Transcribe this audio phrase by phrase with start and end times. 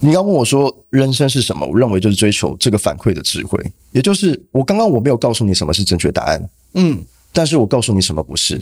[0.00, 1.66] 你要问我说人生是什么？
[1.66, 3.60] 我认为就是追求这个反馈的智慧，
[3.90, 8.60] 也就是我刚刚我没有告诉你什么是正确答案，嗯，但是我告诉你什么不是。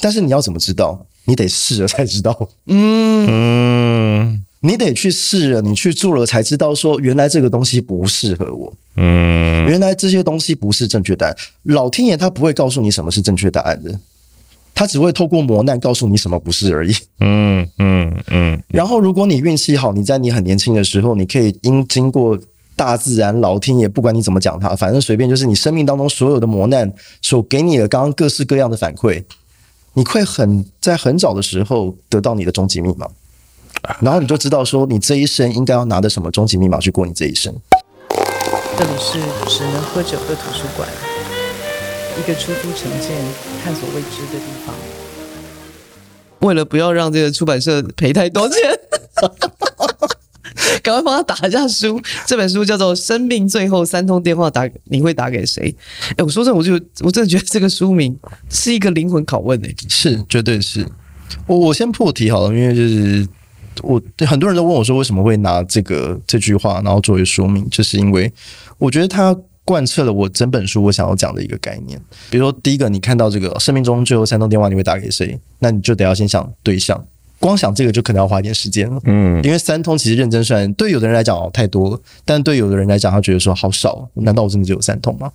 [0.00, 1.06] 但是你要怎么知道？
[1.24, 11.36] 你得试了才知道，嗯，你得去试了，你去做了才知道，说原来这个东西不适合我，嗯，原来这些东西不是正确答案。
[11.64, 14.00] 老天爷他不会告诉你什么是正确答案的。
[14.78, 16.94] 他只会透过磨难告诉你什么不是而已。
[17.18, 18.62] 嗯嗯嗯。
[18.68, 22.38] 然后，如果你运气好，你在你很年轻的时候，你可以因经过
[22.76, 29.24] 大自然、老天爷，不管你怎么讲他，反正随便，就是你生命当中所有的磨难所给你的刚刚各式各样的反馈，
[29.94, 33.08] 你会很在很早的时候得到你的终极密码，
[33.98, 37.52] 然后你就知道说你这一生应该要拿着什么终极密码去过你这一生。
[38.78, 40.88] 这里是只能喝酒的图书馆。
[42.18, 43.10] 一个出租成见、
[43.62, 44.74] 探索未知的地方。
[46.40, 48.58] 为了不要让这个出版社赔太多钱，
[50.82, 52.00] 赶快帮他打一下书。
[52.26, 55.72] 这本书叫做《生命最后三通电话打你会打给谁》？
[56.16, 58.16] 哎，我说真的，我就我真的觉得这个书名
[58.48, 60.86] 是一个灵魂拷问诶、欸，是，绝对是。
[61.46, 63.26] 我我先破题好了，因为就是
[63.82, 68.32] 我很多人都问我说，为什么会拿这个这句话然后作为书名，就是因为
[68.78, 69.36] 我觉得它。
[69.68, 75.38] 贯彻了我整本书我想要讲的一个概念，比如说第一个，你看到这个生命中最后三通电话，你会打给谁？
[75.58, 77.04] 那你就得要先想对象，
[77.38, 78.98] 光想这个就可能要花一点时间了。
[79.04, 85.30] 嗯，因为三通其实认真算，对有的人来讲哦太多了，但对有的人来讲，他觉得说好少，难道我真的只有三通吗？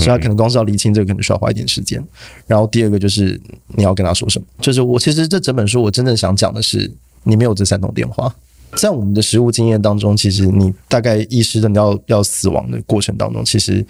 [0.00, 1.98] 所以他可能光是要厘清这个，可能需要花一点时间。
[2.46, 8.30] 然后第二个就是你要跟他说什么，就是我其实这整本书我真正想讲的是，你没有这三通电话。
[8.76, 13.84] 在我们的实务经验当中，其实你大概意识到你要要死亡的过程当中，其实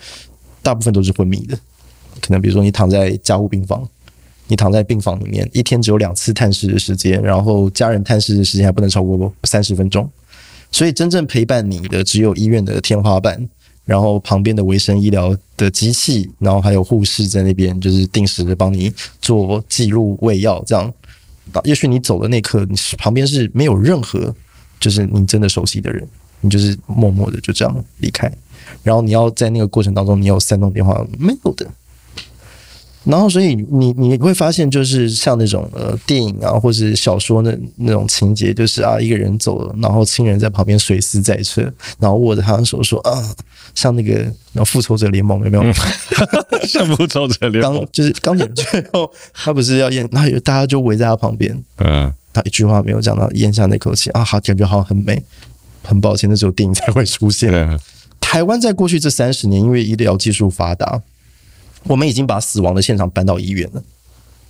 [0.63, 1.59] 大部分都是昏迷的。
[2.21, 3.87] 可能比如说你躺在加护病房，
[4.47, 10.09] 你躺在病房里面，一天只有两次探视的时间，然后家人探视的时间还不能超过三十分钟，
[10.73, 13.49] 所以真正陪伴你的只有医院的天花板，
[13.85, 20.93] 然后旁边的维生医疗的机器，然后还有护士在那边，就是定时的帮你做记录、喂药这样。
[21.65, 24.35] 也许你走的那刻，你旁边是没有任何。
[24.81, 26.07] 就是你真的熟悉的人，
[26.41, 28.31] 你就是默默的就这样离开，
[28.83, 31.67] 然后你要在那个过程当中，你有三通电话没有的，
[33.05, 41.63] 然后所以你你会发现，就是像那种呃电影啊，或是小说那那种情节，就是啊一个人走了，然后亲人在旁边随侍在侧，
[41.99, 43.35] 然后握着他的手说啊，
[43.75, 44.15] 像那个
[44.53, 45.63] 然后复仇者联盟有没有？
[45.65, 45.75] 嗯、
[46.69, 52.13] 像复仇者联盟，就是钢铁最后他不是要演，然后大家就围在他旁边，嗯。
[52.39, 55.23] 他一句话没有讲到，咽下那口气啊，好，感觉好像很美。
[55.85, 57.51] 很抱歉，那时候电影才会出现。
[58.21, 61.01] 台湾在过去这三十年，因为医疗技术发达，
[61.85, 63.83] 我们已经把死亡的现场搬到医院了，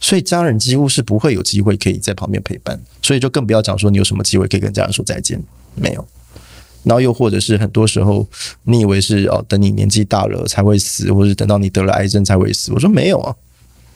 [0.00, 5.40] 所以家人几乎是不会有机会可以在旁边陪伴，所以就更不要讲说你有什么机会可以跟家人说再见，
[5.76, 6.04] 没有。
[6.82, 8.26] 然后又或者是很多时候，
[8.64, 13.36] 你以为是哦，等你年纪大了才会死，或者等到你得了癌症才会死，我说没有啊。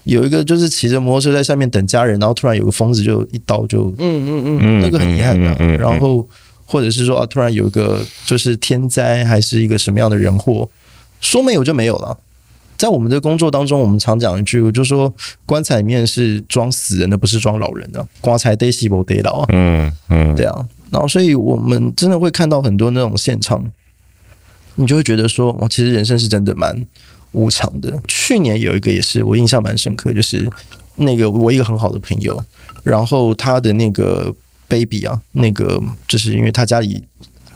[0.04, 5.54] 有一个就是骑着摩托车在下面等家人，然后突然有个疯子就一刀就，嗯嗯嗯，那个很遗憾的。
[5.76, 6.28] 然后
[6.66, 10.68] 或者是说啊，突然有一个就是天灾还是一个什么样的人祸，
[11.20, 12.18] 说没有就没有了。
[12.76, 15.12] 在我们的工作当中，我们常讲一句，我就说
[15.46, 18.04] 棺材里面是装死人的，不是装老人的。
[18.20, 20.66] 棺材得死不得老，嗯嗯，对啊。
[20.90, 23.64] 然后所以我们真的会看到很多那种现场，
[24.74, 26.84] 你就会觉得说，哇，其实人生是真的蛮。
[27.32, 28.00] 无常的。
[28.06, 30.48] 去年有一个也是我印象蛮深刻，就是
[30.96, 32.42] 那个我一个很好的朋友，
[32.82, 34.34] 然后他的那个
[34.68, 37.02] baby 啊，那个就是因为他家里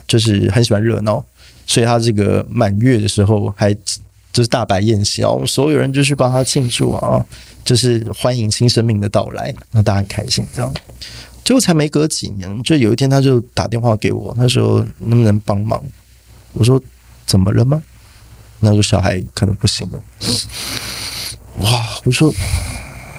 [0.07, 1.23] 就是很喜欢热闹，
[1.65, 3.73] 所以他这个满月的时候还
[4.33, 7.25] 就是大摆宴席，然后所有人就去帮他庆祝啊，
[7.63, 10.73] 就是欢迎新生命的到来，让大家很开心这样。
[11.43, 15.81] 结果才没隔几年，就有一天他就打电话给我，他说能不能帮忙？
[16.53, 16.81] 我说
[17.25, 17.81] 怎么了吗？
[18.59, 20.03] 那个小孩可能不行了，
[21.59, 21.85] 哇！
[22.05, 22.33] 我说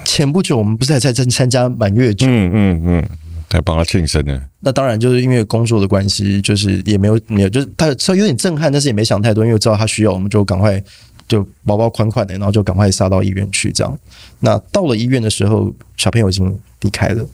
[0.03, 3.09] 前不久我们不是还在参参加满月酒，嗯嗯嗯，
[3.49, 4.41] 还帮他庆生呢。
[4.59, 10.81] 那当然就是因为工作的关系，就是也没有没有，就是他稍微有点震撼，但是也没想太多，因为知道他需要，我们就赶快
[11.29, 13.71] 就包包款款的，然后就赶快杀到医院去。
[13.71, 13.99] 这样，
[14.41, 17.25] 那到了医院的时候，小朋友已经离开了。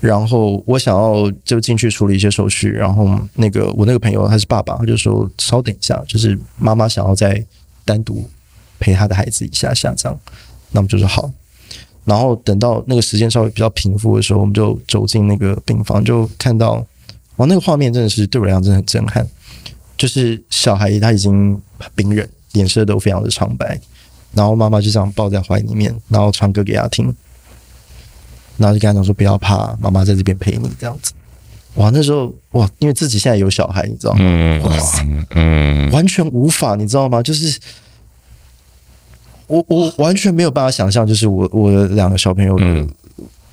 [0.00, 7.42] 然后我想要就进去处理一些手续，然后那个我那个朋友他是爸爸，他就说稍等一下，就是妈妈想要再
[7.84, 8.28] 单独
[8.80, 10.18] 陪他的孩子一下下这样，
[10.72, 11.30] 那我就说好。
[12.04, 16.84] 然后等到那个时间稍微比较平复的时候，我们就走进那个病房，就看到
[17.36, 19.24] 哇，那个画面真的是对我来讲真的很震撼，
[19.96, 21.56] 就是小孩他已经
[21.94, 23.80] 冰冷，脸色都非常的苍白，
[24.32, 27.14] 然后妈妈就这样抱在怀里面，然后唱歌给他听。
[28.58, 31.12] 然后就跟他讲说不要怕，妈妈在这边陪你这样子。
[31.76, 34.18] 哇，那时候哇，因为自己现在有小孩，你知道吗？
[34.20, 37.22] 嗯哇塞，嗯，完全无法，你知道吗？
[37.22, 37.58] 就是
[39.46, 42.86] 我我完全没有办法想象，就是我我的两个小朋友，嗯，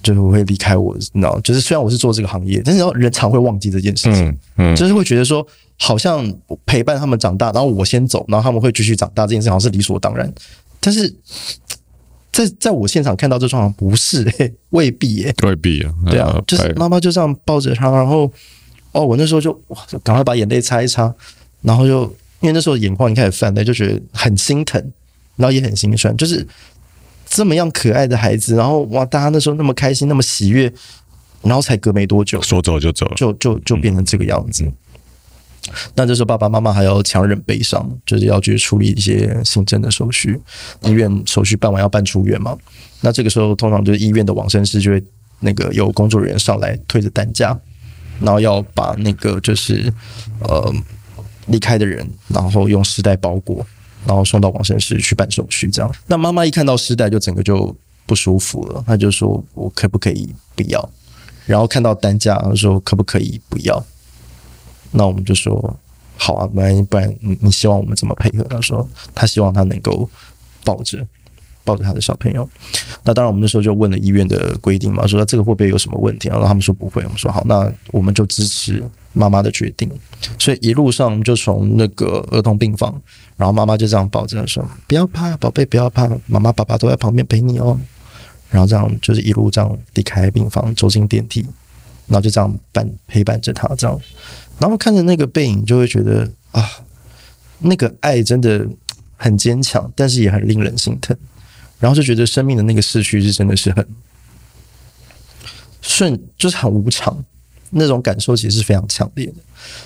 [0.04, 1.40] 就是会离开我，你知道？
[1.40, 5.46] 就是虽然我是做这个行业，但是人常会忘记这件事情，嗯，就是会觉得说，
[5.80, 6.32] 好像
[6.66, 10.32] 陪伴他们长大，然后我先走，然后他们会继续长大，这件事好像是理所当然，
[10.80, 11.16] 但是。
[12.32, 18.32] 在在我现场看到这状况不是诶、欸， 未必诶、欸，未必啊，对啊，就是妈妈就这样抱着他，然后
[18.92, 21.14] 哦，我那时候就哇，赶快把眼泪擦一擦，
[21.64, 22.04] 然后就
[22.40, 24.80] 因为那时候眼眶已经开始泛泪，就觉得很心疼，
[25.38, 26.48] 然后也很心酸，就是
[27.26, 30.72] 这么样可爱的孩子，然后哇，大家那时候那么开心，那么喜悦，
[31.42, 34.64] 然后才隔没多久，说走就走，就就就变成这个样子。
[34.64, 34.74] 嗯
[35.96, 40.40] 那这时候爸爸妈妈还要强忍悲伤，就是要去处理一些行政的手续，
[40.82, 42.58] 医院手续办完要办出院嘛。
[43.02, 45.04] 那这个时候通常就是医院的往生师就会
[45.40, 47.58] 那个有工作人员上来推着担架，
[48.20, 49.92] 然后要把那个就是
[50.42, 50.74] 呃
[51.48, 53.66] 离开的人，然后用尸袋包裹，
[54.06, 55.70] 然后送到往生室去办手续。
[55.70, 57.76] 这样，那妈妈一看到尸袋就整个就
[58.06, 60.90] 不舒服了，她就说：“我可不可以不要？”
[61.48, 63.84] 然后看到担架，她说：“可不可以不要？”
[64.92, 65.78] 那我们就说
[66.18, 68.44] 好啊，不然不然你你希望我们怎么配合？
[68.46, 70.10] 他说他希望他能够
[70.64, 71.06] 抱着
[71.64, 72.48] 抱着他的小朋友。
[73.04, 76.28] 那当然，我们那时候就问了医院的规定嘛，说这个会不会有什么问题？
[76.28, 77.04] 然后他们说不会。
[77.04, 78.84] 我们说好，那我们就支持
[79.14, 79.90] 妈妈的决定。
[80.38, 83.00] 所以一路上就从那个儿童病房，
[83.38, 87.80] 然后妈妈就这样抱着说：“不要怕，宝贝，不要怕，妈妈爸爸都在旁边陪你哦。”
[88.50, 91.42] 然后这样就是一路这样离开病房，走进电梯，
[92.08, 94.00] 然后就这样伴陪伴着他这样。
[94.60, 96.70] 然后看着那个背影，就会觉得啊，
[97.60, 98.68] 那个爱真的
[99.16, 101.16] 很坚强，但是也很令人心疼。
[101.80, 103.88] 然后就觉得生命的那个逝去是真的是很
[105.82, 107.24] 顺，就是很无常，
[107.70, 109.36] 那种感受其实是非常强烈的。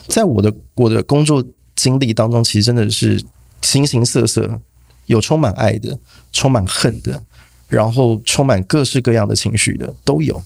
[0.08, 3.24] 在我的我的工作经历当中，其实真的是
[3.62, 4.60] 形形色色，
[5.06, 5.96] 有充满爱的，
[6.32, 7.22] 充满恨的，
[7.68, 10.42] 然后充满各式各样的情绪的都有。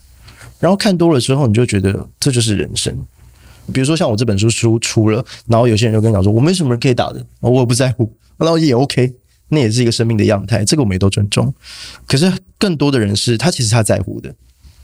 [0.59, 2.93] 然后看多了之后，你就觉得这就是人生。
[3.73, 9.13] 比如说像我这本书书出了，然后有些人就跟你讲说，我没什么人可以打的，我也不在乎，然后也 OK，
[9.49, 11.53] 那也是一个生命的样态，这个我们也都尊重。
[12.07, 14.33] 可是更多的人是他其实他在乎的，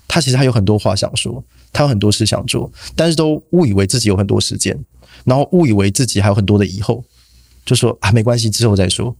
[0.07, 4.77] 他其实他有很多话想说，他有很多事想做，但是都误以为自己有很多时间，
[5.23, 7.03] 然后误以为自己还有很多的以后，
[7.65, 9.15] 就说啊没关系，之后再说，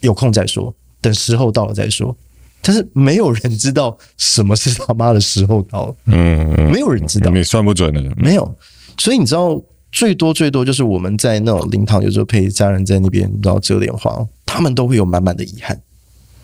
[0.00, 2.16] 有空再说，等时候到了再说。
[2.64, 8.56] 但是没有人知道什么是他妈的时候到了，嗯，没有人知道，你算不准的，没有。
[9.02, 9.60] 所以你知道，
[9.90, 15.76] 最多最多就是我们在那种灵堂，有时候陪家人在那边，然后折莲花，他们都会有满满的遗憾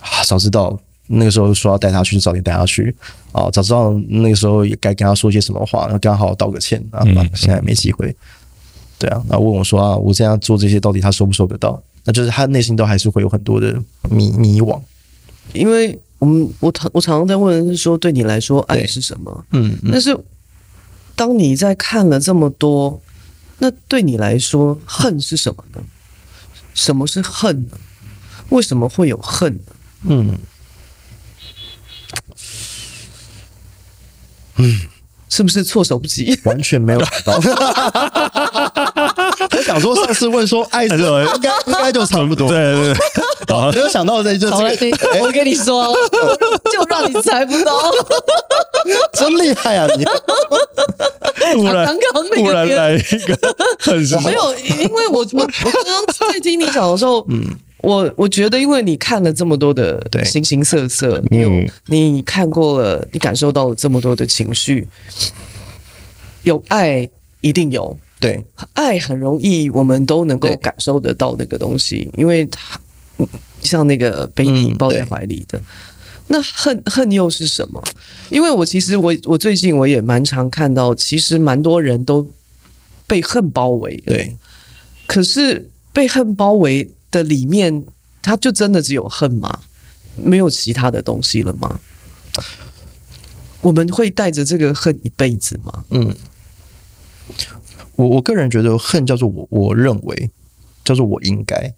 [0.00, 0.25] 啊！
[0.26, 0.76] 早知道
[1.06, 2.93] 那个时候说要带他去，就早点带他去
[3.31, 3.49] 啊！
[3.52, 7.05] 早知道那个时候也该跟他说些什么话，然后跟他好好道个歉啊！
[7.32, 8.12] 现在没机会，
[8.99, 11.81] 对啊，然后问我说啊，我现在做这些到底他收不收得到？
[12.02, 14.81] 那就是他内心都还是会有很多的迷迷惘，
[15.52, 19.44] 因为我们我常我常常在问的是说，对你来说爱是什么？
[19.52, 20.19] 嗯，但是。
[21.19, 23.03] 当你在看了这么多，
[23.59, 25.82] 那对你来说，恨是什么呢？
[26.75, 27.76] 什么是恨呢？
[28.50, 29.73] 为什么会有恨呢？
[30.05, 30.38] 嗯
[34.55, 34.81] 嗯，
[35.29, 36.38] 是不是措手不及？
[36.44, 37.35] 完全没有想到。
[39.50, 42.48] 我想说，上次问说爱什么，应该应该就差不多。
[42.48, 43.03] 对对对。
[43.74, 44.52] 没有想到的就是，
[45.20, 45.94] 我跟你说，
[46.72, 47.90] 就让你猜不到，
[49.14, 50.05] 真厉害啊你！
[51.55, 51.96] 突然
[52.34, 53.38] 突然来一个
[53.78, 54.28] 很什么？
[54.28, 57.43] 没有，因为我我我刚刚在听你讲的时候，嗯，
[57.78, 61.50] 我我觉得，因为你看了这么多的形形色色，你有
[61.86, 64.86] 你看过了，你感受到了这么多的情绪，
[66.43, 67.08] 有爱
[67.40, 72.78] 一定有，对，爱很容易，我们都能够感受得到那个东西，因为它。
[73.60, 75.65] 像那个被你抱在怀里的，嗯、
[76.29, 77.82] 那恨恨又是什么？
[78.31, 82.31] 因为我其实我我最近我也蛮常看到，其实蛮多人都
[83.06, 83.96] 被恨包围。
[84.06, 84.37] 对，
[85.06, 87.84] 可是被恨包围的里面，
[88.22, 89.60] 他就真的只有恨吗？
[90.17, 91.81] 没有其他的东西了吗？
[93.60, 95.84] 我们会带着这个恨一辈子吗？
[95.91, 96.15] 嗯，
[97.96, 100.31] 我我个人觉得恨叫做我我认为
[100.84, 101.75] 叫做我应该。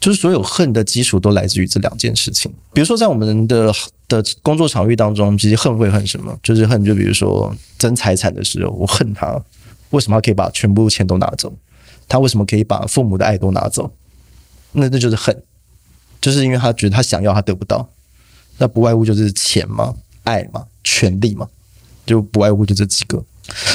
[0.00, 2.50] 就是所有恨的基础都来自于这两件事情。
[2.72, 3.72] 比如说，在我们的
[4.08, 6.36] 的工作场域当中，其实恨会恨什么？
[6.42, 9.40] 就是恨，就比如说争财产的时候，我恨他
[9.90, 11.52] 为什么他可以把全部钱都拿走？
[12.08, 13.92] 他为什么可以把父母的爱都拿走？
[14.72, 15.42] 那这就是恨，
[16.20, 17.88] 就是因为他觉得他想要，他得不到。
[18.58, 21.48] 那不外乎就是钱嘛、爱嘛、权力嘛，
[22.04, 23.22] 就不外乎就这几个。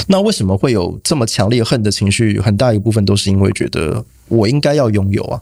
[0.07, 2.39] 那为什么会有这么强烈恨的情绪？
[2.39, 5.41] 很大一部分都是因为觉得我应该要拥有啊，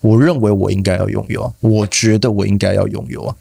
[0.00, 3.34] 我认为我应该要拥有啊，我觉得我应该要拥有啊。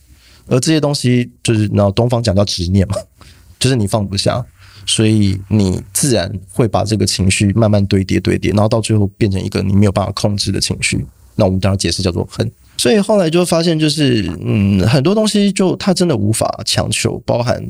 [0.47, 2.95] 而这些东西就是，然后东方讲叫执念嘛，
[3.59, 4.43] 就是你放不下，
[4.85, 11.05] 所以你自然会把这个情绪慢慢堆叠堆叠，然后到最后变成一个你没有办法控制的情绪。
[11.35, 12.51] 那我们当然解释叫做恨。
[12.77, 17.63] 所以后来就发现，就是嗯，很多东西就它真的无法强求，包含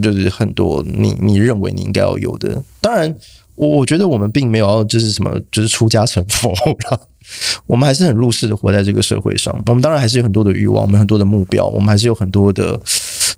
[0.00, 2.62] 就是很多你你认为你应该要有的。
[2.80, 3.14] 当然，
[3.54, 7.00] 我我觉得我们并没有要就是什么就是出家成佛了，
[7.66, 9.52] 我们还是很入世的活在这个社会上。
[9.66, 12.80] 我们当然还是有很多的欲望，我们很多的目标，我们还是有很多的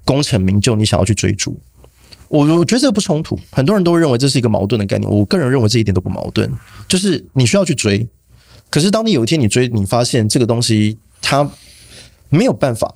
[0.04, 1.58] 功成名就，你想要去追逐。
[2.28, 5.10] 我我觉得这不冲突，很多人都认为这是一个矛盾的概念。
[5.10, 6.50] 我个人认为这一点都不矛盾，
[6.88, 8.08] 就是你需要去追。
[8.70, 11.48] 可是，当你有一天你追，你发现这个东西它
[12.28, 12.92] 没有办法，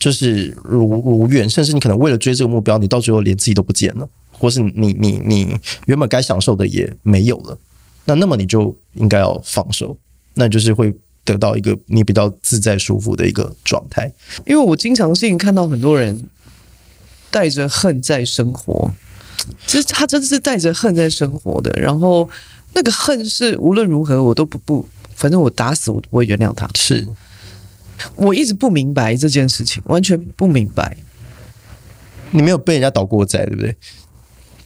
[0.00, 7.56] 就是如如愿，甚至你可能为了追这个目标，你到最后连自己都不见了，或是你你你原本该享受的也没有了，
[8.06, 9.96] 那那么你就应该要放手，
[10.34, 10.92] 那就是会
[11.22, 14.10] 得到一个你比较自在舒服的一个状态。
[14.46, 16.28] 因为我经常性看到很多人
[17.30, 18.90] 带着恨在生活，
[19.66, 22.28] 其实他真的是带着恨在生活的，然后
[22.72, 24.88] 那个恨是无论如何我都不不。
[25.14, 26.66] 反正我打死我都不会原谅他。
[26.74, 27.06] 是，
[28.16, 30.96] 我一直不明白这件事情，完全不明白。
[32.30, 33.76] 你没有被人家倒过债，对不对？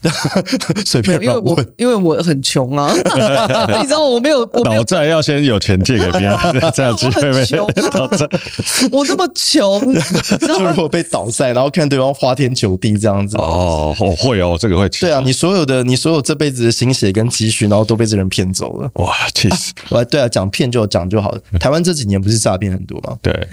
[0.84, 2.92] 随便因为我因为我很穷啊，
[3.80, 6.38] 你知道我没有我倒债要先有钱借给别人，
[6.74, 8.28] 这样子会不会倒债？
[8.92, 9.80] 我这么穷，
[10.40, 19.72] 就如果被倒债，然后看对方花天酒地这样子哦，我会哦，这个会对啊，你所有的你所有这辈子的心血跟积蓄，然后都被这人骗走了，哇，气死！
[19.90, 21.40] 啊对啊，讲骗就讲就好了。
[21.58, 23.16] 台湾这几年不是诈骗很多吗？
[23.22, 23.48] 对。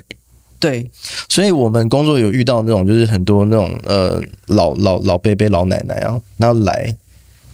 [0.62, 0.89] 对，
[1.27, 6.96] 所以我们工作有遇到那种，就是很多那种呃老老老伯伯老奶奶啊，然后来，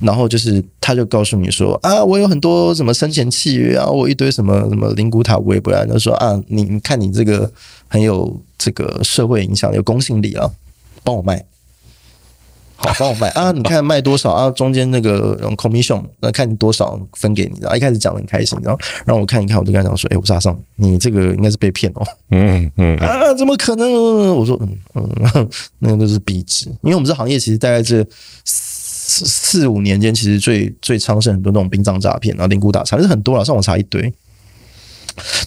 [0.02, 7.50] 然后就是他就告诉你说啊，我有很多什么生前契约啊，我一堆什么什么灵骨塔微博啊，就说啊，你你看你这个
[7.88, 10.52] 很有这个社会影响，有公信力啊，
[11.04, 11.44] 帮我卖。
[12.78, 13.52] 好，帮我卖啊！
[13.58, 14.52] 你看卖多少啊？
[14.52, 17.60] 中间那个 commission，那看你多少分给你。
[17.60, 22.06] 然后一开始讲的很开心，然后让我看一看，我就跟他讲说：“哎、欸，我是阿尚，你这个应该是被骗哦。
[22.30, 23.92] 嗯”嗯嗯 啊，怎么可能？
[24.36, 28.06] 我说嗯嗯，那个都是壁纸，因为我们这行业其实大概这
[28.46, 34.02] 四四五年间，其实最最昌盛很多那种殡葬诈骗然后、灵骨塔查，是很多了，上网查一堆。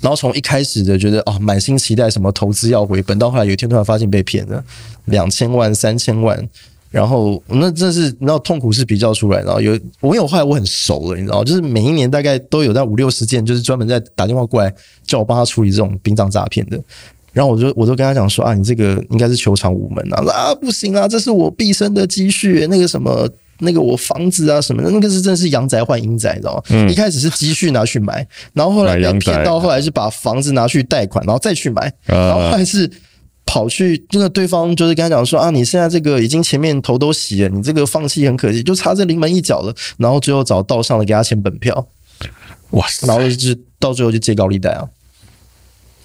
[0.03, 4.65] 然后从一开始的觉得啊，满心期待什么投资要回本，到后来有一天突然发现被骗了
[5.05, 6.49] 两千万、三千万。
[6.90, 14.75] 然后那真是，你知道痛苦是比较出来，然后有我有后来我很熟了，你知道，就是每一年大概都有在五六十件，就是专门在打电话过来
[15.06, 16.76] 叫我帮他处理这种殡葬诈骗的。
[17.32, 23.28] 然后我就我就跟他讲说啊，你这个应该是球场无门啊，啊不行啊，这是我毕生的积蓄，那个什么
[23.61, 26.62] 那个我房子啊什么的，那个是真的是阳宅换阴宅，你知道吗？
[26.70, 26.90] 嗯。
[26.90, 32.90] 一开始是积蓄拿去买，然后后来被骗到后来是把房子拿去贷款，然后再去买，然后后来是。
[33.50, 39.75] 跑去那个对方就是跟他讲说啊，你现在这个已经前面头都洗了，你这个放弃很可惜，就差这临门一脚了。
[39.97, 41.88] 然后最后找道上的给他签本票，
[42.71, 43.09] 哇塞！
[43.09, 44.88] 然后就到最后就借高利贷啊。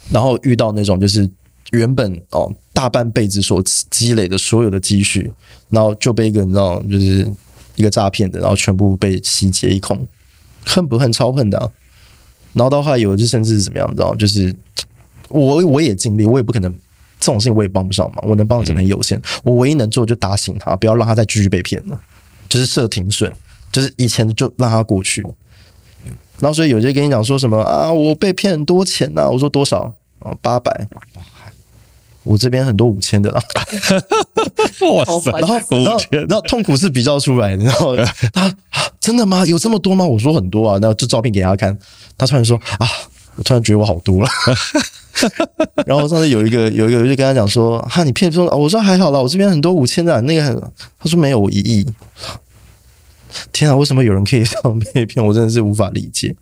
[0.10, 1.30] 然后遇到那种就是
[1.70, 3.62] 原本哦大半辈子所
[3.92, 5.32] 积累的所有的积蓄，
[5.70, 7.32] 然后就被一个你知道就是
[7.76, 10.08] 一个诈骗的，然后全部被洗劫一空，
[10.66, 11.70] 恨不恨超恨的啊。
[12.54, 14.56] 然后到后来有的就甚至是怎么样，你知道就是
[15.30, 16.74] 我我也尽力，我也不可能。
[17.20, 19.22] 这种事情我也帮不上忙，我能帮的只能有限。
[19.44, 22.00] 我唯一能做就打醒他，不要让他再继续被骗了。
[22.48, 23.32] 就是设停损，
[23.72, 25.22] 就是以前就让他过去。
[26.40, 30.36] 然后所以有些跟你讲说什么啊，我被骗很多钱呐、啊，我说多少啊？
[30.42, 30.88] 八百。
[32.24, 33.42] 我这边很多五千的啦。
[34.96, 35.32] 哇塞！
[35.32, 37.96] 然后然后然后痛苦是比较出来的，然后
[38.34, 38.52] 他
[39.00, 39.46] 真的吗？
[39.46, 40.04] 有这么多吗？
[40.04, 40.80] 我说很多啊。
[40.82, 41.78] 然后就照片给他看，
[42.18, 42.88] 他突然说啊，
[43.36, 44.30] 我突然觉得我好多了。
[45.86, 50.60] 然后上次有一个有一个就跟他讲说哈，你骗说，我说还好啦，我这边很多五千的，那个很
[51.00, 51.86] 他说没有，我一亿。
[53.52, 55.26] 天啊，为什么有人可以这样被骗？
[55.26, 56.36] 我真的是无法理解。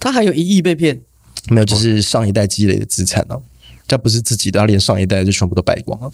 [0.00, 1.00] 他还有一亿被骗？
[1.48, 3.38] 没有，就是上一代积累的资产啊，
[3.86, 6.10] 这不是自己的，他连上一代就全部都败光了。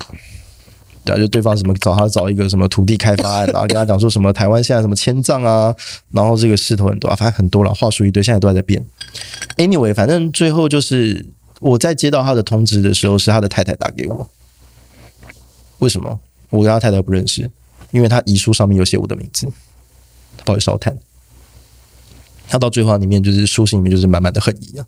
[1.05, 5.75] 对啊，就对方什么找他找一个什么土地开发案，然后跟他讲说什么台湾现在什么迁葬啊，
[6.13, 8.85] 然后这个势头很多啊，反正很多了，话术一堆，现在都还在变。
[9.57, 11.27] Anyway，反正最后就是。
[11.61, 14.29] 我在接到他的通知的时候，是他的太太打给我。
[15.79, 16.21] 为什么？
[16.51, 17.51] 我跟他太太不认识，
[17.91, 19.47] 因为他遗书上面有写我的名字，
[20.45, 20.97] 不好意思，烧炭。
[22.49, 24.87] 他到最后里面就是书信里面就是满满的恨意啊，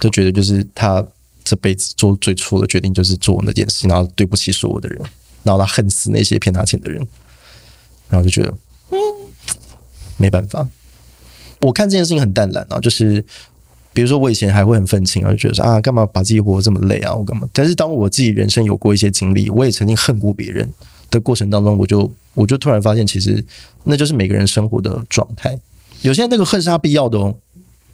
[0.00, 1.06] 就觉得就是他
[1.44, 5.00] 这辈子做最错的决定就是做那件事，然后对不起所有的人，
[5.44, 7.06] 然后他恨死那些骗他钱的人。
[8.10, 8.54] 然后就觉得，
[8.90, 8.96] 嗯，
[10.16, 10.66] 没办法。
[11.60, 13.22] 我看这件事情很淡然啊，就是
[13.98, 17.48] 比如说我以前还会很愤青啊，就觉得说啊，干嘛把自己活得这么累啊，我干嘛？
[17.52, 20.72] 但是当我自己人生有过一些经历，我也曾经恨过别人
[21.10, 23.44] 的过程当中，我就我就突然发现，其实
[23.82, 25.58] 那就是每个人生活的状态。
[26.02, 27.34] 有些人那个恨是他必要的哦，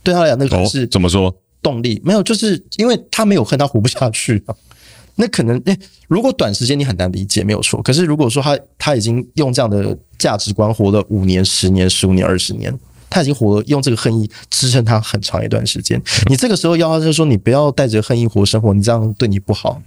[0.03, 1.99] 对他来讲，那个是怎么说动力？
[2.05, 4.55] 没有，就是因为他没有恨，他活不下去啊。
[5.17, 7.81] 那可能，诶，如果短时间你很难理解，没有错。
[7.81, 12.79] 可是如果说他他已经用这样的价值观活了五年、十年、十五年、二十年。
[13.15, 16.03] 他已经活，用这个恨意支撑他很长一段时间。
[16.29, 19.81] 你这个时候要他就说，你不要带着恨意活生活，你这样对你不好。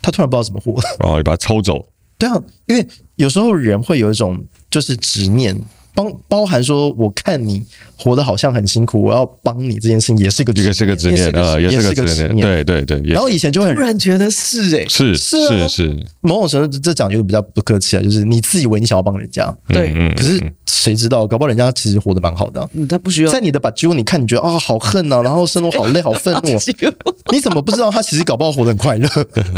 [0.00, 1.84] 他突然不知道怎么活，然后，你把他抽走。
[2.16, 5.60] 对啊，因为有时候人会有一种就是执念。
[5.98, 7.60] 包包含说，我看你
[7.96, 12.46] 活得好像很辛苦，我要帮你这件事情也是一个，也是个执念啊，也是个执念。
[12.46, 13.00] 对对对。
[13.02, 22.70] 然后以前就会突然觉得是哎，是是是，某种程度这讲就比较不客气啊，就是你自以为你想要帮人家，对，可是谁知道，搞不好人家其实活得蛮好的。
[22.74, 26.56] 嗯，他不需要在你的把揪，你看你觉得啊好恨呐，然后生活好累好愤怒，
[27.32, 29.08] 你怎么不知道他其实搞不好活得很快乐？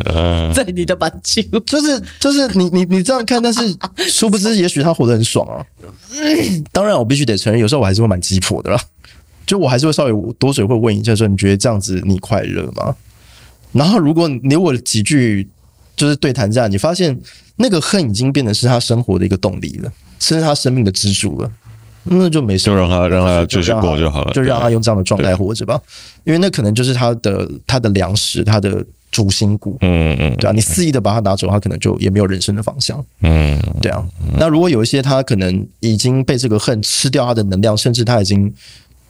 [0.54, 3.60] 在你的把揪，就是就是你你你这样看，但是
[4.08, 5.60] 殊不知，也许他活得很爽啊。
[6.72, 8.80] 当然，我必须得承认，有时候我还是会蛮急迫的啦。
[9.46, 12.94] 就我还是会稍微多嘴会问一下，说你觉得这样子你快乐吗？
[13.72, 15.48] 然后如果你有我几句
[15.96, 17.18] 就是对谈这样，你发现
[17.56, 21.50] 那个恨已经变成是他生活的一个动力了，甚至他生命的支柱了，
[22.04, 25.80] 那就没事，就让他让他继续过就好了，就让他用这样的状态活着吧。
[26.24, 28.84] 因为那可能就是他的他的粮食，他的。
[29.10, 34.06] 主心骨，嗯嗯，对啊，你肆意的把它拿走，它可能就也没有人生的方向，嗯，对啊。
[34.38, 38.52] 那如果有一些他可能已经被这个恨吃掉他的能量，甚至他已经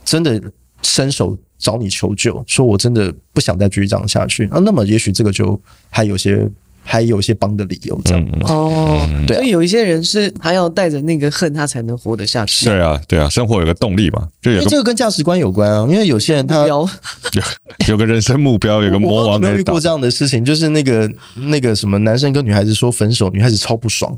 [0.05, 0.41] 真的
[0.83, 6.49] 伸手找你求救，说我真的不想再继续这样下去啊，那么也许这个就还有些。
[6.83, 12.67] 还有一些帮的理由，这样哦，对，所以有一些人是他要带着那个恨，他才能活得下去。
[12.67, 15.87] 对啊，对啊，生活有个动力嘛，就有这个跟价值观有关啊。
[15.89, 16.89] 因为有些人他有
[17.89, 19.41] 有个人生目标，有个魔王。
[19.41, 24.17] 没有遇过这样的事情，就是那个那个什么男生跟女孩子说分手，女孩子超不爽。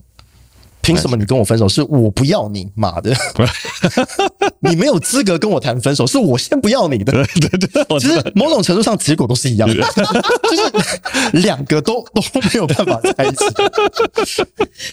[0.82, 1.68] 凭什么你跟我分手？
[1.68, 3.14] 是我不要你，妈的！
[4.60, 7.12] 你没有资格跟我谈分手，是我先不要你的。
[7.12, 9.74] 对对对，其实某种程度上结果都是一样的，
[10.50, 13.44] 就是两个都都没有办法在一起。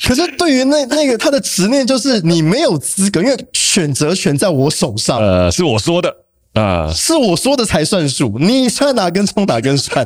[0.07, 5.17] 可是对于那那个他的执念，就是你没有资格，因为选择权在我手上。
[5.19, 6.15] 呃，是我说的。
[6.53, 10.03] 啊，是我说的才算数，你算哪根葱哪根蒜？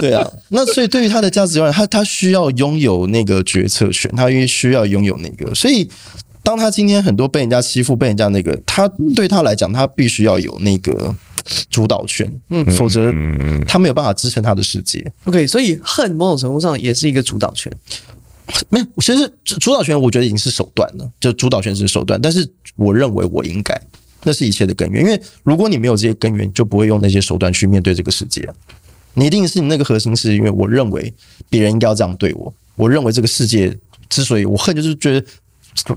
[0.00, 5.88] 对啊，那所以对于他的价值观，他他需要拥有那个决策权，他因为需要拥有那个，所以
[6.42, 11.14] 当他今天很多被人家欺负，被人家那个，他对他来讲，他必须要有那个
[11.68, 13.12] 主导权，嗯，否则
[13.66, 15.04] 他没有办法支撑他的世界。
[15.24, 17.72] OK，所以恨某种程度上也是一个主导权，
[18.68, 23.80] 没有，其实主导权我觉得已经是手段了，就主导权是手段，但是我认为我应该。
[24.22, 28.46] 那是一切的根源，因为如果你没有这些根源，就不会用那些手段去面对这个世界。
[29.14, 31.12] 你一定是你那个核心，是因为我认为
[31.48, 32.52] 别人应该要这样对我。
[32.76, 33.76] 我认为这个世界
[34.08, 35.26] 之所以我恨，就是觉得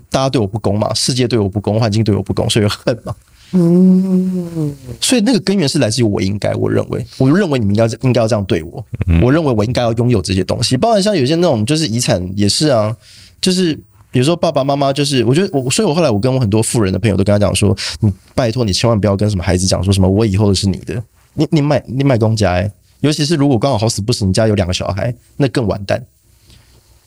[0.09, 3.15] 大家对我不公嘛，世界对我不公，环境对我不公，所以恨嘛。
[3.51, 6.53] 嗯，所以那个根源是来自于我应该。
[6.55, 8.85] 我认为，我认为你们应该应该要这样对我。
[9.21, 12.95] 我认为我应该要拥有这些东西，包含像有些那种就是遗产也是啊，
[13.39, 13.79] 就是。
[14.11, 22.63] 比如说爸爸妈妈就是，我觉得我，所以我后来我跟我很多富人的朋友都跟他讲说，你拜托你千万不要跟什么孩子讲说什么我以后的是你的，你你买你买公家，
[23.03, 26.01] 尤其是如果刚好好死不死你家有两个小孩，那更完蛋，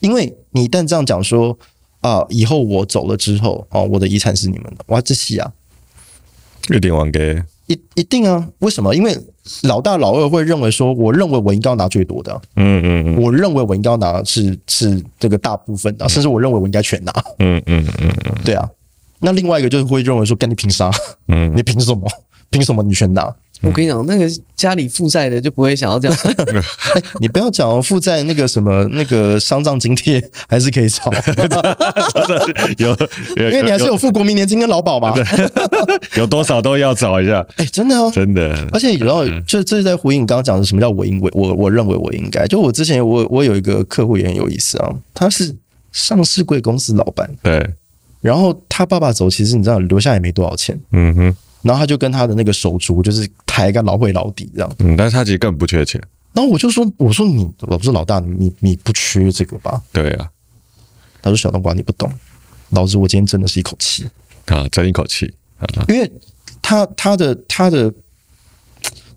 [0.01, 1.59] 因为你一旦这样讲说
[2.03, 5.51] 啊，以后我走了之后哦，我的遗产是你们的，哇，这戏啊，
[6.69, 7.43] 有点玩给。
[7.67, 8.47] 一一定啊？
[8.59, 8.95] 为什么？
[8.95, 9.19] 因为
[9.63, 12.41] 老大老二会认为说，我认为我应该要拿最多的。
[12.57, 17.13] 嗯嗯嗯，我认为我应该要拿的是是这个大部分的，甚至我认为我应该全拿。
[17.39, 18.69] 嗯嗯嗯嗯，对啊。
[19.19, 20.91] 那另外一个就是会认为说，干你凭啥？
[21.29, 22.07] 嗯，你凭什么？
[22.51, 23.35] 凭什么你全拿？
[23.63, 26.17] 我跟你讲，那个家里负债的就不会想要这样。
[26.17, 31.11] 欸、 你不要讲负债那个什么那个丧葬津贴还是可以找，
[32.79, 32.91] 有，
[33.37, 35.15] 因为你还是有付国民年金跟劳保嘛，
[36.17, 37.41] 有多少都要找一下。
[37.57, 38.69] 哎、欸，真的哦，真的。
[38.73, 42.47] 而且然后就这是在呼应你刚刚讲的什么叫我应我我我认为我应该。
[42.47, 45.55] 就我之前我我有一个客户也很有意思啊，他是
[45.93, 47.67] 上市贵公司老板，对，
[48.21, 51.37] 然后他爸爸走，其实你知道留下也没多少钱，嗯哼。
[51.67, 54.73] 然后他就跟他的那个手足，就是抬个老会老底这样。
[54.79, 56.01] 嗯，但是他其实根本不缺钱。
[56.33, 60.31] 然后我就说：“我说你，我说老大，你你不缺这个吧？”对啊。
[61.23, 62.09] 他说：“小冬瓜，你不懂，
[62.71, 64.07] 老子我今天真的是一口气
[64.47, 65.33] 啊，争一口气。
[65.59, 66.09] 啊”因为
[66.63, 67.93] 他他的他的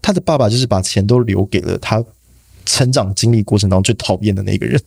[0.02, 2.04] 他的爸爸就是把钱都留给了他
[2.66, 4.82] 成长经历过程当中最讨厌的那个人。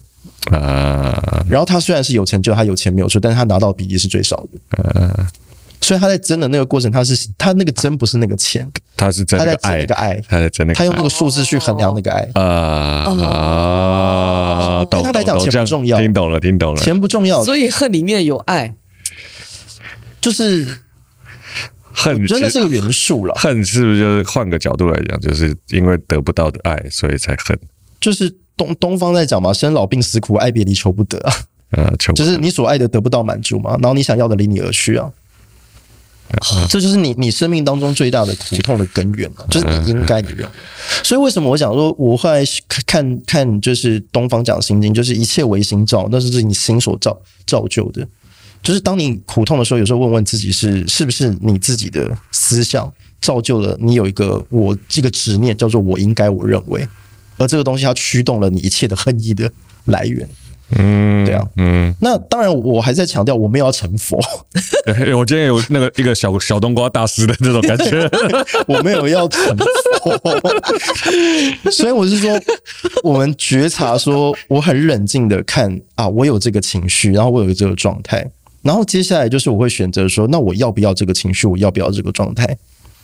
[0.50, 1.44] 啊。
[1.48, 4.82] 然后他虽然是有成就，他有钱没有错，但是他拿到比例是最少的。
[4.82, 5.30] 啊。
[5.82, 8.66] 所以他在争的那个过程，他是他那个争不是那个钱，
[8.96, 12.26] 他是在他在争那个爱，他在争那个，他用那个数字去衡量那个爱。
[12.34, 12.42] 啊
[13.20, 14.84] 啊！
[14.88, 18.74] 对他来讲钱不重要，听懂了，听懂了，钱不重要，所以恨里面有爱，
[20.20, 20.66] 就是
[21.92, 23.34] 恨真的是个元素了。
[23.34, 27.58] 恨是不是就是换个角度来讲，就是因为得不到的爱，所以才恨？
[28.00, 31.34] 就是东东方在讲嘛，生老病死苦，爱别离求不得啊。
[31.72, 35.10] 呃，就是你所爱的得不到满足嘛，然后你想要的离你而去啊，
[36.68, 40.46] 这就是你你生命当中最大的苦痛的根源嘛，就是你应该你认为。
[41.02, 42.42] 所以为什么我想说，我后来
[42.86, 48.06] 看看就是东方讲心经，就是一切唯心造，那是你心所造造就的。
[48.62, 52.90] 就是当你苦痛的时候，有时候问问自己是是不是你自己的思想
[53.20, 56.86] 造就了你有一个我这个执念叫做我应该我认为，
[57.36, 59.50] 而这个东西它驱动了你一切的恨意的
[59.86, 60.28] 来源。
[60.78, 64.18] 嗯，对啊，嗯，那当然，我还在强调，我没有要成佛。
[65.16, 68.08] 我今天有那个一个小小冬瓜大师的那种感觉，
[68.66, 69.70] 我没有要成佛。
[71.70, 72.30] 所以我是说，
[73.02, 78.26] 我们觉察说，我很冷静的看啊，我有这个情绪，然后我有这个状态，
[78.62, 81.46] 然后接下来就是我会选择说，那我要不要这个情绪？
[81.46, 82.44] 我要不要这个状态？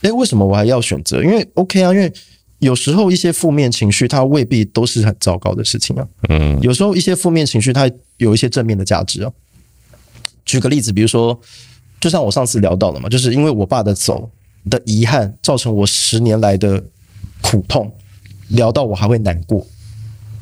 [0.02, 1.22] 诶，为什么我还要选择？
[1.22, 2.12] 因为 OK 啊，因为。
[2.59, 6.09] 有时候一些负面情绪，它未必都是很糟糕的事情啊。
[6.29, 9.33] 嗯，有时候一些负面情绪，它有一些正面的价值啊。
[10.44, 11.38] 举个例子，比如说，
[12.01, 14.29] 就像我上次聊到的嘛，就是因为我爸的走
[14.68, 16.83] 的遗憾，造成我十年来的
[17.42, 17.94] 苦痛，
[18.49, 19.64] 聊到我还会难过。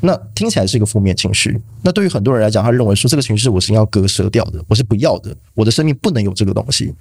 [0.01, 1.61] 那听起来是一个负面情绪。
[1.83, 6.95] 那对于很多人来讲，他认为说这个情绪我是要割舍掉的，我是不要的，我的生命不能有这个东西。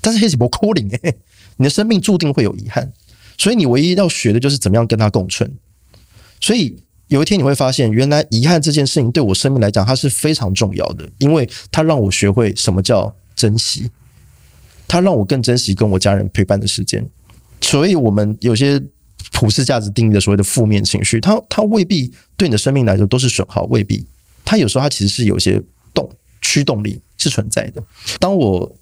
[0.00, 1.12] 但是黑起波扣零，哎，
[1.56, 2.90] 你的生命注定会有遗憾。
[3.42, 5.52] 所以你唯一要学的就是怎么样跟他共存。
[6.40, 13.90] 所以有一天你会发现，原来遗憾这件事情对我生命来讲，它是非常重要的，因为它让我学会什么叫珍惜，
[14.86, 17.04] 它让我更珍惜跟我家人陪伴的时间。
[17.60, 18.80] 所以，我们有些
[19.32, 24.06] 普世价值定义的所谓的负面情绪，它它未必对你的生命来说都是损耗，未必。
[24.44, 25.60] 它有时候它其实是有些
[25.92, 26.08] 动
[26.40, 27.82] 驱动力是存在的。
[28.20, 28.72] 当我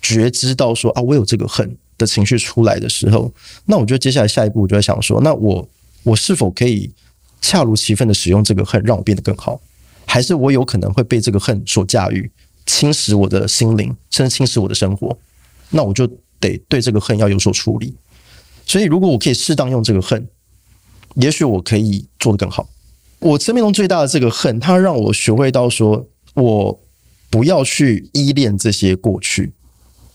[0.00, 1.76] 觉知到说啊，我有这个恨。
[2.02, 3.32] 的情绪出来的时候，
[3.64, 5.68] 那我觉得接下来下一步我就在想说，那我
[6.02, 6.90] 我是否可以
[7.40, 9.60] 恰如其分的使用这个恨，让我变得更好？
[10.04, 12.30] 还是我有可能会被这个恨所驾驭，
[12.66, 15.16] 侵蚀我的心灵，甚至侵蚀我的生活？
[15.70, 16.06] 那我就
[16.38, 17.94] 得对这个恨要有所处理。
[18.66, 20.28] 所以，如果我可以适当用这个恨，
[21.14, 22.68] 也许我可以做得更好。
[23.20, 26.80] 我生命中最大的这个恨，它让我学会到说，我
[27.30, 29.52] 不要去依恋这些过去。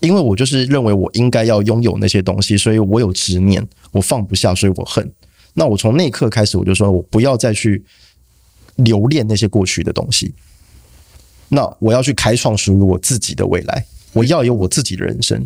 [0.00, 5.12] 因为我就是认为我应该要拥有那些东西，所以我有执念，我放不下，所以我恨。
[5.54, 7.82] 那我从那一刻开始，我就说我不要再去
[8.76, 10.32] 留恋那些过去的东西。
[11.48, 15.44] 那我要去开创属于我自己的未来，我要有我自己的人生。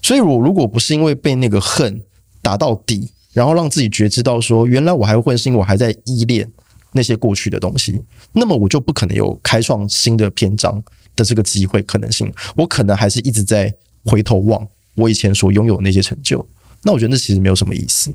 [0.00, 2.00] 所以，我如果不是因为被那个恨
[2.40, 6.48] 打到底，然后让自己觉知到说，原来我还会，是因为我还在依恋
[6.92, 8.00] 那些过去的东西，
[8.32, 10.80] 那么我就不可能有开创新的篇章
[11.16, 12.32] 的这个机会可能性。
[12.54, 13.74] 我可能还是一直在。
[14.08, 16.44] 回头望我以前所拥有的那些成就，
[16.82, 18.12] 那我觉得那其实没有什么意思。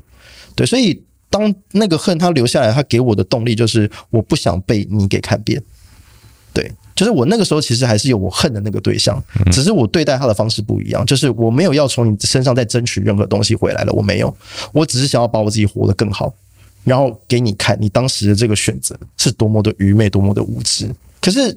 [0.54, 5.62] 对，所以当那个恨他留下来，他给我的动力就是我不想被你给看扁。
[6.52, 11.04] 对，就是我那个时候其实还是有我恨的那个对象，只是我对待他的方式不一样。
[11.06, 14.36] 就是我没有要从你身上再争取任何东西回来了，我没有，
[14.72, 16.32] 我只是想要把我自己活得更好，
[16.84, 20.88] 然后给你看你当时的这个选择是多么的愚昧，多么的无知。
[21.20, 21.56] 可是。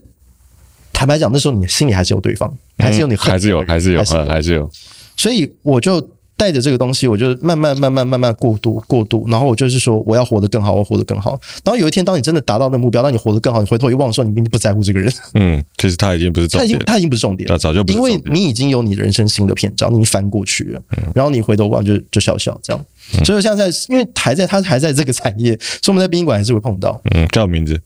[0.98, 4.68] 坦白讲，那时候你心里还是有对方，还是有你恨，还是有，还是有，还是有。
[5.16, 6.02] 所以我就
[6.36, 9.28] 带着这个东西，我就慢慢、慢慢、慢慢过渡、过渡。
[9.30, 11.40] 然后我就是说，我要活得更好，我要活得更好。
[11.64, 15.14] 然后有一天，当你真的达到那目标，当你活得更好，你回头一望的时候，你并不在乎这个人。
[15.36, 20.82] 嗯，其实他已经不是重点，他已经他已经不是重点，他早就不是，因为你已经有你人生新的篇章，你翻过去了。
[21.14, 22.86] 然后你回头望就就笑笑这样。
[23.24, 27.00] 所以现在因为还在他还在这个产业，所以我们在殡仪馆还是会碰到。
[27.14, 27.80] 嗯，叫名字，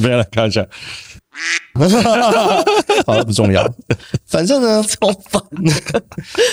[0.00, 0.66] 不要来看一下。
[3.06, 3.74] 好了，不重要。
[4.26, 5.42] 反正呢，超烦。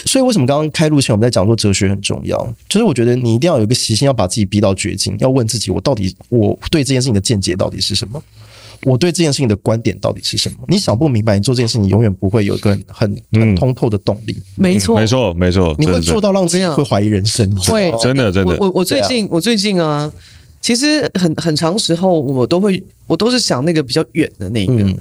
[0.05, 2.37] 所以为什么刚刚开录前我们在讲说哲学很重要？
[2.67, 8.21] 就是我觉得你一定要有一个习性，要把自己逼到绝境，要问自己：我到底我对这件事情的见解到底是什么？
[8.85, 10.57] 我对这件事情的观点到底是什么？
[10.67, 14.35] 你想不明白，你做这件事情，你永远不会有一个很很通透的动力。
[14.55, 15.73] 没错，没错，没错。
[15.79, 17.49] 你会做到让这样会怀疑人生？
[17.55, 18.57] 会，真的，真的。
[18.59, 20.11] 我我最近我最近啊。
[20.59, 22.81] 其实很很长时候，我都会，
[23.13, 24.97] 我都是想那个比较远的那个，嗯、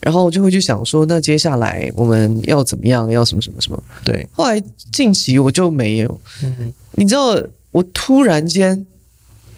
[0.00, 3.82] 然后就会去想说，那接下来我们要怎么样，要什么什么什么。
[4.04, 7.36] 对，后来近期我就没有，嗯、你知道，
[7.72, 8.86] 我突然间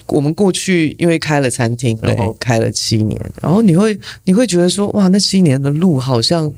[0.07, 6.51] 我们过去因为开了餐厅，然后开了七年，然后你会你会觉得说，哇，那七年的路好像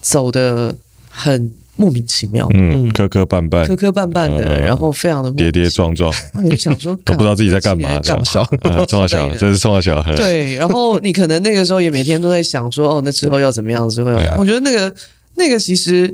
[0.00, 0.74] 走的
[1.08, 6.12] 很莫名其妙，嗯，磕磕绊绊，磕磕绊绊的，然后非常的跌跌撞撞，
[6.42, 8.44] 你想说 都不知道自己在干嘛，撞小，
[8.88, 13.88] 撞小，这是撞小，对，然后你可能那个时候也每天都在想说，哦，那之后要怎么样？
[13.88, 14.94] 之后要，我觉得那个
[15.34, 16.12] 那个其实。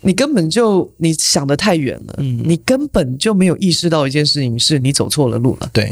[0.00, 5.68] 你根本就你想的太远了，嗯，你根本就没有意识到一件事情，是你走错了路了。
[5.72, 5.90] 对，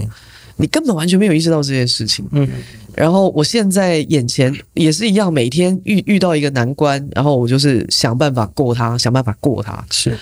[0.58, 2.24] 你根本完全没有意识到这件事情。
[2.30, 2.48] 嗯，
[2.96, 9.84] 然后我现在眼前也是一样，每天遇遇到一个难关，然后我就是想办法过它，想办法过它。
[9.90, 10.16] 是，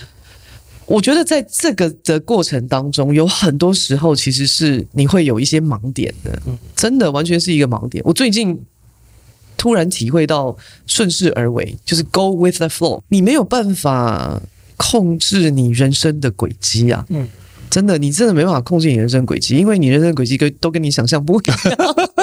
[0.87, 6.39] 我觉得在这个的过程当中，有很多时候其实是你会有一些盲点的，
[6.75, 8.03] 真的完全是一个盲点。
[8.05, 8.61] 我最近。
[9.57, 13.01] 突然体会到顺势而为，就是 go with the flow。
[13.09, 14.39] 你没有办法
[14.77, 17.27] 控制你人生的轨迹啊，嗯，
[17.75, 21.59] 真的，你真的没办法控制你人生轨迹，因为你人生轨迹跟都跟你想象不一样，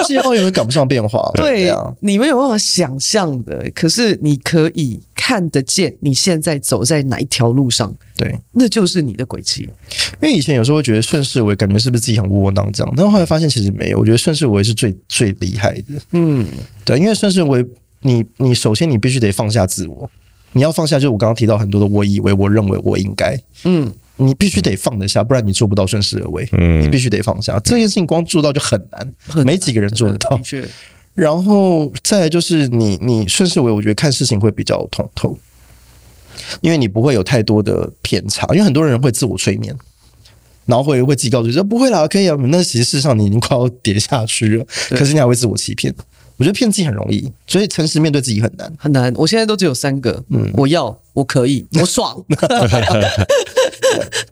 [0.06, 1.30] 气候也会赶不上变化。
[1.34, 9.68] 对啊，你没有办法想象的，可是你可以看得见你现在走在哪一条路上，对，那就是你的轨迹。
[10.22, 12.94] 因为以前有时候会觉得顺势而为，感觉是不是自己很窝囊这样？
[12.96, 16.00] 但后来发现其实没有，我觉得顺势而为是最最厉害的。
[16.12, 16.46] 嗯，
[16.82, 17.62] 对，因为顺势而为，
[18.00, 20.10] 你你首先你必须得放下自我，
[20.52, 23.38] 你要放下就是我刚刚提到很多的我以为、我认为、我应该。
[23.64, 26.48] 嗯，你必须得放得下，不然你做不到顺势而为。
[26.52, 30.36] 嗯，你必须得放下这件事情，光做到就很难，没几个人做得到。
[30.36, 30.64] 的确，
[31.14, 35.38] 然后再来就是你你顺势而为，我觉得看事情会比较通透，
[36.60, 39.76] 因为你不会有太多的偏差，因为很多人会自我催眠。
[40.64, 42.36] 然后会会自己告诉你说不会啦，可以啊。
[42.38, 45.92] 那其实事实上你已经快要跌下去了，可是你还会自我欺骗。
[46.36, 49.12] 我觉得骗自己很容易，所以诚实面对自己很难，很难。
[49.16, 52.16] 我现在都只有三个，嗯，我要，我可以，我爽。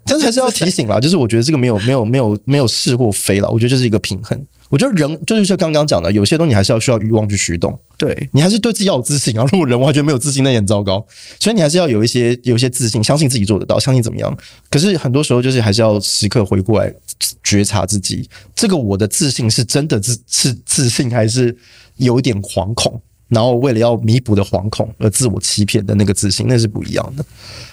[0.04, 4.46] 但是还是要提醒啦，就是我觉得这个没有没有没有没有是或非了，我觉得这是一个平衡。
[4.68, 7.76] 我觉得人就是像刚刚讲的，有些东西还是要需要欲望去驱动。
[7.96, 9.44] 对，你还是对自己要有自信啊。
[9.50, 11.04] 如果人完全没有自信，那也很糟糕。
[11.40, 14.36] 所以你还是要有一些有一些自信，相信自己做得到，相信怎么样。
[14.70, 16.94] 可是很多时候就是还是要时刻回过来
[17.42, 21.56] 觉察自己，这个我的自信是真的自是自信，还是
[21.96, 23.00] 有一点惶恐？
[23.26, 27.24] 然后为了要弥补的惶恐而自我欺骗的那个自信，那是不一样的。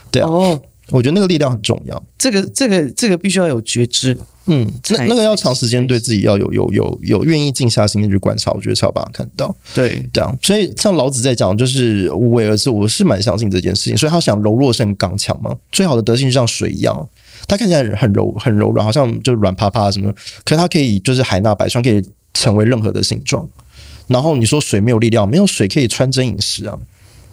[0.10, 0.28] 对啊。
[0.28, 9.54] 哦我觉得那个力量很重要，这个这个这个必须要有觉知，嗯，那那个要长时间对自己要有有有有愿意静下心去观察，我觉得才有办法看到。
[9.74, 13.98] 对，这样，所以像老子在讲，就是无为而治，我是蛮相信这件事情。
[13.98, 17.10] 所以他想柔弱胜刚强嘛，最好的德性就像水一样，
[17.48, 20.10] 它看起来很柔很柔软，好像就软趴趴什么，
[20.46, 22.02] 可是它可以就是海纳百川，可以
[22.34, 23.46] 成为任何的形状。
[24.08, 26.80] 然后你说水没有力量，没有水可以穿针引石啊，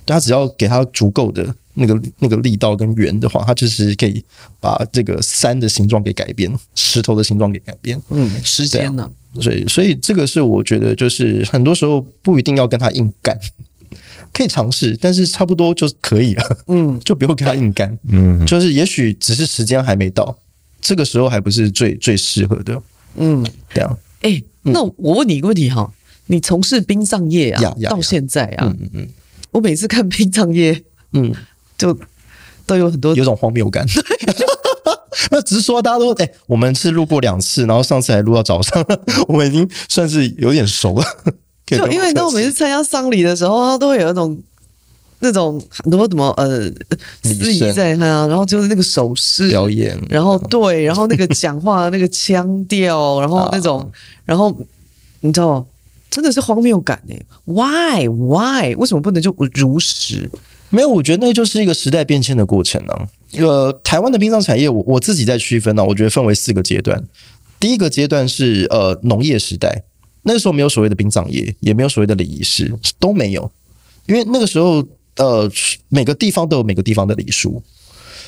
[0.04, 1.54] 它只要给它足够的。
[1.74, 4.24] 那个那个力道跟圆的话，它就是可以
[4.60, 8.00] 把这个山的形状给改变，石头的形状给改变。
[8.10, 9.10] 嗯，时间呢？
[9.40, 13.37] 所以所以这个是我觉得，就是很多时候不一定要跟他硬干，
[14.32, 16.58] 可以尝试，但是差不多就可以了。
[16.68, 17.98] 嗯， 就不用跟他硬干。
[18.08, 20.38] 嗯，就是也许只是时间还没到，
[20.80, 22.80] 这个时候还不是最最适合的。
[23.16, 23.98] 嗯，这样。
[24.22, 25.92] 哎，那我问你一个问题哈，
[26.26, 29.08] 你从事殡葬业啊，到现在啊，嗯嗯，
[29.50, 30.80] 我每次看殡葬业，
[31.12, 31.34] 嗯。
[31.76, 31.96] 就
[32.66, 33.84] 都有很多有种荒谬感，
[35.30, 38.84] 那只是说大家都哎、欸，我们是录过两次，然后上次还录到早上，
[39.28, 41.04] 我们已经算是有点熟了。
[41.66, 44.38] 就因为当我每次参加丧礼的时候，都会有一种
[45.20, 46.70] 那种很多什么呃
[47.22, 53.90] 司仪在那，然后就是那个手势表演，然后对，然后那个讲话那个腔调，然后那种，
[54.26, 54.54] 然后
[55.20, 55.66] 你知道吗，
[56.10, 60.30] 真的是荒谬感哎，Why Why 为什么不能就如实？
[60.74, 63.08] 没有，我觉得那就是一个时代变迁的过程呢、
[63.38, 67.00] 呃，台湾的殡葬产业，我我自己在区分呢、我觉得分为四个阶段。
[67.60, 69.84] 第一个阶段是呃农业时代，
[70.22, 73.48] 那个时候没有所谓的殡葬业，也没有所谓的礼仪师，都没有，
[74.06, 74.84] 因为那个时候
[75.16, 75.48] 呃
[75.88, 77.62] 每个地方都有每个地方的礼数，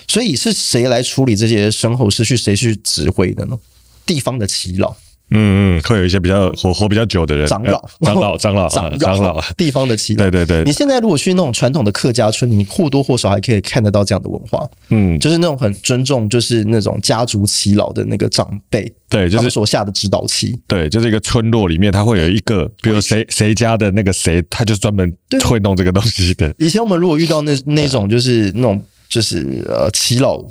[0.06, 3.59] 所以是谁来处理这些身后事，去谁去指挥的呢？
[4.06, 4.94] 地方的耆老。
[5.30, 10.30] 嗯嗯，会有一些比较活活比较久的人，长老、 长老、长老、长长老，地方的耆老。
[10.30, 14.68] 对对对，你现在如果去那种传统的客家村，你或多或少还可以看得到这样的文化。
[14.90, 20.56] 嗯，就是那种很尊重，就是那种家族耆老的那个长辈，对，就是所下的指导期。
[20.68, 25.12] 对，就是一个村落里面，他会有一个，比如谁谁家的那个谁，他就专门
[25.44, 26.54] 会弄这个东西的。
[26.58, 30.42] 以前我们如果遇到那那种就是那种就是呃耆老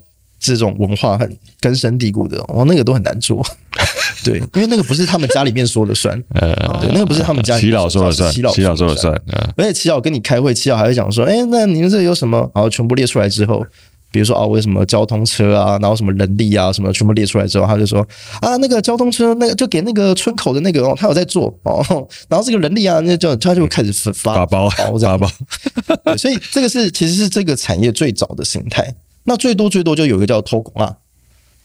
[0.45, 3.45] 这种文化很根深蒂固的，哦，那个都很难做。
[4.23, 9.13] 对，因为那个不是他们家里面说了算， 呃，对，那个不是他们家里面耆老说了算，耆老说了算，
[9.57, 12.49] 而且齐老跟你开会，齐老还会讲说，哎，那你们这有什么？
[12.55, 13.63] 然后全部列出来之后，
[14.11, 17.99] 比如说啊，为什么交通车啊，然后什么人力啊，什么全部列出来之后，他就说
[18.41, 21.83] 啊，那个交通车那个就给那个村口的那个哦，他有在做哦，
[22.29, 25.29] 然后这个人力啊，那就他就开始发发包发包，发包，
[26.17, 28.95] 所以这个是其实是这个产业最早的形态。
[29.25, 30.97] 那最多最多就有一个叫偷工啊，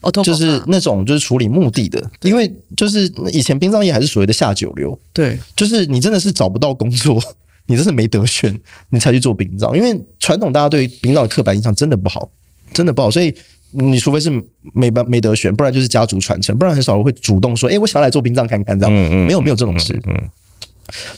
[0.01, 7.21] 哦，就是那种就是处理墓地的，因为就是以前殡葬业还是所谓的下九流，对，就是你真的是找不到工作。
[7.67, 12.29] 你真是没得选，你才去做殡葬，因为传统大家对殡葬的刻板印象真的不好，
[12.73, 13.09] 真的不好。
[13.09, 13.33] 所以
[13.69, 14.29] 你除非是
[14.73, 18.91] 没办没得选，不然就是家族传承，不然很少人会主动说：“哎，我想要来做殡葬看看。”这样，
[19.25, 19.97] 没有没有这种事。
[20.05, 20.29] 嗯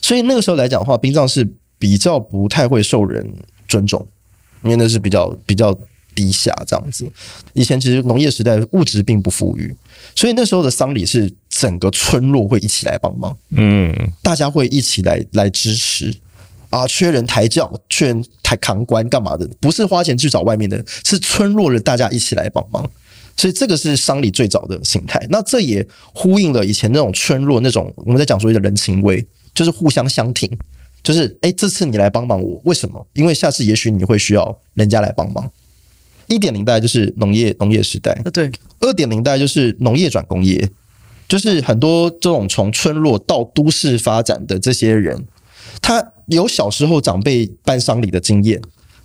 [0.01, 3.27] 所以那个时候来讲的话，殡葬是比较不太会受人
[3.67, 4.05] 尊重，
[4.61, 5.75] 因为那是比较比较
[6.15, 7.05] 低下这样子。
[7.53, 9.75] 以前其实农业时代物质并不富裕，
[10.15, 16.13] 所以那时候的丧礼是整个村落会一起来帮忙，嗯，大家会一起来来支持。
[16.69, 19.47] 啊，缺人抬轿，缺人抬扛棺，干嘛的？
[19.59, 22.89] 不是花钱去找外面的，是村落的大家一起来帮忙。
[23.37, 25.23] 所以这个是丧礼最早的形态。
[25.29, 29.23] 那这也呼应了以前那种村落那种我们在讲所谓的人情味，
[29.53, 30.49] 就是互相相挺。
[31.03, 33.05] 就是哎、欸，这次你来帮忙我，为什么？
[33.13, 35.51] 因为下次也许你会需要人家来帮忙。
[36.27, 38.51] 一点零代就是农业农业时代，对。
[38.79, 40.69] 二点零代就是农业转工业，
[41.27, 45.25] 就是很多这种从村落到都市发展的这些人。
[45.81, 48.61] 他有小时候长辈办丧礼的经验，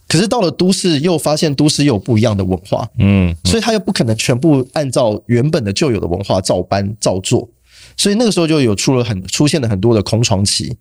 [0.09, 7.49] 可是到了都市又发现都市又有不一样的文化，嗯，所以他又不可能全部按照原本的旧有的文化照搬照做，
[7.97, 10.77] 所以那个时候就有出了很出现了很多的空窗期。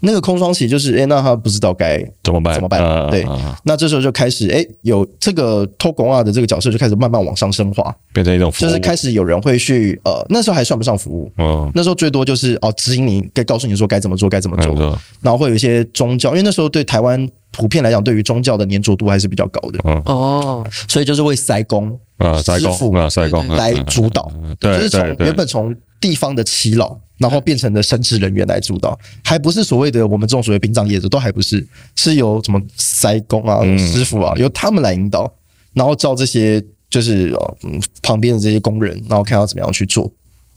[0.00, 2.54] 那个空窗期就是，哎、欸，那他不知道该怎么办？
[2.54, 3.10] 怎么办？
[3.10, 3.26] 对，
[3.64, 14.74] 那这时候就开始，哎、欸，有这个托拱啊的这个角色就开始慢慢往上升华，变成一种服务，就是开始有人会去，呃，那时候还算不上服务，哦，那时候最多就是哦，指引你，该告诉你说该怎么做，该怎么做，
[15.20, 26.96] 然后会有一些宗教，因为那时候对台湾普遍来讲，对于宗教的粘着度还是比较高的，哦，所以就是会塞工啊，塞工啊，塞工来主导，对，就是从原本从地方的祈老。
[27.18, 35.30] 然后变成了神职人员来主导，还不是所谓的我们这种所谓殡葬业者，都还不是，是由什么塞工啊、师傅啊，由他们来引导，
[35.74, 37.56] 然后照这些就是呃
[38.02, 40.10] 旁边的这些工人，然后看要怎么样去做。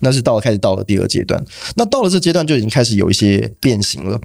[0.03, 1.43] 那是到了开始到了第二阶段，
[1.75, 4.19] 那到了这阶段就已经开始有一些变形了。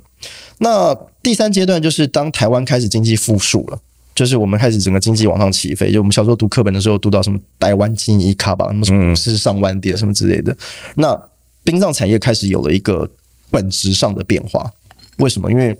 [0.58, 3.78] 那第三阶段就是当台湾开始经济复苏了，
[4.14, 5.92] 就是我们开始整个经济往上起飞。
[5.92, 10.56] 就我们小时候读课本的时候读到什么台湾经济卡吧，什么股市上万点什么之类的，
[10.96, 11.18] 那。
[11.66, 13.10] 殡葬产业开始有了一个
[13.50, 14.72] 本质上的变化，
[15.18, 15.50] 为什么？
[15.50, 15.76] 因为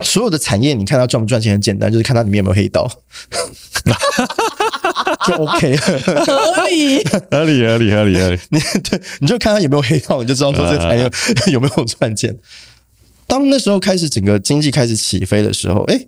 [0.00, 2.90] 所有的产业，你看它赚不赚钱很简单，就是看它里面有没有黑道，
[5.26, 5.80] 就 OK 了，
[6.24, 8.40] 合理，合理，合理，合理，合理。
[8.48, 11.10] 你对，你就看它有没有黑道，你就知道说这个产业
[11.52, 12.34] 有没有赚钱。
[13.26, 16.06] 当那时候开始整个经济开始起飞的时候，哎，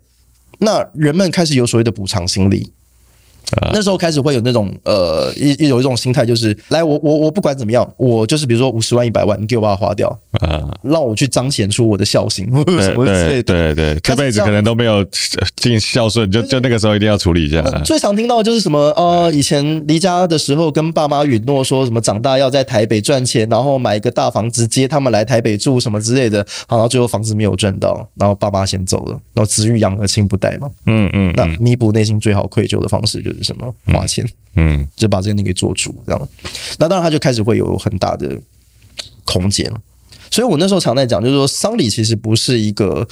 [0.61, 2.73] 那人们开始有所谓的补偿心理。
[3.73, 15.05] 那时候开始会有那种呃，一有一种心态，就是来我我我不管怎么样，我就是比如说五十万一百万，你给我把它花掉啊，让我去彰显出我的孝心，对对对对，这辈子可能都没有
[15.57, 17.61] 尽孝顺，就就那个时候一定要处理一下。
[17.85, 33.30] 最常听到的就是什么呃，以前离家的时候跟爸妈允诺说什么长大要在台北赚钱，然后买一个大房子接他们来台北住什么之类的，好，然后最后房子没有赚到，然后爸妈先走了，然后子欲养而亲不待嘛，嗯嗯，那弥补内心最好愧疚的方式就是。
[33.43, 34.27] 什么花钱？
[34.57, 36.29] 嗯，就把这个东西给做主，这样。
[36.79, 38.37] 那当然，他就开始会有很大的
[39.25, 39.71] 空间。
[40.31, 43.07] 所以我那时候常在讲，就是说，丧礼其实不是一个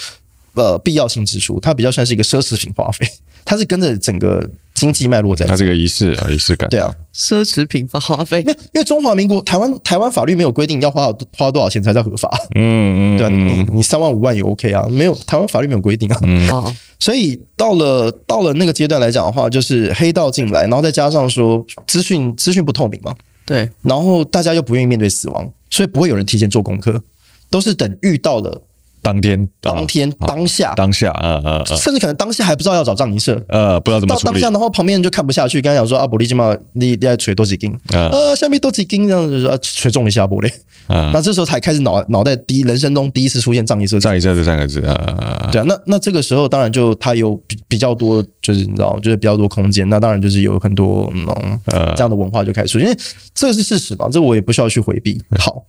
[0.58, 3.06] 呃必要性支出，它比较算是一个奢侈品花费。
[3.44, 8.42] 它是跟着整个经济脉络在，它这个仪式啊，仪式感，对啊，奢侈品花费。
[8.42, 23.14] 因为中华民国台湾台湾法律没有规定要花花多少钱才叫合法，嗯嗯，对啊，你你三万五万也 OK 啊，没有台湾法律没有规定啊，嗯，所以到了到了那个阶段来讲的话，就是黑道进来，然后再加上说资讯资讯不透明嘛，
[23.46, 27.02] 对，然后大家又不愿意面对死亡，所以不会有人提前做功课，
[27.48, 28.60] 都是等遇到了。
[29.08, 34.24] 当天，当天，当下，当下，嗯嗯，甚至可能当下还不知道要找葬仪社，呃，不知道怎么处理。
[34.26, 37.74] 到当下，然后旁边人就看不下去，跟他讲说：“啊，玻璃金嘛，你你要锤多几斤？
[37.90, 40.52] 呃，下面多几斤这样子说，锤中一下玻璃。
[40.88, 45.48] 啊，那这时候才开始脑脑袋第一人生中第一次出现葬仪社，葬仪社这三个字啊。
[45.52, 49.88] 对啊，那那这个时候当然就他有比比较多，就是你知道，就是比较多空间。
[49.88, 51.58] 那当然就是有很多嗯
[51.96, 52.98] 这样的文化就开始出现，因为
[53.34, 55.20] 这是事实嘛，这我也不需要去回避。
[55.38, 55.64] 好。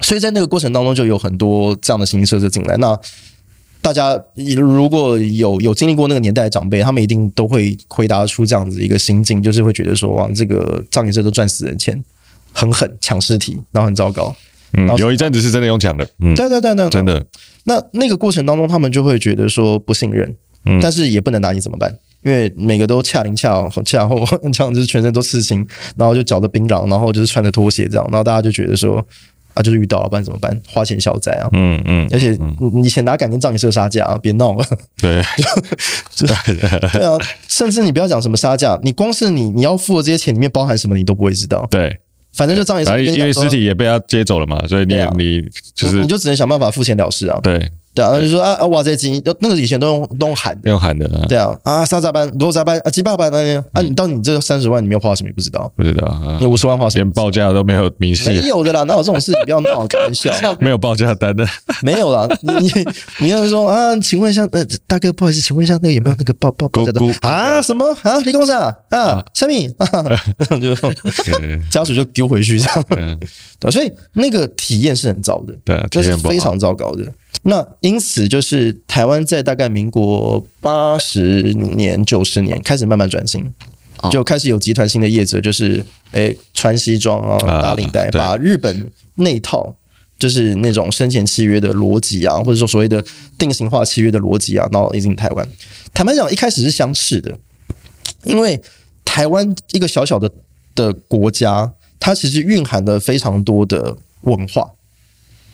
[0.00, 2.76] 所以在那个过程当中，就有很多这样的形形色色进来。
[2.76, 2.98] 那
[3.80, 12.02] 大家如果有有经历过那个年代的长辈，他们一定都会回答出这样子一个心境，就是会觉得说，哇，这个葬仪社都赚死人钱，
[12.52, 14.34] 很狠，抢尸体，然后很糟糕。
[14.74, 16.08] 嗯，有一阵子是真的用抢的。
[16.20, 17.24] 嗯，对对对对，真的。
[17.64, 21.92] 那那个过程当中，他们就会觉得说不信任，嗯，但是也不能拿你怎么办。
[22.24, 25.66] 因为每个都恰灵恰恰后， 这样就是全身都刺青，
[25.96, 29.04] 然后就脚着冰冷，然后就是穿着拖鞋这样，然后大家就觉得说
[29.54, 30.60] 啊，就是遇到了，不然怎么办？
[30.68, 31.48] 花钱消灾啊！
[31.52, 32.36] 嗯嗯，而且
[32.72, 34.18] 你以前哪敢跟葬仪社杀价啊？
[34.22, 34.64] 别闹了。
[35.00, 35.22] 对，
[36.14, 36.26] 就
[36.92, 41.66] 对啊，甚至你不要讲什么杀价，你光是你你要付的这些钱里面包含什么，你都不会知道。
[41.70, 41.98] 对。
[42.34, 45.42] 反正就葬仪社，因为尸体也被他接走了嘛，所以你、啊、你
[45.74, 47.38] 就是你就只能想办法付钱了事啊。
[47.42, 47.70] 对。
[47.94, 51.06] 对啊，就说啊啊哇，塞金那个以前都用都用喊的，用喊的。
[51.28, 53.64] 对啊啊，三十班多少班啊，几百班啊？
[53.72, 56.38] 啊，你到你这三十万，你没有花什么也不知道，不知道啊。
[56.40, 57.04] 你五十万花什么？
[57.04, 58.30] 连报价都没有明细。
[58.30, 59.32] 没有的啦，哪有这种事？
[59.44, 60.32] 不要闹，开玩笑。
[60.58, 61.46] 没有报价单的，
[61.82, 62.26] 没有啦。
[62.40, 62.72] 你你
[63.18, 67.60] 你要说啊，请问一下，呃，大哥，不好意思，请问一下，那个有没有那个报报报价单啊？
[67.60, 68.18] 什么啊？
[68.20, 69.22] 李公啥啊？
[69.34, 69.86] 小米啊
[70.60, 70.74] 就
[71.70, 72.84] 家属就丢回去这样。
[73.60, 77.04] 对，所以那个体验是很糟的，对，这是非常糟糕的。
[77.44, 83.52] 那因此就是台湾在大概民国八十年、九十年开始慢慢转型，
[84.10, 89.74] 就开始有集团性的业者，就是诶、欸、穿西装啊、打领带，把日本那套
[90.18, 93.04] 就是那种生前契约的逻辑啊，或者说所谓的
[93.36, 95.48] 定型化契约的逻辑啊，然后引进台湾。
[95.92, 97.36] 坦白讲，一开始是相似的，
[98.22, 98.62] 因为
[99.04, 100.30] 台湾一个小小的
[100.76, 104.70] 的国家，它其实蕴含了非常多的文化。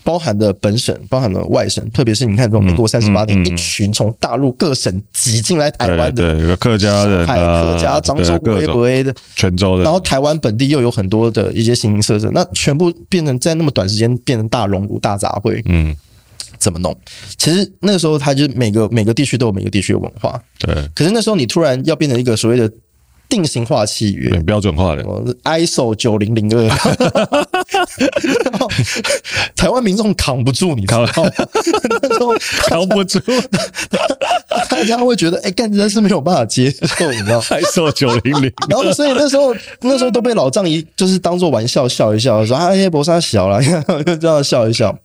[0.09, 15.95] 包含的本省，包含了外省，特别是你看这种民国三十八年，一群从大陆各省挤进来台湾的，对，对客家人、客家、漳州、维吾的、泉州的，然后台湾本地又有很多的一些形形色色，那全部变成在那么短时间变成大熔炉、大杂烩，嗯，
[16.57, 16.97] 怎么弄？
[17.37, 20.75] 其实那个时候，它就是每个每个地区都有每个地区的文化，对。
[20.95, 22.73] 可是那时候你突然要变成一个所谓的。
[23.29, 25.05] 定型化契约，标准化的
[25.45, 26.69] ，ISO 九零零二，
[29.55, 31.09] 台湾民众扛不住，你知道吗？
[32.03, 32.35] 那时候
[32.69, 33.21] 扛不住，
[34.71, 37.41] 大家会觉得，哎、欸，干真是没有办法接受，你知道？
[37.61, 43.61] ISO 九零零，然后所以那时候那时候都被老丈一就是当做玩笑笑一笑，说啊，哎，博沙小了，
[44.05, 44.97] 就这样笑一笑。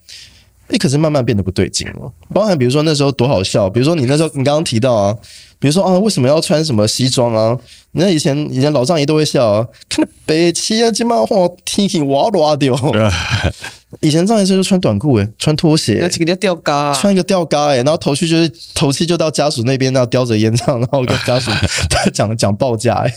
[0.68, 5.16] 哎、可是慢慢变得不对劲了，包含比如说那时候多好笑，比如说你那时候你刚刚提到啊。
[5.60, 7.58] 比如说啊，为什么要穿什么西装啊？
[7.92, 12.76] 你看以前以前老丈爷都会笑啊，看北七啊，今晚我天气哇哇掉。
[14.00, 21.50] 以前上一次就穿短裤诶，穿拖鞋，那几个吊嘎，穿一个吊嘎诶，然后头去就是头去就到家属那边，然后叼着烟这样，然后跟家属
[22.12, 23.12] 讲讲报价诶。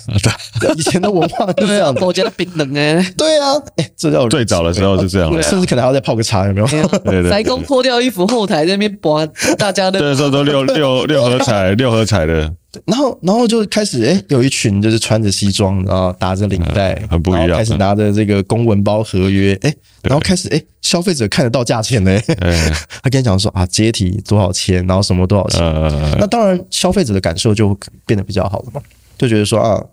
[0.75, 3.05] 以前的文化就 是这样的，报价的冰冷诶。
[3.17, 6.67] 对啊，诶，这叫最早的时候是这样，甚至可能还要再泡个茶，有没有？
[7.03, 7.30] 对对。
[7.30, 9.25] 塞工脱掉衣服，后台在那边播，
[9.57, 9.99] 大家的。
[9.99, 12.51] 对，时候都六六六合彩，六合彩的。
[12.86, 22.22] 然后，然后就开始，哎，有一群就是穿着西装，然后打着领带，嗯、很不一样，开始拿着这个公文包合约，哎，然后开始，哎，消费者看得到价钱嘞，
[23.01, 28.82] 他跟你讲说啊，阶梯多少钱，然后什么多少钱，嗯、那当然消费者的感受就变得比较好了嘛，
[29.18, 29.84] 就觉得说啊，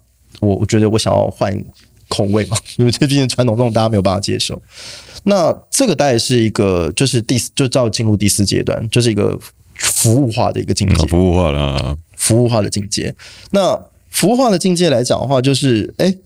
[0.41, 1.57] 我我觉得我想要换
[2.09, 4.61] 口味嘛， 因为这毕竟传统这种大家没有办法接受。
[5.27, 9.39] 那这个大概是一个，就是第四，就照进入第四阶段，就是一个
[9.75, 11.97] 服务化的一个境界，服务化了。
[12.25, 13.15] 服务化的境界，
[13.51, 16.19] 那服务化的境界来讲的话，就是哎、欸，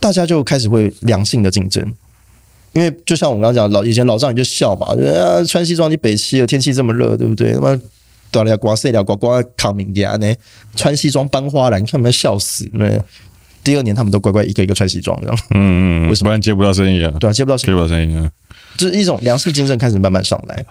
[0.00, 1.84] 大家就开始会良性的竞争，
[2.72, 7.52] 因为就像我刚刚讲，老以前老丈人就笑嘛，啊，穿西装你北西了，天气这么热，对不对？
[7.52, 7.78] 那么
[8.30, 10.34] 短了刮碎了刮刮扛明的呢，
[10.74, 13.02] 穿西装搬花篮，你看他们笑死，对不对？
[13.62, 17.12] 第二年他们都乖乖一个一个穿西装，这样，嗯嗯，为什么接不到生意啊？
[17.20, 18.32] 对啊，接不到生意，接不到生意啊，
[18.78, 20.64] 就是一种良性竞争开始慢慢上来，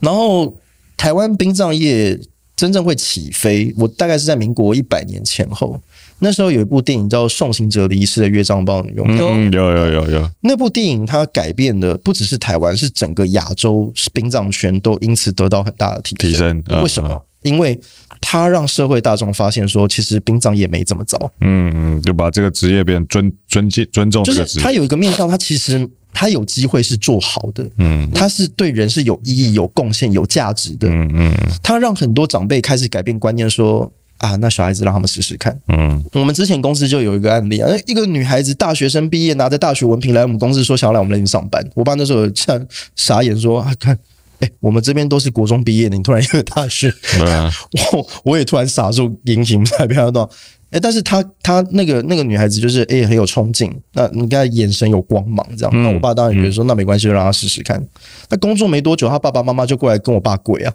[0.00, 0.54] 然后
[0.98, 2.20] 台湾殡葬业。
[2.58, 5.80] 真正会起飞，我大概是在民国一百年前后。
[6.18, 9.28] 那时候有一部电影叫《送行者离世的约帐报》，有没有？
[9.52, 10.30] 有有有有。
[10.40, 16.60] 那部电影它改变的不只是台湾，是整个亚洲殡葬圈都因此得到很大的提升。
[16.64, 16.82] 提升。
[16.82, 17.22] 为什么？
[17.42, 17.78] 因为
[18.20, 21.18] 他让社会大众发现说，其实殡葬业没这么糟。
[21.40, 24.46] 嗯嗯，就把这个职业变尊尊敬尊重这个职业。
[24.46, 25.88] 就是他有一个面向，他其实。
[26.10, 42.66] 他有机会是做好的，嗯，他是对人是有意义、有贡献、有价值的，嗯嗯，他让很多长辈开始改变观念，说啊，那小孩子让他们试试看，嗯，我们之前公司就有一个案例啊，一个女孩子大学生毕业，拿着大学文凭来我们公司说想要来我们那边上班，我爸那时候像
[42.96, 43.96] 傻眼说啊，看，
[44.40, 47.50] 哎，我们这边都是国中毕业的，你突然一个大学，对啊，
[47.92, 50.30] 我我也突然傻住，引起不太漂亮。
[50.70, 57.82] 哎，但是她她那个那个女孩子就是哎很有冲劲，那你看眼神有光芒这样，那我爸当然觉得说那没关系，就让她试试看。
[58.28, 60.72] 那工作没多久，她爸爸妈妈就过来跟我爸跪啊，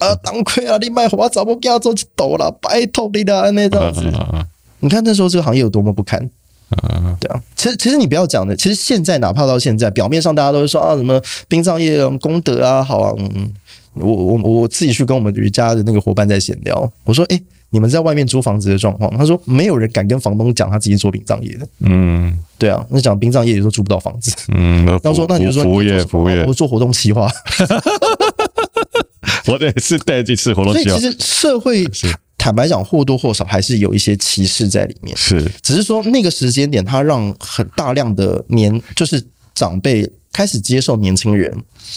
[0.00, 4.02] 啊，当亏啊，你卖我早不给他做一斗了，拜托你了那这样子。
[4.80, 6.28] 你看那时候这个行业有多么不堪，
[7.20, 7.40] 对啊。
[7.56, 13.52] 其实其实你不要讲的，其实现在哪怕到现在，表面上大家都是说啊什么殡葬业功德啊好啊，嗯，
[13.94, 17.40] 我我我自己去跟我们瑜伽的那个伙伴在闲聊，我说哎。
[17.74, 19.10] 你们在外面租房子的状况。
[19.16, 21.66] 他说没有人敢跟房东讲他自己做殡葬业的。
[21.80, 24.30] 嗯，对啊，那讲殡葬业也说租不到房子。
[24.48, 27.26] 嗯，他说那你就说服务业，服务业，我做活动企划。
[29.48, 30.74] 我得是带这次活动。
[30.74, 31.86] 所以其实社会
[32.36, 35.16] 坦白讲或多或少还是有一些歧视在里面。
[35.16, 39.22] 是，只是说那个时间点，它让很大量的年就是
[39.54, 40.10] 长辈。
[40.34, 41.54] 开始接受年轻人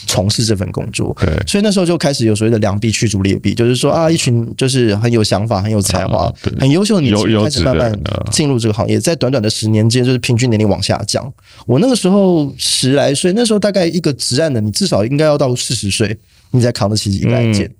[0.07, 6.29] 从事这份工作，对，所以那时候就开始有所谓的良币驱逐劣币，就是说啊，一群就是很有想法、很有才华、
[6.59, 7.97] 很优秀的年轻人开始慢慢
[8.33, 11.33] 进入这个行业，在短短的十年间，就是平均年龄往下降。
[11.65, 16.17] 我那个时候十来岁，那时候大概一个职案的，你至少应该要到四十岁，
[16.51, 17.71] 你才扛得起一个案件。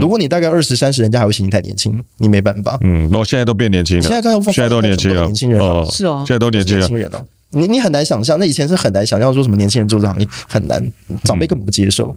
[0.00, 2.78] 如果你大概二十三十，人家还会嫌你太年轻，你没办法。
[2.82, 7.26] 嗯，我现在都变年轻了，现在看现在都年轻了，年轻人是哦，现在都年轻人了。
[7.50, 10.92] 你你很难想象，那以前是很难想象说什么年轻人做这行业很难，
[11.24, 12.14] 长辈根本不接受，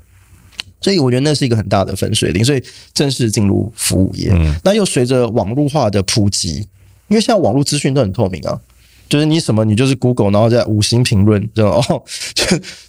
[0.81, 2.61] 所以我觉得那是一个很大的分水岭，所以
[2.93, 4.33] 正式进入服务业。
[4.63, 6.67] 那又随着网络化的普及，
[7.07, 8.59] 因为现在网络资讯都很透明啊。
[9.11, 12.01] 就是你什么，你就是 Google，然后在五星评论，这种哦，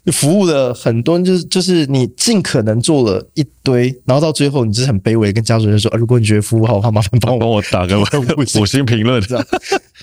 [0.07, 7.99] 就服务了很多，就是就是你尽可能做了一堆，然后到最后你就是很卑微，跟家属人说，如果你觉得服务好的话，麻烦帮我帮我打个
[8.61, 9.45] 五星评论， 这样。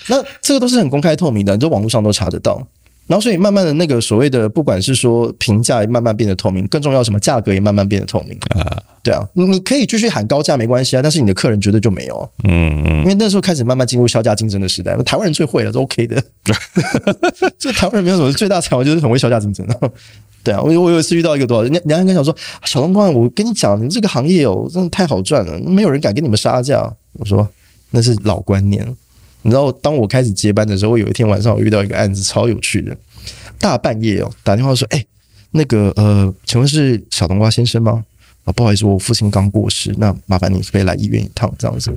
[0.07, 2.61] 那这个都是很公开透明的，你在网络上都查得到。
[3.07, 8.78] 然后，所以慢慢的那个所谓的，不管是说评价也慢慢变得透明，更重要什么，价格也慢慢变得透明啊。
[9.01, 12.29] 对啊，你可以继续喊高价没关系啊，但是你的客人绝对就没有。
[12.43, 16.21] 嗯嗯，因为那时候开始慢慢进入销价竞争的时代，台湾人最会了，都 OK 的。
[17.57, 19.65] 这台湾人没有什么最大才华，就是很会销价竞争。
[20.43, 26.93] 对啊，我我有一次遇到一个多少人家，人家跟我讲说，小东光，我跟你讲，你这个行业哦，真的太好赚了，没有人敢跟你们杀价。
[27.13, 27.47] 我说
[27.91, 28.85] 那是老观念。
[29.41, 32.95] 你知道，当我开始接班的时候，我有一天晚上我遇到一个案子，超有趣的。
[33.57, 35.05] 大半夜哦，打电话说：“哎，
[35.51, 38.03] 那个呃，请问是小冬瓜先生吗？
[38.49, 41.95] 啊，不好意思，我父亲刚过世，那麻烦你可以来医院一趟，这样子。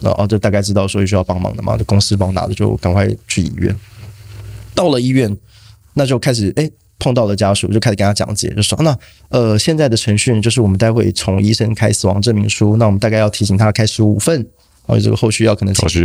[0.00, 3.74] 然后就大概知道说需要帮忙的嘛，就公司帮我拿着，就赶快去医院。
[4.76, 5.36] 到了医院，
[5.94, 6.70] 那就开始哎，
[7.00, 8.96] 碰到了家属，就开始跟他讲解，就说：那
[9.30, 14.46] 呃，现在的程序就是我们待会从医生开死亡证明书，那我们大概要提醒他开十五份。”
[14.88, 16.02] 然后这个后续要可能请保险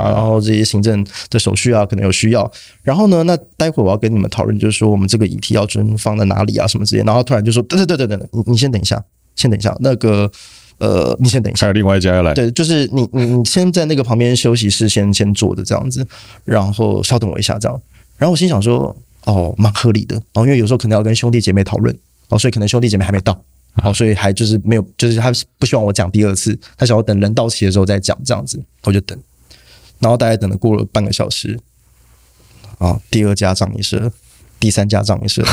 [0.00, 2.48] 啊，然后这些行政的手续啊，可能有需要。
[2.80, 7.02] 然后呢，那待会我要跟你们讨论，就是说我们这个遗体要存放在哪里啊，什么之类。
[7.02, 9.02] 然后突然就说，对对对对对，你你先等一下，
[9.36, 9.76] 先等一下。
[9.80, 10.30] 那个
[10.78, 12.34] 呃，你先等一下，还有另外一家要来。
[12.34, 16.06] 对，就是你你你先在那个旁边休息室先先坐着这样子，
[16.44, 17.82] 然后稍等我一下这样。
[18.18, 20.16] 然后我心想说，哦，蛮合理的。
[20.16, 21.96] 然后因为有时候可能要跟兄弟姐妹讨论，
[22.28, 23.42] 哦，所以可能兄弟姐妹还没到。
[23.82, 29.18] 哦，所以还就是没有，就是他不希望我讲第二次，他想要等人到齐的时候再讲这样子，我就等，
[29.98, 31.58] 然后大概等了过了半个小时，
[32.76, 34.12] 啊，第二家葬仪社，
[34.62, 35.42] 第三家葬仪社。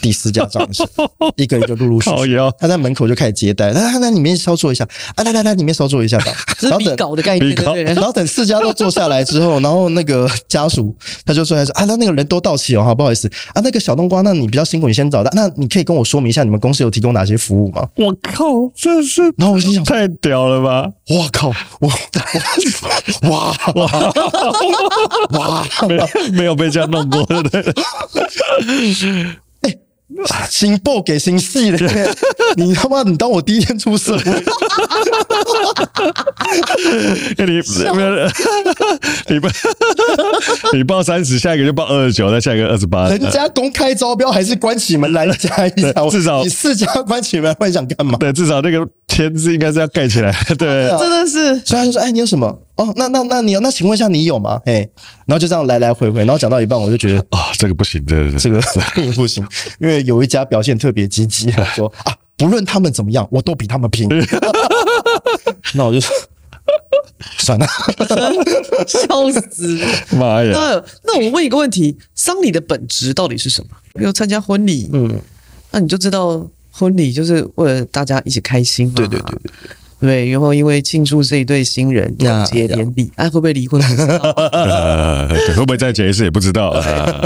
[0.00, 0.88] 第四家葬仪社，
[1.34, 4.86] 一个一个陆陆续续，他在门口就开始接待，来来来，里面稍坐一下，
[5.16, 6.26] 啊，来来来，里面稍坐一下吧。
[6.62, 7.52] 然后等搞的概念，
[7.84, 10.96] 然后等四家都坐下来之后， 然后那个家属
[11.26, 13.28] 他就说来说啊，那那个人都到齐了，哈，不好意思。
[13.54, 17.84] 啊，那个小冬瓜，那你比较辛苦，你先找他，那你可以跟我说明一下你们公司有提供哪些服务吗？
[17.96, 18.44] 我靠，
[18.76, 21.88] 这是，然后我心想太屌了吧，我靠，我
[23.28, 24.12] 哇哇
[25.32, 27.26] 哇，没有没有被这样弄过
[28.38, 29.26] 的。
[30.50, 31.78] 新报给新戏的，
[32.56, 34.24] 你他妈，你当我第一天出社会？
[37.36, 37.44] 你
[37.94, 38.26] 没有，
[39.28, 39.48] 你报
[40.72, 43.08] 你报三十，下一个就报二十九，再下一个二十八。
[43.10, 48.16] 人家公开招标还是关起门来加一下，至少你四家关起门，会想干嘛？
[48.18, 50.32] 对，至少那个签字应该是要盖起来。
[50.58, 51.60] 对，真的是。
[51.64, 52.58] 所以他就说：“哎，你有什么？
[52.78, 53.60] 哦，那那那你有？
[53.60, 54.88] 那请问一下，你有吗？”哎，
[55.26, 58.60] 然后就这样来来回回，然后讲到一半，我就觉得啊，这个不行，对对对，这个
[59.12, 59.46] 不行，
[59.78, 64.08] 因为有一家表现特别积极，说 啊，不论他们怎么样，我都比他们拼。
[65.74, 66.14] 那我就说。
[67.38, 67.66] 算了，
[68.86, 69.76] 笑死！
[70.16, 70.52] 妈呀！
[70.52, 73.70] 那那我问一个问题：丧礼的本质到底是什么？
[73.94, 75.20] 比如参加婚礼，嗯，
[75.72, 78.92] 那你就知道婚礼就是为了大家一起开心嘛。
[78.94, 79.52] 对对对对
[80.00, 83.80] 对，然后因为庆祝这一对新人要结典礼，哎，会不会离婚？
[85.56, 86.72] 会不会再结一次也不知道。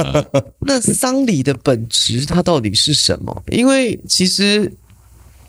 [0.66, 3.42] 那丧礼的本质它到底是什么？
[3.50, 4.72] 因为其实。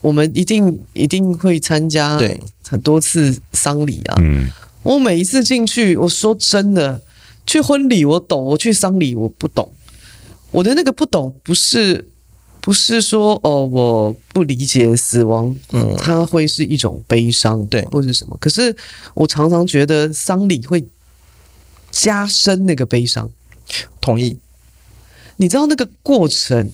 [0.04, 4.14] 我们一定一定会参加对很多次丧礼啊。
[4.20, 4.50] 嗯，
[4.82, 7.00] 我每一次进去，我说真的，
[7.46, 9.72] 去婚礼我懂，我去丧礼我不懂。
[10.50, 12.06] 我的那个不懂，不是
[12.64, 18.34] 不是说哦，我不理解死亡，嗯，它会是一种悲伤，对，或者什么。
[18.40, 18.74] 可是
[19.12, 20.82] 我常常觉得丧礼会
[21.90, 23.30] 加深那个悲伤。
[24.00, 24.38] 同意。
[25.36, 26.70] 你知道那个过程？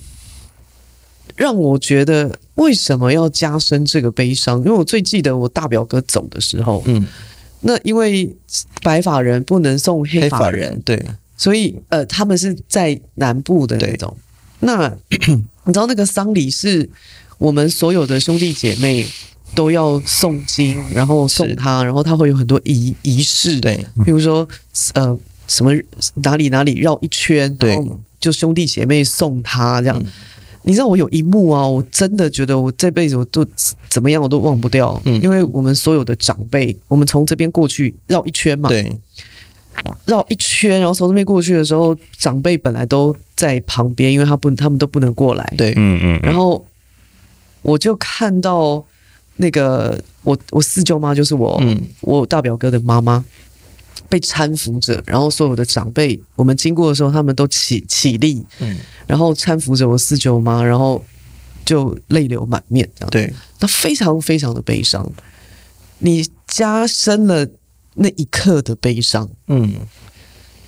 [1.35, 4.59] 让我觉得为什么要加深这个悲伤？
[4.59, 7.05] 因为我最记得我大表哥走的时候，嗯，
[7.63, 8.33] 那因为
[8.85, 11.05] 白发人不能送黑发人，人，对，
[11.37, 14.17] 所以呃，他们是在南部的那种。
[14.63, 14.95] 那
[15.71, 16.91] 你知道那个丧礼是
[17.39, 19.07] 我们所有的兄弟姐妹
[19.55, 24.47] 都要诵经，然后送他，然后他会有很多仪仪式，对，比如说
[24.95, 25.17] 呃
[25.47, 25.71] 什么
[26.25, 27.79] 哪里哪里绕一圈，对，
[28.19, 30.03] 就兄弟姐妹送他这样。
[30.63, 33.47] 你知道我有一幕啊，我真的觉得我这辈子我都
[33.89, 38.93] 怎么样我都忘不掉，嗯，因为我们所有的长辈，我们从这边过去绕一圈嘛，对，
[40.07, 46.65] 绕一圈，然后从这边过去的时候，长辈本来都在旁边，因为他不，他们都不能过来，对，嗯嗯，然后
[47.63, 48.85] 我就看到
[49.37, 53.25] 那个我我四舅妈就是我，嗯，我大表哥的妈妈。
[54.09, 61.01] 被搀扶着，然后所有的长辈，我们经过的时候，他们都起起立，嗯，然后搀扶着我四舅妈，然后
[61.65, 63.11] 就泪流满面，这样。
[63.11, 65.09] 对，他非常非常的悲伤，
[65.99, 67.47] 你加深了
[67.95, 69.73] 那一刻的悲伤，嗯，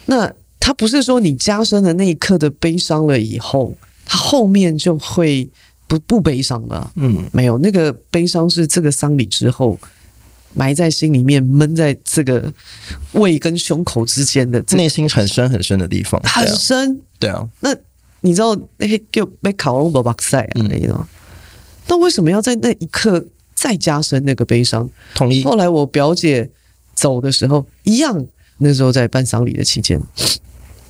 [0.06, 5.48] 那他不是说你加深了那一刻的悲伤了以后，他后面就会
[5.86, 9.78] 不不悲伤了，嗯，没有，那个悲伤是这个丧礼之后。
[10.54, 12.52] 埋在心里面，闷在这个
[13.12, 17.00] 胃跟胸口之间的内心很深很深的地方，很深。
[17.18, 17.74] 对啊，那
[18.20, 21.08] 你知道那些就被烤龙伯巴塞啊，你知道？
[21.88, 24.86] 那为什么要在那一刻再加深那个悲伤？
[25.14, 25.42] 同意。
[25.42, 26.50] 后来我表姐
[27.02, 28.24] 走的时候，一样。
[28.58, 30.00] 那时候在办丧礼的期间。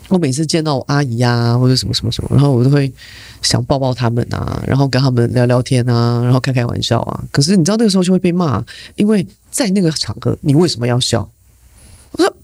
[0.09, 2.93] 我每次见到我阿姨、啊，或者什么什么什么，然后我都会
[3.41, 7.25] 想抱抱他们啊，然后跟他们聊聊天啊，然后开开玩笑啊。
[7.31, 8.63] 可是你知道那个时候就会被骂，
[8.97, 11.27] 因为在那个场合，你为什么要笑？
[12.11, 12.35] 我说，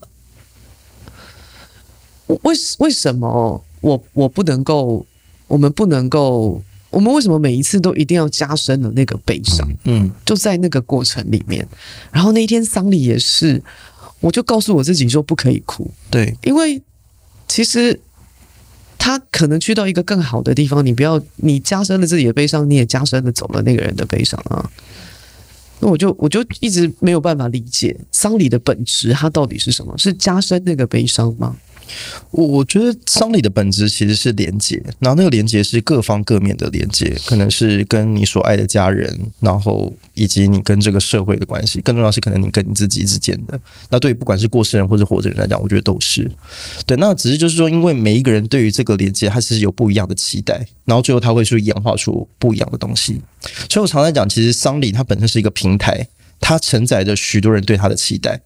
[2.26, 5.04] 为为什么我我不能够，
[5.46, 9.68] 我们不能够，我们为什么每一次都一定要加深了那个悲伤？
[9.84, 11.66] 嗯，就在那个过程里面。
[12.10, 13.62] 然后那一天丧礼也是，
[14.20, 16.82] 我就告诉我自己说不可以哭，对，因为。
[17.50, 17.98] 其实
[18.98, 24.70] 他可能去到一个更好的地方，你不要，你加深了自己的悲伤，你也加深了走了那个人的悲伤啊。
[25.80, 29.96] 那我就我就一直没有办法理解丧礼的本质，它到底是什么？
[29.96, 31.56] 是加深那个悲伤吗？
[32.30, 43.58] 我我觉得丧礼的本质其实是连接，然后那个连接是各方各面的连接，可能是跟你所爱的家人，然后以及你跟这个社会的关系，更重要是可能你跟你自己之间的。
[43.90, 46.30] 那对于不管是过世人或者活着人来讲，我觉得都是
[46.86, 46.96] 对。
[46.98, 53.20] 那只是就是说，因为每一个人对于这个连接，他其实有不一样的期待，然后最后他会去演化出不一样的东西。
[53.70, 56.06] 所以我常常讲，其实丧礼它本身是一个平台，
[56.40, 58.40] 它承载着许多人对他的期待，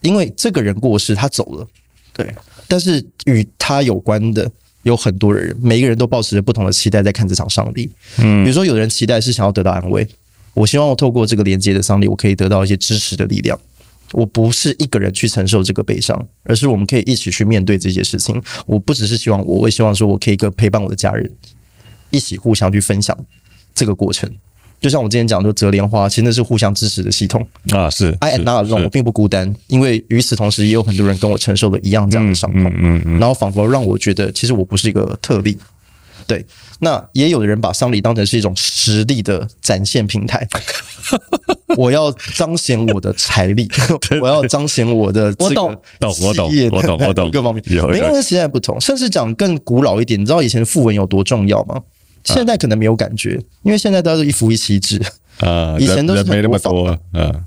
[0.00, 1.66] 因为这个人过世，他走了，
[2.12, 2.34] 对。
[2.68, 4.50] 但是与他有关的
[4.82, 7.90] 有很多人，每一个人都抱持着不同的期待在看这场丧礼。
[8.18, 10.06] 嗯，比如说有人期待是想要得到安慰，
[10.54, 13.58] 我希望我透过这个连接的丧礼，我可以得到一些支持的力量。
[14.12, 18.40] 我不是一个人去承受这个悲伤，而是我们可以一起去面对这些事情。
[18.64, 21.28] 我不只是希望我，我也希望说我可以跟陪伴我的家人
[22.10, 23.18] 一起互相去分享
[23.74, 24.30] 这个过程。
[24.80, 27.88] 就像我之前讲的，折莲花其实那是互相支持的系统啊。
[27.90, 32.64] 是，I am not alone，我并不孤单，因为与此同时也有很多人跟我承受了一样这样的伤痛。
[32.64, 35.58] 嗯嗯，嗯，然后仿佛让我觉得，其实我不是一个特例。
[36.26, 36.44] 对，
[36.80, 40.44] 那也有的人把丧礼当成是一种实力的展现平台。
[41.78, 43.68] 我要彰显我的财力，
[44.20, 51.80] 我要彰显我的我懂，我懂，我懂，我懂， 各方面，每个人时代不同，甚至讲更古老一点，你知道以前的讣文有多重要吗？
[52.26, 55.00] 现在可能没有感觉，因为现在都是一夫一妻制
[55.40, 57.44] 啊， 以前都是没那么多，嗯，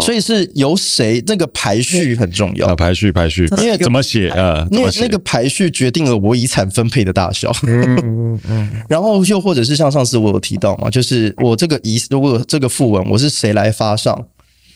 [0.00, 4.66] 所以是由谁那个排序很重要啊，排序排序，因为怎么写啊？
[4.70, 14.26] 因为那个排序决定了我遗产分配的大小，嗯嗯， 然后又或者是像上次我有提到嘛，就是我这个遗如果这个讣文我是谁来发上，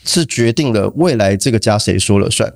[0.05, 2.53] 是决定了未来这个家谁说了算。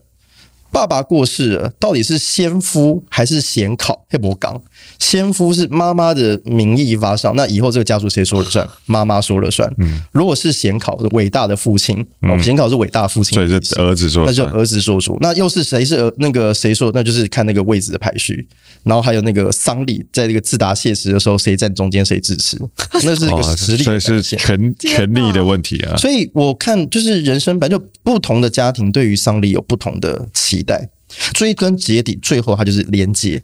[0.71, 4.05] 爸爸过世了，到底是先夫还是先考？
[4.11, 4.59] 黑伯刚，
[4.99, 8.67] 先夫是妈妈的名义发上，那以后这个家族谁说了算？
[8.87, 9.71] 妈妈说了算。
[9.79, 15.19] 嗯，如果是先考的伟大的父亲，哦，先考是伟大的父亲，所以是儿子说，那就儿子说主。
[15.21, 16.91] 那又是谁是儿那个谁说？
[16.95, 18.49] 那就是看那个位置的排序，
[18.85, 22.57] 然后还有那个丧礼，在这个自答谢词的时候，谁站中间谁支持，
[23.05, 25.97] 那是一个实力，所以是权权力的问题啊。
[25.97, 30.89] 所以我看就是人生本来就不同的家庭对于丧礼有不同的期待。
[31.33, 33.43] 追根结底，最后它就是连接，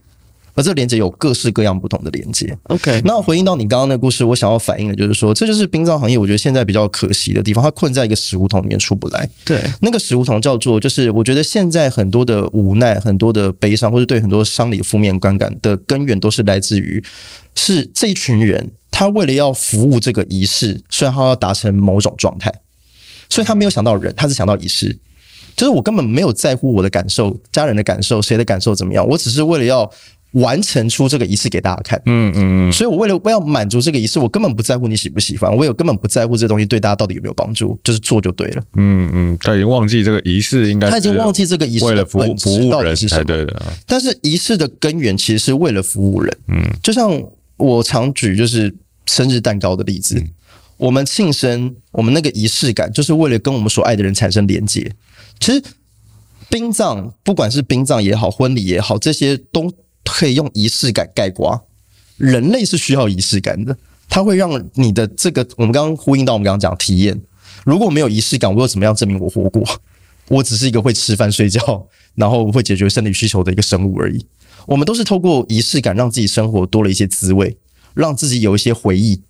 [0.53, 2.55] 而这个连接有各式各样不同的连接。
[2.65, 9.27] OK，那回应到你刚刚那个故事，我想要反映的就是说，这就是殡葬行业，我觉得现在比较可惜的地方，它困在一个死胡同里面出不来。
[9.47, 17.03] 对，那个死胡同叫做，就是我觉得现在很多的无奈、很多的悲伤，或者对很多丧礼负面观感的根源，都是来自于
[17.55, 22.53] 是这一群人，他为了要服务这个仪式，虽然他要达成某种状态，
[23.31, 24.99] 所以他没有想到人，他是想到仪式。
[25.57, 29.91] 就是我根本没有在乎我的感受、家人的感受、谁的感受怎么样，我只是为了要。
[30.35, 38.63] 完成出这个仪式给大家看，嗯嗯嗯，所以我为了我要满足这个仪式，我根本不在乎你喜不喜欢，我也根本不在乎这东西对大家到底有没有帮助，就是做就对了。
[38.75, 43.63] 嗯嗯，他已经忘记这个仪式应该，他已经忘记这个仪式为了服务服务人才对的。
[43.87, 46.37] 但是仪式的根源其实是为了服务人。
[46.49, 47.13] 嗯，就像
[47.57, 48.75] 我常举就是
[49.07, 50.21] 生日蛋糕的例子，
[50.77, 54.91] 我们庆生，我们那个仪式感就是为了跟我们所爱的人产生连接。
[55.45, 55.63] 其实
[56.49, 59.71] 殡葬，不管是殡葬也好，婚礼也好，这些都。
[60.07, 61.67] 可以用仪式感概括，
[62.19, 63.75] 人类是需要仪式感的，
[64.07, 67.19] 它会让你的这个，我们刚刚呼应到我们刚刚讲体验，
[67.65, 69.67] 如果没有仪式感，我又怎么样证明我活过？
[70.29, 74.27] 我只是一个会吃饭睡觉，然后会解决生理需求的一个生物而已。
[74.67, 77.57] 我们都是透过仪式感，让自己生活多了一些滋味，
[77.95, 79.23] 让自己有一些回忆。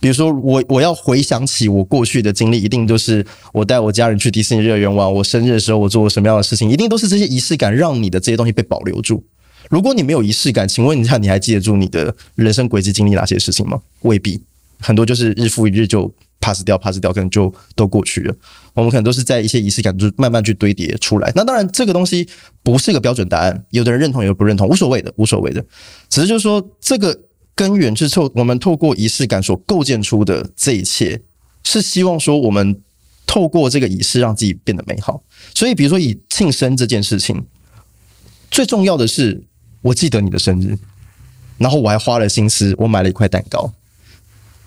[0.00, 9.24] 比如说，我我要回想起我过去的经历，一定都是我带我家人去迪士尼乐园玩，我生日的时候我做过什么样的事情，一定都是这些仪式感让你的这些东西被保留住。
[9.68, 13.80] 如果你没有仪式感，请问一下，你还记得住你的人生轨迹经历哪些事情吗？
[14.02, 14.40] 未必，
[14.78, 18.34] 很多就是日复一日就 pass 掉，pass 掉，可能就都过去了。
[18.74, 21.30] 我们可能都是在一些仪式感，就慢慢去堆叠出来。
[21.34, 22.26] 那当然，这个东西
[22.62, 25.62] 不是一个标准答案，有的人认同，有的不认同，无所谓的，无所谓的。
[26.08, 27.20] 只是就是说，这个
[27.58, 31.20] 根源是透我们透过仪式感所构建出的这一切，
[31.64, 32.80] 是希望说我们
[33.26, 35.24] 透过这个仪式让自己变得美好。
[35.52, 37.44] 所以，比如说以庆生这件事情，
[38.48, 39.42] 最重要的是。
[39.80, 40.76] 我记得你的生日，
[41.56, 43.72] 然后我还花了心思，我买了一块蛋糕，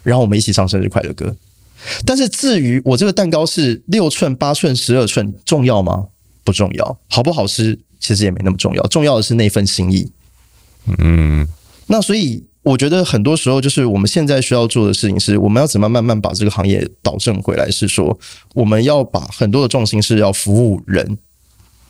[0.04, 1.36] 然后我们一起唱生日快乐歌。
[2.06, 6.08] 但是至于我这个蛋糕是六寸、八寸、十二寸，重要吗？
[6.46, 6.98] 不重要。
[7.10, 8.82] 好不好吃，其实也没那么重要。
[8.88, 10.10] 重要的是那份心意。
[10.98, 11.46] 嗯，
[11.88, 17.70] 那所以我觉得很多时候，就是我们现在需要做的事情是，我们要怎么慢慢把这个行业导正回来？
[17.70, 18.20] 是说，
[18.54, 21.18] 我们要把很多的重心是要服务人。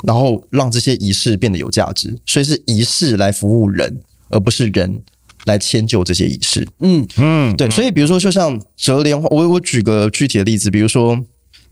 [0.03, 4.99] 然后让这些仪式变得有价值，所以是仪式来服务人，而不是人
[5.45, 6.67] 来迁就这些仪式。
[6.79, 7.69] 嗯嗯，对。
[7.69, 11.23] 所以比如说，就像折莲花，我我举个具体的例子，比如说，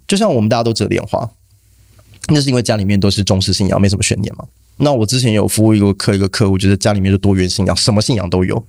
[0.07, 1.27] 就像我们大家都折莲花，
[2.27, 4.45] 那是因为家里面都是中式信仰，没什么悬念嘛。
[4.77, 8.63] 那我之前有服务一个客一个客户，觉得家里面是多元信仰，什么信仰都有。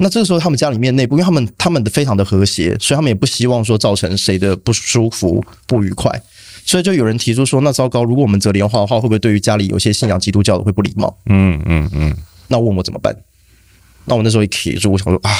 [0.00, 6.22] 那这个时候，他们家里面内部，因为他们他们的非常的和谐，所以他们也不希望说造成谁的不舒服、不愉快。
[6.64, 11.18] 所以就有人提出说，那糟糕，如果我们折莲花的话，会不会对于家里有些信仰基督教的会不礼貌？
[11.26, 12.16] 嗯嗯嗯。
[12.46, 13.16] 那问我怎么办？
[14.04, 15.30] 那我那时候一提出，我想说啊，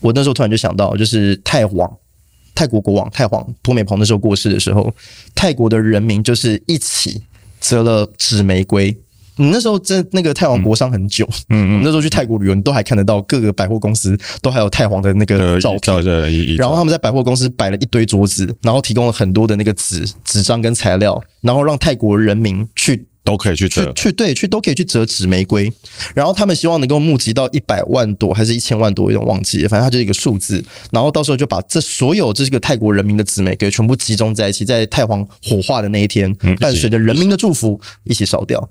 [0.00, 1.88] 我那时候突然就想到，就是泰皇、
[2.54, 4.92] 泰国国王泰皇普美蓬那时候过世的时候，
[5.34, 7.22] 泰国的人民就是一起
[7.60, 8.96] 折了纸玫瑰。
[9.40, 25.72] 你那时候在那个泰皇国商很久，嗯嗯，那时候去泰国旅游，你都还看得到各个百货公司都还有泰皇的那个照片，然后他们在百货公司摆了一堆桌子，然后提供了很多的那个纸纸张跟材料，然后让泰国人民去都可以去折，去对去都可以去折纸玫瑰，
[26.14, 30.62] 然后他们希望能够募集到一百万朵还是一千万朵，有点忘记了，反正它就是一个数字，
[30.92, 38.68] 然后到时候就把这所有这个泰国人民的纸玫瑰全部集中在一起，在泰皇火化的那一天，伴随着人民的祝福一起烧掉。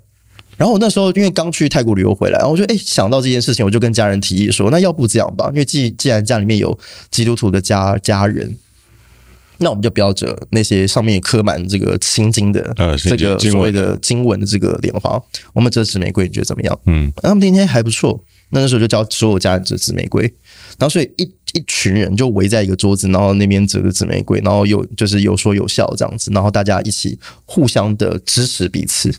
[0.60, 6.78] 然后我那时候因为刚去泰国旅游回来，然后我就哎想到这件事情，我就跟家人提议说，那要不这样吧，因为既既然家里面有
[7.10, 8.54] 基督徒的家家人，
[9.56, 12.60] 那我们就不要折那些上面刻满这个青金的
[12.98, 15.18] 这个所谓的经文的这个莲花，
[15.54, 16.78] 我们折纸玫瑰，你觉得怎么样？
[16.84, 18.22] 嗯，他们今天还不错。
[18.50, 20.22] 那那时候就教所有家人折纸玫瑰，
[20.76, 29.14] 然后所以一一群人就围在一个桌子，然后那边折着纸玫瑰，然后有就是有说有笑这样子，然后大家一起互相的支持彼此，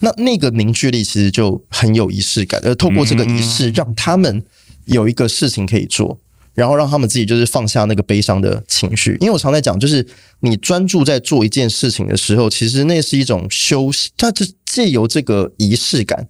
[0.00, 4.42] 那那个凝聚力其实就很有仪式感，而透过这个仪式让他们
[4.86, 6.18] 有一个事情可以做。
[6.54, 10.06] 然后让他们自己就是放下那个悲伤的情绪，因为我常在讲，就是
[10.40, 16.28] 你专注在做一件事情的时候，其实那是一种修行，它就借由这个仪式感，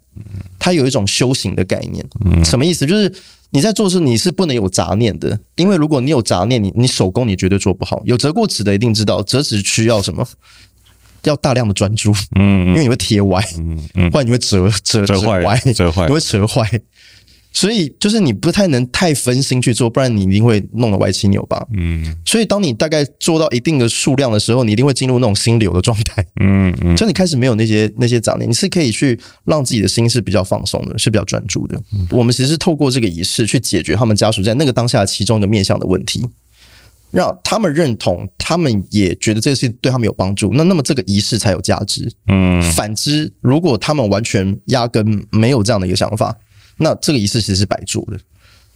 [0.61, 2.07] 它有一种修行的概念。
[2.45, 2.87] 什么意思？
[2.87, 3.13] 就是
[3.53, 8.03] 你在做事，你是不能有杂念的，因为如果你有杂念，你你手工你绝对做不好。
[8.05, 10.27] 有折过纸的一定知道，折纸需要什么？
[11.25, 16.69] 要大量的专注，嗯，因为你会贴歪，嗯嗯，不然你会折折折坏，折坏，你会折坏。
[17.53, 21.63] 所以就是你不太能太分心去做，不然你一定会弄得歪七扭八。
[21.75, 26.25] 嗯，所以当你大概做到一定的数量的时候，你一定会进入那种心流的状态。
[26.41, 31.79] 嗯嗯，就你开始没有那些那些杂念，你是可以去让自己的心是比较放松的，是比较专注的。
[32.11, 36.27] 我们其实是透过这个仪式去解决他们家属在那个当下其中一个面向的问题，
[37.11, 40.51] 让他们认同，他们也觉得这个事对他们有帮助。
[40.55, 42.11] 那那么这个仪式才有价值。
[42.29, 46.35] 嗯，反之，如果他们完全压根没有这样的一个想法。
[46.79, 48.19] 那这个仪式其实是白做的，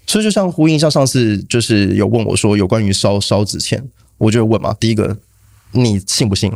[0.06, 3.82] 所以就像呼应，像上次就是有问我说有关于烧烧纸钱，
[4.18, 5.16] 我就问嘛，第一个
[5.72, 6.52] 你信不信？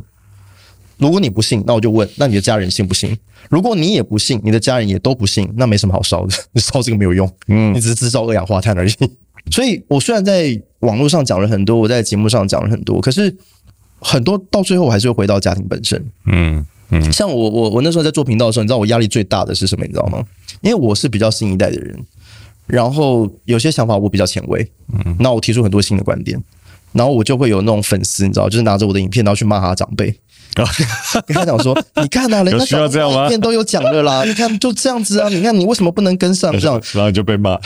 [0.98, 3.16] 如果你不信，那我就问，那你的家人信不信？
[3.48, 8.92] 如果你也不信，你的家人也都不信，那没什么好烧的， 你烧这个没有用，嗯，你只是制造二氧化碳而已。
[9.50, 13.34] 所以我虽然在网络上讲了很多，我在节目上讲了很多，可是
[13.98, 16.04] 很多到最后我还是会回到家庭本身。
[16.26, 19.84] 嗯嗯，像我我我那时候在做频道的时候，你知道我压力最大的是什么？
[19.86, 20.22] 你知道吗？
[20.60, 21.98] 因为我是比较新一代的人，
[22.66, 26.42] 然后有些想法我比较前卫，嗯，那我提出很多新的观点，
[26.92, 30.14] 然后我就会有那种粉丝，你知道，就是拿着我的影片然后去骂他长辈。
[31.26, 36.82] 跟他讲说，你看啊， 人家小影片都有讲的啦，你看就这样子啊，你看你为什么不能跟上这样？
[36.92, 37.56] 然后就被骂，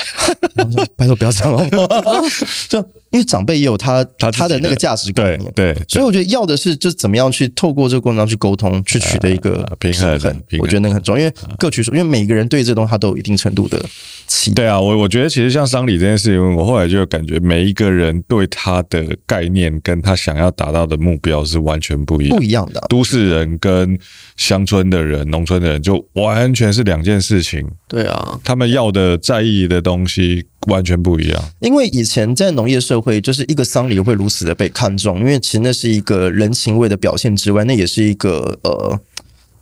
[0.94, 2.20] 拜托不要这样好好？
[2.68, 2.86] 就。
[3.14, 10.42] 因为长辈也有他他他的那个价值观念，对，所以我觉得要的是就是怎么样去透过这个过程当中去沟通，去取得一个平衡。
[10.58, 13.80] 我觉得那个很重要，因为各取所，因为每个人对这个东西他都有一定程度的
[14.26, 14.64] 期待。
[14.64, 22.84] 对啊，我我觉得其实像丧礼这件事情，我后来就感觉每一个人对他的概念跟他想要达到的目标是完全不一样，不一样的。
[22.88, 23.96] 都市人跟
[24.36, 27.64] 乡村的人、农村的人就完全是两件事情。
[27.86, 30.44] 对啊，他们要的在意的东西。
[30.66, 38.98] 完全不一样，因为以前在农业社会，就是一个丧礼会如此的被看重，因为其实那是一个人情味的表现之外，那也是一个呃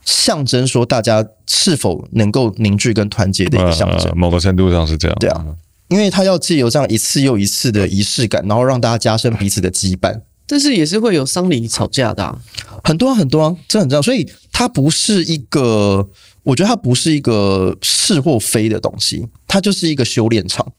[0.05, 4.13] 象征，说大家是否能够凝聚跟团结的一个象征。
[4.17, 5.45] 某个程度上是这样，对啊，
[5.89, 10.21] 因为他要借由这样一次又一次的仪式感，然后让大家加深彼此的羁绊。
[10.45, 12.39] 但是也是会有丧礼吵架的，啊，
[12.85, 16.07] 很多很多，啊这很重要，所以它不是一个，
[16.43, 20.71] 我觉得它不是一个是或非的东西，它就是一个修炼场。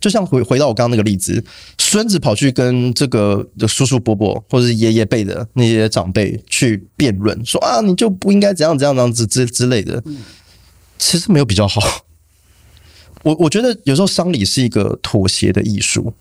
[0.00, 1.44] 就像回回到我刚刚那个例子，
[1.78, 10.02] 孙子跑去跟这个叔叔伯伯或者是爷爷辈的那些长辈去辩论，说啊，你就不应该怎样怎样怎样子之之类的。
[10.98, 11.80] 其实没有比较好。
[13.22, 16.14] 我我觉得有时候丧礼是一个妥协的艺术。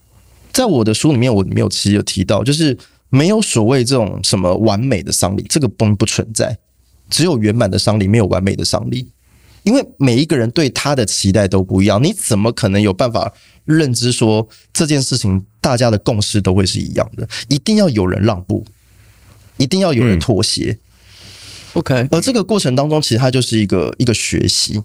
[0.51, 2.77] 在我的书里面，我没有其实有提到，就是
[3.09, 6.57] 没有所谓这种什么完美的丧礼，这个不不存在。
[7.09, 9.09] 只有圆满的丧礼，没有完美的丧礼。
[9.65, 13.33] 因为每一个人对他的期待都不一样，你怎么可能有办法？
[13.65, 18.63] 认知说这件事情，大家的共识都会是一样的，一定要有人让步，
[19.57, 20.69] 一定要有人妥协。
[20.69, 20.79] 嗯、
[21.73, 24.79] OK，而这个过程当中，其实它就是一个一个学习。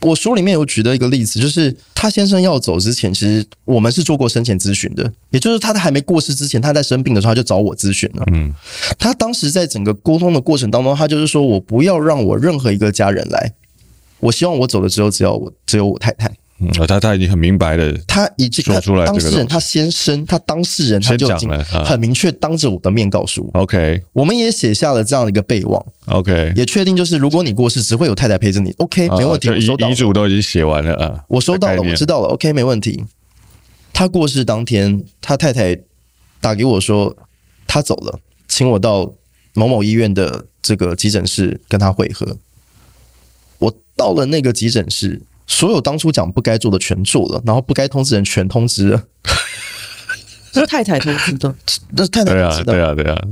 [0.00, 8.24] 我书里面有举的一个例子，就是他先生要走之前，其实我们是做过生前咨询的，也就是他在还没过世之前，他在生病的时候他就找我咨询了。
[8.32, 8.50] 嗯，
[8.98, 13.52] 他当时在整个沟通的过程当中，他就是说我不要让我任何一个家人来，
[14.20, 16.30] 我希望我走了之后，只要我只有我太太。
[16.58, 21.50] 嗯，他他已经很明白的，他已经说出来，当事人他先生，他当事人他就已经
[21.84, 33.04] 很明确当着我的面告诉我，OK，我们也写下了这样的一个备忘，OK，也确定就是如果你过世，只会有太太陪着你，OK，没问题，我收到，遗嘱都已经写完了啊，我收到了，我知道了，OK，没问题。
[33.92, 35.78] 他过世当天，他太太
[36.40, 37.14] 打给我说
[37.66, 39.12] 他走了，请我到
[39.52, 42.38] 某某医院的这个急诊室跟他会合。
[43.96, 45.20] 我到了那个急诊室。
[45.48, 49.04] 所有当初讲不该做的全做了，然后不该通知人全通知了。
[50.52, 51.54] 是太太通知的，
[51.90, 53.22] 那太太对啊，对啊，对啊。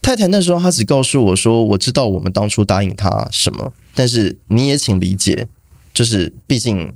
[0.00, 5.46] 太太那时候她只告诉我说：“我知道我们当初答应她什么，但是你也请理解，
[5.94, 6.92] 就是毕竟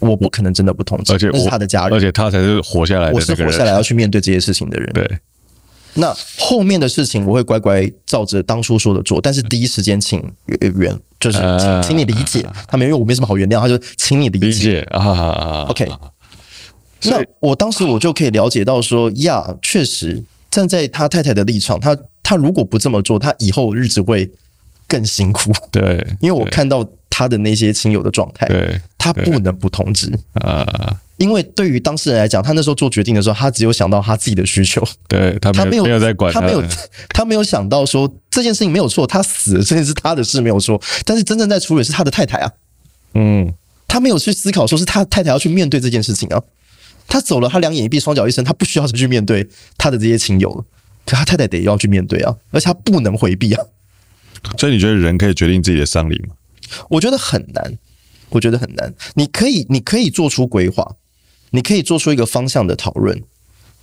[0.00, 5.08] 我不可能真的不通知，而且那是他的家人，而且他才是活下来的，我是活下来要去面对这些事情的人。”对。
[5.96, 10.22] 那后面的事情我会乖乖照着当初说的做，但是第一时间请
[10.60, 15.64] 原就是请请你理解他们，因为我没什么好原谅，他就请你理解啊。
[15.68, 15.88] OK，
[17.04, 24.30] 那我当时我就可以了解到说呀，确实站在他太太的立场，他他如果不这么做，他以后日子会
[24.86, 25.52] 更辛苦。
[25.70, 31.00] 对，因为我看到他的那些亲友的状态，对，他不能不通知啊。
[31.18, 36.62] 因为对于当事人来讲，他那时候做决定的时候，他只有想到他自己的需求， 对，他没有没有在管他，他没有
[37.08, 42.52] 他没有想到说这件事情没有错，他死了这件事他的事没有错，但是真正在处理是他的太太啊，
[43.14, 43.52] 嗯，
[43.88, 46.42] 他没有去思考说是他太太要去面对这件事情啊，
[47.08, 49.48] 他走了，他两眼一闭，双脚一伸，他不需要去面对
[49.78, 50.64] 他的这些亲友了，
[51.06, 53.64] 可他太太得要去面对啊，而且他不能回避啊，
[54.58, 56.34] 所以你觉得人可以决定自己的丧礼吗？
[56.90, 57.78] 我觉得很难，
[58.28, 60.96] 我觉得很难，你可以你可以做出规划。
[61.50, 63.22] 你可以做出一个方向的讨论，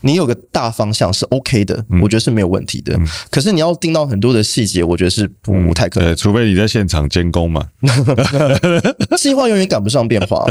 [0.01, 2.99] 你有个大方向是 OK 的，我觉得是没有问题的。
[3.29, 6.13] 可是你要盯到很多的细节，我觉得是不太可能。
[6.15, 7.69] 除非你在现场监工嘛。
[9.17, 10.45] 计划永远赶不上变化。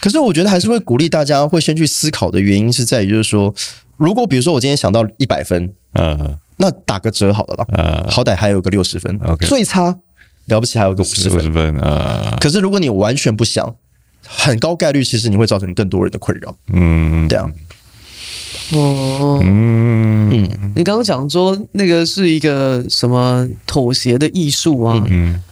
[0.00, 3.52] 可是我觉得还是会鼓励大家会先去思考的原因是在于，就是说，
[3.96, 9.96] 如果比如说我今天想到一百分，嗯，那打个折好了啦，好歹还有个六十分，OK，最差
[10.46, 12.38] 了不起还有个五十分啊。
[12.40, 13.74] 可是如果你完全不想。
[14.26, 16.54] 很高概率，其实你会造成更多人的困扰。
[16.72, 17.50] 嗯，这样。
[18.72, 25.04] 哦，嗯嗯，你刚刚讲说那个是一个什么妥协的艺术啊？
[25.08, 25.42] 嗯，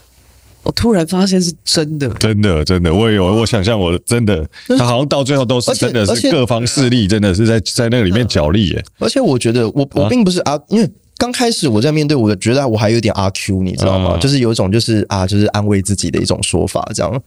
[0.62, 4.49] 我突然发现是真的，真的，真的，我也有，我想象我真的，
[4.79, 8.85] 他好像到最后都是真的是各方势力，真的是在在那个里面角力耶。
[8.99, 10.91] 而且我觉得我我并不是啊，因为。
[11.23, 14.18] 刚开始我在面对，我觉得我还有点阿 Q，你知道吗？
[14.18, 17.23] 就是有一种就是啊，就是安慰自己的一种说法这样。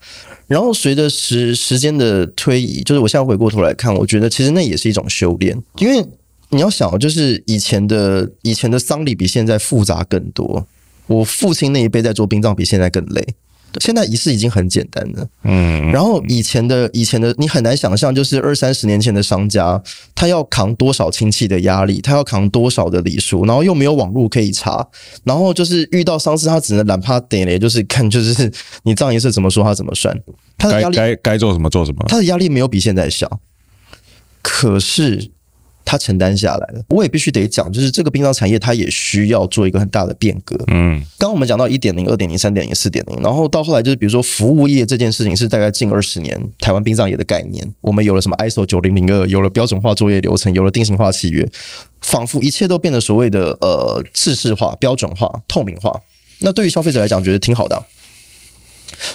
[0.46, 6.06] 然后随着时时间的推移，就是我现在回过头来看，我觉得其实那也是一种修炼，因为
[6.50, 10.66] 你要想，就是以前的以前的丧礼比现在复杂更多。
[11.06, 13.26] 我父亲那一辈在做殡葬比现在更累。
[13.80, 19.82] 现在仪式已经很简单了，嗯，然后以前的以前的你很难想象，就是二三十年前的商家，
[20.14, 24.86] 他要扛多少亲戚的压力，他要扛多少的礼数，然后又没有网络可以查，
[25.24, 28.50] 然后就是遇到丧事，他只能懒趴点嘞，就是看就是
[28.84, 30.18] 你葬仪社怎么说，他怎么算，
[30.56, 33.40] 他的压力该该做什么做什么，他的压力没有比现在小，
[34.42, 35.30] 可是。
[35.86, 40.56] 他承担下来了，我也必须得讲，就是这个殡葬产业，它也需要做一个很大的变革。
[40.66, 47.64] 嗯，刚刚我们讲到一点零、二点零、三点零、四点零，然后到后来就是比如说服务业这件事情，是大概近二十年台湾殡葬业的概念。
[47.80, 51.48] 我们有了什么 ISO 九零零二，有了标准化作业流程，有了定型化契约，
[52.00, 56.02] 仿佛一切都变得所谓的呃制式化、标准化、透明化。
[56.40, 57.86] 那对于消费者来讲，觉得挺好的啊。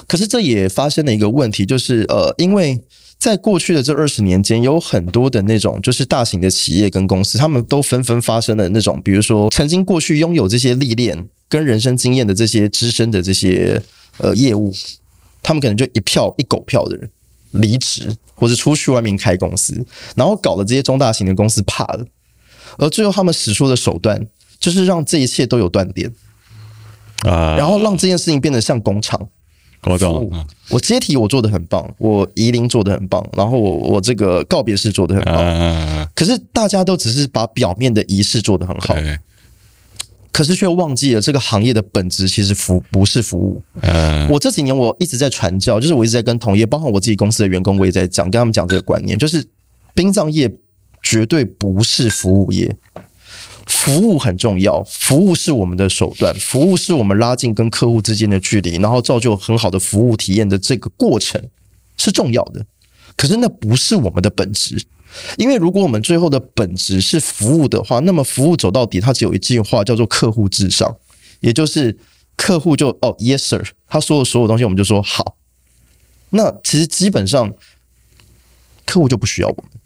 [0.07, 2.79] 可是这也发生了一个问题，就是呃，因为。
[3.21, 13.79] 在过去的这二十年间，有很多的那种就是大型的企业跟公司，他们都纷纷发生了那种，比如说曾经过去拥有这些历练跟人生经验的这些资深的这些
[14.17, 14.73] 呃业务，
[15.43, 17.07] 他们可能就一票一狗票的人
[17.51, 22.03] 离职，或者出去外面开公司，然后搞得这些中大型的公司怕了，
[22.79, 24.25] 而最后他们使出的手段
[24.59, 26.11] 就是让这一切都有断点。
[27.27, 29.29] 啊，然后让这件事情变得像工厂。
[29.83, 38.95] 我懂，我接体我做的很棒，我移灵做的很棒，然后我我这个告别式做的很棒，可是大家都只是把表面的仪式做得很好，
[40.31, 43.61] 可是却忘记了这个行业的本质其实服不是服务。
[44.29, 49.43] 我这几年我一直在传教，就是我一直在跟同业，包括我自己公司的员工，我也在讲，跟他们讲这个观念，就是
[49.93, 50.49] 殡葬业
[51.01, 52.73] 绝对不是服务业。
[53.67, 61.41] 服务很重要，服务是我们的手段，服务是我们拉近跟客户之间的距离，然后造就很好的服务体验的这个过程
[61.97, 62.65] 是重要的。
[63.15, 64.81] 可是那不是我们的本质，
[65.37, 70.95] 因为如果我们最后的本质是服务的话，那么服务走到底，它只有一句话叫做客户至上，
[71.39, 71.97] 也就是
[72.35, 75.37] 客户就哦，yes sir，他说的所有东西我们就说好。
[76.31, 77.53] 那其实基本上
[78.85, 79.80] 客户就不需要我们。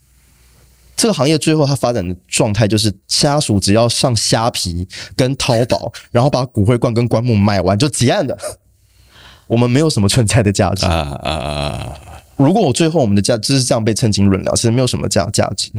[0.95, 8.37] 这个行业最后它发展的状态就是，家属只要上虾皮跟淘宝，然后把骨灰罐跟棺木卖完就结案的。
[9.47, 11.99] 我们没有什么存在的价值啊啊啊！
[12.35, 15.71] 如果我最后我们的价就是这样被称斤论两，其实没有什么价价值。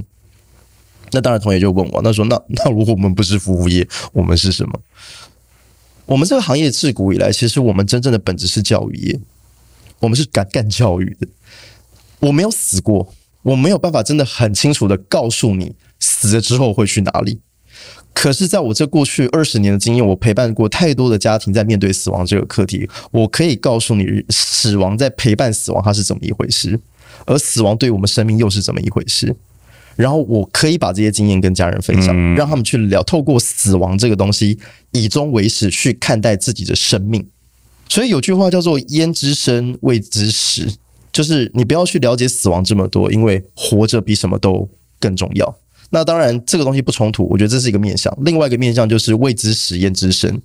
[1.11, 4.81] 那当然，同学就问我，那说那那如果我们不是服务业，我们是什么？
[6.05, 9.21] 我们这个行业自古以来，其实我们真正的本质是教育业，
[9.99, 11.27] 我们是敢干教育的。
[12.21, 13.13] 我没有死过。
[13.47, 17.39] 我没有办法真的很清楚的告诉你死了之后会去哪里，
[18.13, 26.81] 可是在我这过去二十年的经验，我陪伴过太多的家庭在面对死亡这个课题，我可以告诉你，死亡在陪伴死亡它是怎么一回事，
[27.25, 29.37] 而死亡对我们生命又是怎么一回事。
[29.95, 34.59] 然后我可以把这些经验跟家人分享，让他们去聊，透过死亡这个东西
[34.91, 37.29] 以终为始去看待自己的生命。
[37.89, 40.67] 所以有句话叫做“焉知生，未知死”。
[41.17, 44.69] 就是你不要去了解死亡这么多，因为活着比什么都
[45.01, 45.57] 更重要。
[45.89, 48.15] 那当然，这个东西不冲突，我觉得这是一个面向。
[48.21, 50.39] 另外一个面向就是谓之死，焉知生。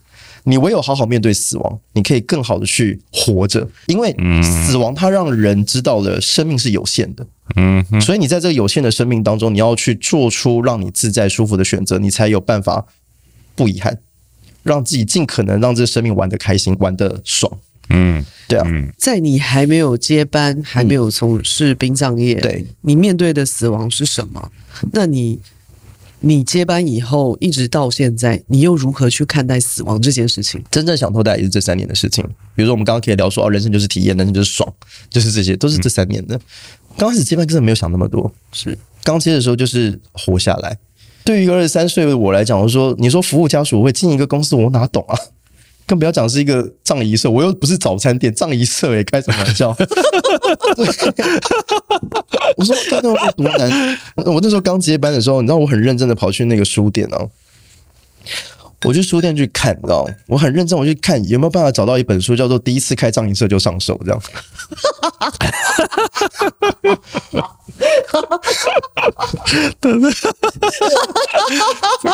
[0.45, 3.67] 你唯有好好面对死亡，你可以更好的去活着。
[3.88, 7.28] 因为死亡它让人知道了生命是有限的。
[7.57, 12.86] 嗯，所以你在这个有限的生命当中，你要去做出让你自在舒服的选择，你才有办法
[13.55, 13.97] 不遗憾，
[14.63, 17.51] 让自己尽可能让这个生命玩得开心，玩得爽。
[17.89, 18.65] 嗯，对啊，
[18.97, 24.51] 在你还没有接班，还没有从事殡葬业，对，你面对的死亡是什么？
[24.93, 25.39] 那你
[26.21, 30.63] 你接班以后，一直到现在，你又如何去看待死亡这件事情？
[30.69, 32.23] 真正想透的也是这三年的事情。
[32.55, 34.71] 比如说，我们刚刚可以聊说，哦，人生就是体验，人生就是爽，
[35.09, 36.39] 就是这些，都是这三年的。
[36.97, 40.77] 刚开始接班，真的没有想那么多，是刚接的时候就是活下来。
[41.23, 45.17] 对于一个二十三岁的我来讲，我说，你说服务家属，我会进一个公司，我哪懂啊？
[45.91, 49.75] 更不要讲是一个藏仪社，我又不是早餐店，藏仪社也开什么玩笑？
[52.55, 53.99] 我说真的有多难？
[54.15, 57.27] 我那时候刚接班的时候，你知道我很认真的跑去那个书店啊，
[58.85, 64.21] 我去书店去看，你知道我很认真，我去看有没有办法找到一本书，叫做《第一次开藏仪社就上手》这样。
[69.80, 70.12] 对对，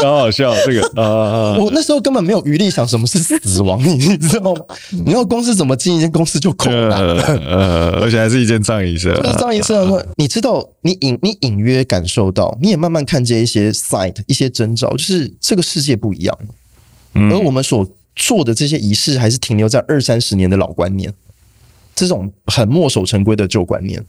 [0.01, 4.61] 好好笑，这个啊，我那时候根本没有余力想什么是死亡，你你知道吗？
[5.05, 9.15] 你要公司怎么经营一间公司就困难了，呃，而且还是一间葬仪社。
[9.37, 16.37] 葬仪社，你知道，你隐你隐约感受到，你也慢慢看见一些 sign，一些征兆，就是这个世界不一样，
[17.13, 21.13] 而我们所做的这些仪式，还是停留在二三十年的老观念，
[21.95, 24.03] 这种很墨守成规的旧观念，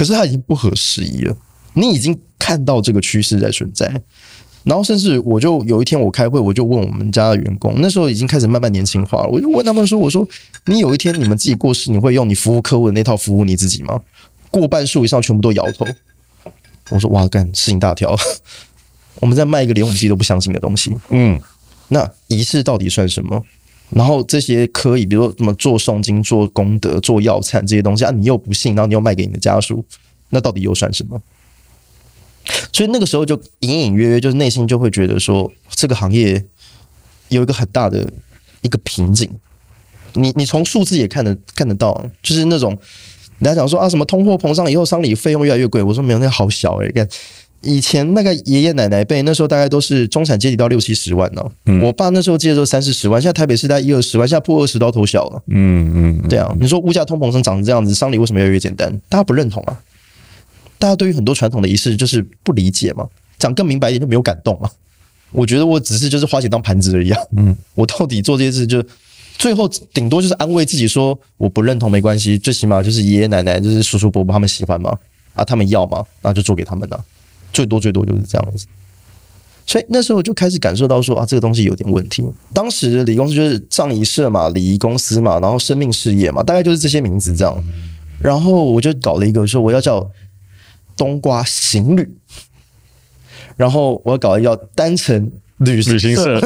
[0.00, 1.36] 可是它已经不合时宜了。
[1.74, 3.86] 你已经看到这个趋势在存在，
[4.64, 10.26] 然后甚至我就有一天我开会，我就问我们家的员工，那时候已经开始慢慢年轻化了，我就问他们说：“我说
[10.64, 14.00] 你有一天你们自己过世，你会用你服务客户的那套服务你自己吗？”
[14.50, 15.86] 过半数以上全部都摇头。
[16.88, 18.16] 我说：“哇，干事情大条，
[19.20, 21.38] 我们在卖一个连我们自己都不相信的东西。”嗯，
[21.88, 23.44] 那仪式到底算什么？
[23.90, 29.84] 然后这些可以，比如说什么做诵经、做功德、做药忏这些东西啊，你又不信，然后你又卖给你的家属，
[30.28, 31.20] 那到底又算什么？
[32.72, 36.44] 所以那个时候就隐隐约约，就是内心就会觉得说，这个行业
[37.28, 38.08] 有一个很大的
[38.62, 39.28] 一个瓶颈。
[40.14, 42.70] 你你从数字也看得看得到，就是那种
[43.38, 45.82] 人家讲说啊，什么通货膨胀以后丧礼费用越来越贵。
[45.82, 47.08] 我说没有，那好小诶、欸。
[47.62, 51.52] 看以前那个爷爷奶奶辈那时候大概都是中产阶级到六七十万呢、喔。
[51.66, 55.42] 嗯、我爸那时候借的时候三四十万，现在台北市大概一二十万，现在破二十都头小了。
[55.48, 56.54] 嗯嗯，对啊。
[56.58, 58.90] 你说物价通膨成长成这样子，丧礼为什么越来越简单？
[59.08, 59.78] 大家不认同啊。
[60.78, 63.06] 大家对于很多传统的仪式就是不理解嘛，
[63.38, 64.70] 讲更明白一点就没有感动嘛。
[65.30, 67.20] 我觉得我只是就是花钱当盘子而已啊。
[67.36, 68.82] 嗯，我到底做这些事就
[69.36, 74.98] 最后顶多就是安慰自己说我不认同没关系，最起码就是爷爷奶奶就是叔叔伯伯他们喜欢嘛，
[75.34, 77.04] 啊他们要嘛，那就做给他们了。
[77.52, 78.66] 最多最多就是这样子。
[79.66, 82.24] 所以那时候我就开始感受到说啊这个东西有点问题。
[82.52, 87.64] 当时礼仪公司就是葬仪社嘛，礼仪公司嘛，然后生命事业嘛，大概就是这些名字这样。
[88.20, 90.10] 然后我就搞了一个说我要叫。
[90.96, 92.06] 冬瓜行旅，
[93.56, 96.38] 然后我要搞一个叫单程旅旅行社。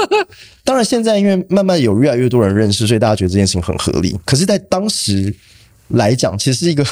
[0.64, 4.18] 当然，现在因为慢慢有越来越多人认识，所以大家觉得这件事情很合理。
[4.24, 5.32] 可是，在当时
[5.86, 6.84] 来讲，其实是一个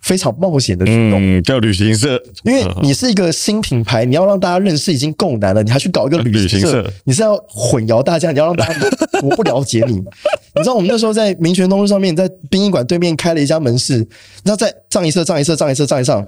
[0.00, 1.20] 非常冒险的举动。
[1.20, 8.74] 嗯，叫旅行社，因为你是一个新品牌，你要让大家认识已经够难了，你还去搞一个 旅行社，你是要混淆大家，你要让大家
[9.22, 9.94] 我不了解你。
[10.54, 14.04] 你知道我们那时候在民权东路上面，在殡仪馆对面开了一家门市，你
[14.44, 16.26] 知道在葬仪社、葬仪社、葬仪社、葬仪上。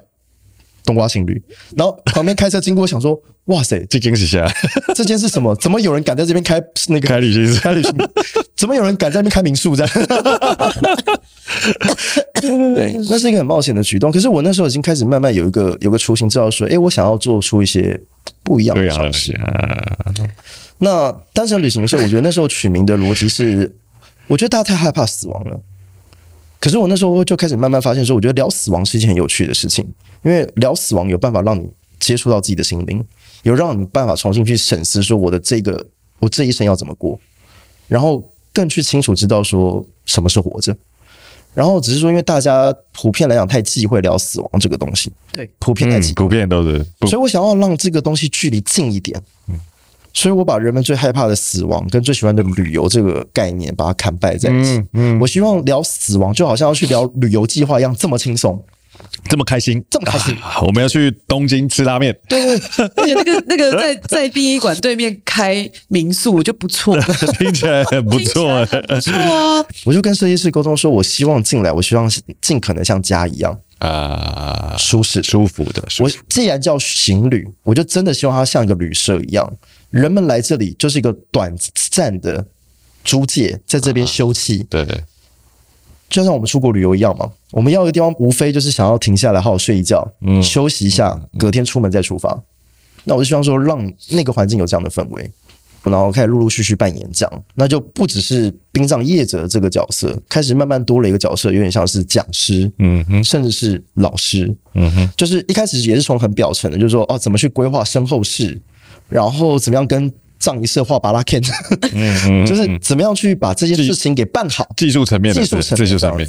[0.82, 1.40] 冬瓜情侣，
[1.76, 3.20] 然后旁边开车经过，想说
[3.52, 4.50] ：“哇塞，这惊喜下，
[4.94, 5.54] 这间是什么？
[5.56, 7.60] 怎么有人敢在这边开那个开旅行社？
[7.60, 7.92] 开旅行？
[8.60, 9.74] 怎么有人敢在那边开民宿？
[9.74, 9.90] 这样？
[12.42, 14.12] 对，那是一个很冒险的举动。
[14.12, 17.98] 可是我那时候已经开始慢慢有一个有个雏形，知道说：哎，我想要做出一些
[18.42, 19.34] 不一样的尝试。
[20.76, 23.74] 那单程旅行社，我觉得那时候取名的逻辑是，
[24.26, 25.58] 我觉得大家太害怕死亡了。
[26.60, 29.90] 可是我那时候就开始慢慢发现说，我觉得聊死亡是一件很有趣的事情。
[30.22, 31.66] 因为聊死亡有办法让你
[31.98, 33.02] 接触到自己的心灵，
[33.42, 35.86] 有让你办法重新去审视说我的这个
[36.18, 37.18] 我这一生要怎么过，
[37.88, 40.76] 然后更去清楚知道说什么是活着。
[41.52, 46.78] 然后只是说，因为大家普遍来讲太忌讳聊死亡这个东西，对，普遍太忌讳，普遍都是。
[47.00, 49.58] 所以我想要让这个东西距离近一点，嗯，
[50.12, 54.70] 所以我把人们最害怕的死亡跟最喜欢的旅游这个概念把它砍败在一起。
[54.92, 58.62] 嗯，嗯，我希望聊死亡就好像要去聊旅游计划一样这么轻松。
[59.28, 60.60] 这么开心，这么开心，啊！
[60.62, 62.16] 我们要去东京吃拉面。
[62.28, 62.60] 对对，
[62.96, 66.98] 而且那个那个在在殡仪馆对面开民宿我觉得不错，
[67.38, 69.64] 听起来很不错，不错啊！
[69.84, 72.10] 我就跟设计师沟通说，我希望进来，我希望
[72.40, 75.82] 尽可能像家一样啊，舒适舒服的。
[76.00, 79.52] 我既然叫行旅，我就真的希望它像一个旅社一样，
[79.90, 82.44] 人们来这里就是一个短暂的
[83.04, 84.66] 租借，在这边休憩。
[84.68, 85.00] 对对。
[86.10, 92.38] 就像我们出国旅游一样嘛，我们要的地方无非就是想要停下来好好睡一觉，嗯，休息一下，隔天出门再出发。
[93.04, 95.30] 那我就希望说，让那个环境有这样的氛围，
[95.84, 108.60] 然后开始陆陆续续办演讲，那就不只是殡葬业者这个角色，开始慢慢多了一个角色，有点像是讲师，嗯哼，甚至是老师，嗯哼，就是一开始也是从很表层的，就是说哦，怎么去规划身后事，
[109.08, 110.12] 然后怎么样跟。
[110.40, 111.40] 葬仪社画巴拉 Ken，
[112.46, 116.28] 就是怎么样去把这件事情给办好，技术层面的，技术层面，技术层面。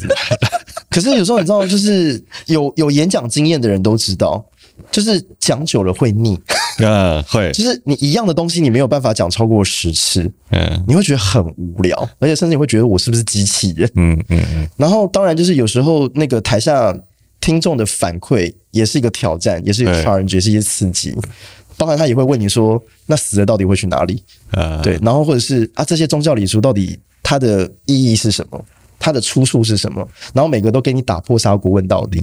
[0.90, 4.44] 可是有时候你知道，就是有有演讲经验的人都知道，
[4.90, 6.38] 就是讲久了会腻，
[6.78, 14.68] 嗯，会，就是你一样的东西，你没有办法讲超过十次，嗯，你会觉得很无聊，而且甚至你会觉得我是不是机器人，嗯嗯。
[14.76, 16.94] 然后当然就是有时候那个台下
[17.40, 21.16] 听众的反馈也是一个挑战，也是一个 challenge，也是一些刺激。
[21.76, 24.22] 当然，他也会问你说：“那死了到底会去哪里？”
[24.52, 28.64] 啊，对，然后或者是啊，这些宗教礼俗到底它的意义是什么？
[28.98, 30.06] 它的出处是什么？
[30.32, 32.22] 然后每个都给你打破砂锅问到底。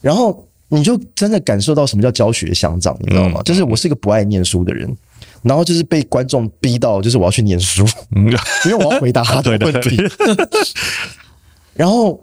[0.00, 3.40] 然后你就真的感受到什么叫教学相长，你知道吗？
[3.40, 4.92] 嗯、就是我是一个不爱念书的人，
[5.42, 7.86] 然后就是被观众逼到，就是我要去念书，
[8.16, 8.26] 嗯、
[8.66, 9.96] 因为我要回答他的 问题。
[11.74, 12.20] 然后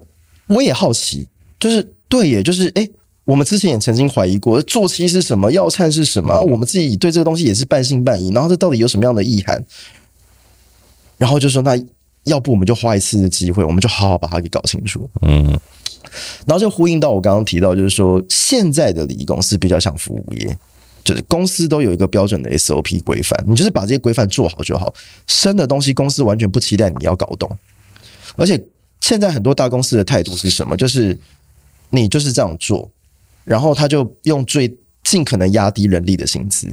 [0.47, 1.27] 我也好奇，
[1.59, 2.91] 就是对耶，就是哎、欸，
[3.29, 8.31] 我们之前也曾经怀疑过，做七是什么，药膳是什么，我们自己对这个东西也是半信半疑。
[8.31, 9.63] 然后这到底有什么样的意涵？
[11.15, 11.79] 然后就说，那
[12.23, 15.07] 要不我们就花一次的机会，我们就好好把它给搞清楚。
[15.21, 15.47] 嗯。
[16.47, 20.57] 然后就呼应到我刚刚提到，就是说现在的礼仪公司比较像服务业，
[21.03, 24.91] 就是公司都有一个标准的 SOP 规范，你就是把这些规范做好就好。
[25.27, 27.47] 深的东西公司完全不期待你要搞懂。
[28.37, 28.59] 而且
[29.01, 30.75] 现在很多大公司的态度是什么？
[30.75, 31.15] 就是
[31.91, 32.89] 你就是这样做，
[33.43, 36.67] 然后他就用最尽可能压低人力的薪资，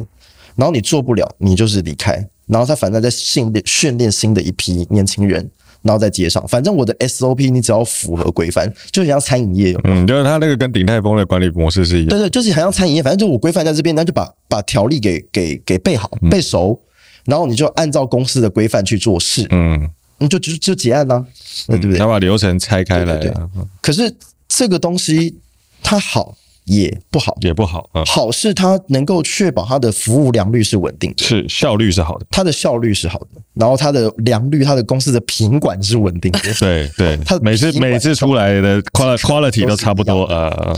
[0.54, 5.50] 然后你做不了，你就是离开，然后他反正在训练训练新的一批年轻人。
[5.82, 12.08] 然后在街上，反正我的 SOP 你只要符合规范，就像餐饮业有有，嗯，就是他那个跟鼎泰丰的管理模式是一样。
[12.08, 16.80] 对对，就是很像餐饮业，反正就我规范在这边，那就把把条例给给给背好背熟，
[17.26, 19.88] 然后你就按照公司的规范去做事，嗯，
[20.18, 21.24] 你就就就结案了，
[21.68, 21.98] 对不对？
[21.98, 23.18] 他把流程拆开来。
[23.18, 23.32] 对，
[23.80, 24.12] 可是
[24.48, 25.38] 这个东西
[25.84, 26.36] 它好。
[26.66, 27.88] 也不好，也不好。
[27.94, 36.40] 嗯，好是它能够确保它的服务良率是稳定的，是效率是好的，它的效率是好的，然后它的良率，它的公司的品管是稳定的。
[36.58, 40.24] 对对，它每次每次出来的 quality 都差不多。
[40.26, 40.76] 呃，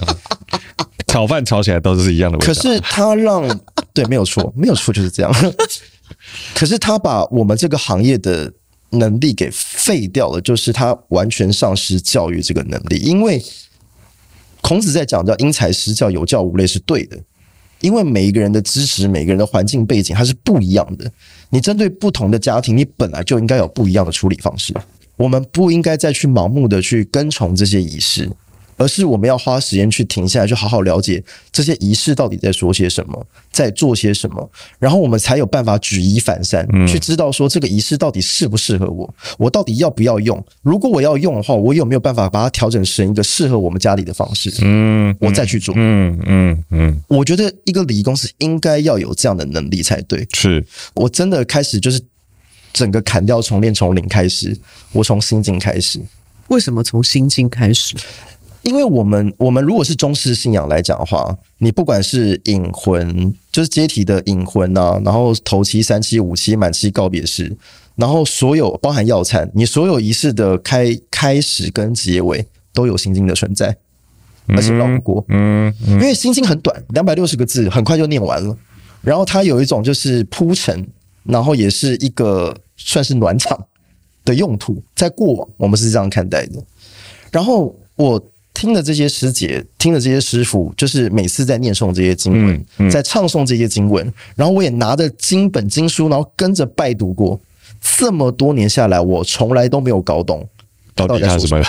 [1.06, 2.47] 炒饭炒起来都是一样的味道。
[2.47, 3.48] 可是它让
[3.94, 5.35] 对，没有错，没有错，就是这样。
[6.55, 8.52] 可是它把我们这个行业的
[8.90, 13.43] 能力给废掉了，就是他完全丧失教育这个能力，因为。
[14.68, 17.18] 孔子在讲叫因材施教，有教无类是对的，
[17.80, 21.10] 因为每一个人的知识、每个人的环境背景它是不一样的。
[21.48, 24.74] 你针对不同的家庭，你本来就应该有不一样的处理方式。
[25.16, 28.30] 我们不应该再去盲目的去跟从这些仪式。
[28.78, 31.22] 而是我们要花时间去停下来，去好好了解
[31.52, 40.42] 这些仪式到底在说些什么，在做些什么，然后我们才有办法举一反三，去知道说这个仪式到底适不适合我，我到底要不要用？
[40.62, 44.50] 如果我要用的话，我有没有办法把它调整成一个适合我们家里的方式？
[44.62, 45.74] 嗯，我再去做。
[45.76, 50.26] 嗯嗯嗯，我觉得一个礼仪公司应该要有这样的能力才对。
[50.34, 50.64] 是
[50.94, 52.00] 我真的开始就是
[52.72, 54.56] 整个砍掉重练，从零开始，
[54.92, 56.00] 我从心境开始。
[56.48, 57.94] 为什么从心境开始？
[58.68, 67.56] 因为我们我们如果是中式信仰来讲的话，你不管是引魂，就是接体的引魂啊，然后头七、三七、五七、满七告别式，
[67.96, 73.74] 然后所有包含药餐，你所有仪式的开开始跟结尾都有心经的存在，
[74.48, 78.54] 而且绕不过，嗯，因为心经很短，两百六十个字，很快就念完了。
[79.00, 80.86] 然后它有一种就是铺陈，
[81.24, 83.58] 然后也是一个算是暖场
[84.24, 86.62] 的用途，在过往我们是这样看待的。
[87.32, 88.22] 然后我。
[88.59, 97.40] 听了这些师姐，听了这些师傅，就是每次在念诵这些经文，嗯嗯、在唱诵这些经文，然后我也拿着经本经书，然后跟着拜读过。
[97.80, 100.44] 这么多年下来，我从来都没有搞懂
[100.97, 101.64] 到底他什么。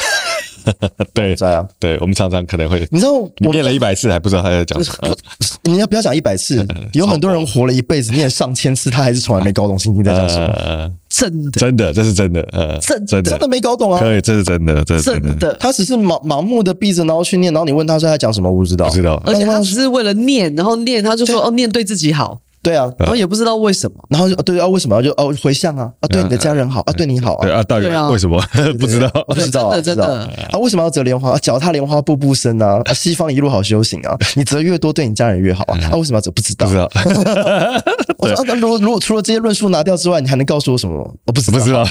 [1.13, 5.15] 对，在啊，对，我们常常可能会，你知道，我念了一百次还不知道他在讲什么。
[5.63, 6.65] 你要不要讲一百次？
[6.93, 10.91] 有很多人活了一辈子，念上千次，他还是从来没搞懂心经在讲什么。
[11.09, 13.99] 真的，真的，这是真的，呃，真真的没搞懂啊。
[13.99, 15.53] 可以，这是真的，这是真的。
[15.59, 19.21] 他只是盲盲目的闭着，然后去念，然后你问他说他讲什么，我不知道，不知道。
[19.25, 22.39] 而且他只是为了念，然后念，他就说哦，念对自己好。
[22.61, 25.01] 对啊，然后也不知道为什么，然后就对啊，为什么？
[25.01, 25.91] 就哦回向啊。
[26.01, 28.41] 啊，对你的家人好啊，对你好啊，对啊，到底为什么？
[28.79, 29.09] 不知道？
[29.27, 29.67] 不知道。
[29.67, 30.05] 啊，真的。
[30.51, 31.37] 啊，为什么要折莲花？
[31.39, 36.29] 脚踏莲花步步生啊，西方一路好修行啊， 你折越多，对你家人越好啊，啊，为什么要折？
[36.31, 36.89] 不知道，不知道。
[38.19, 41.15] 我说啊，如果如果除了这些论述拿掉之外，你还能告诉我什么？
[41.25, 41.85] 我不知，不知道。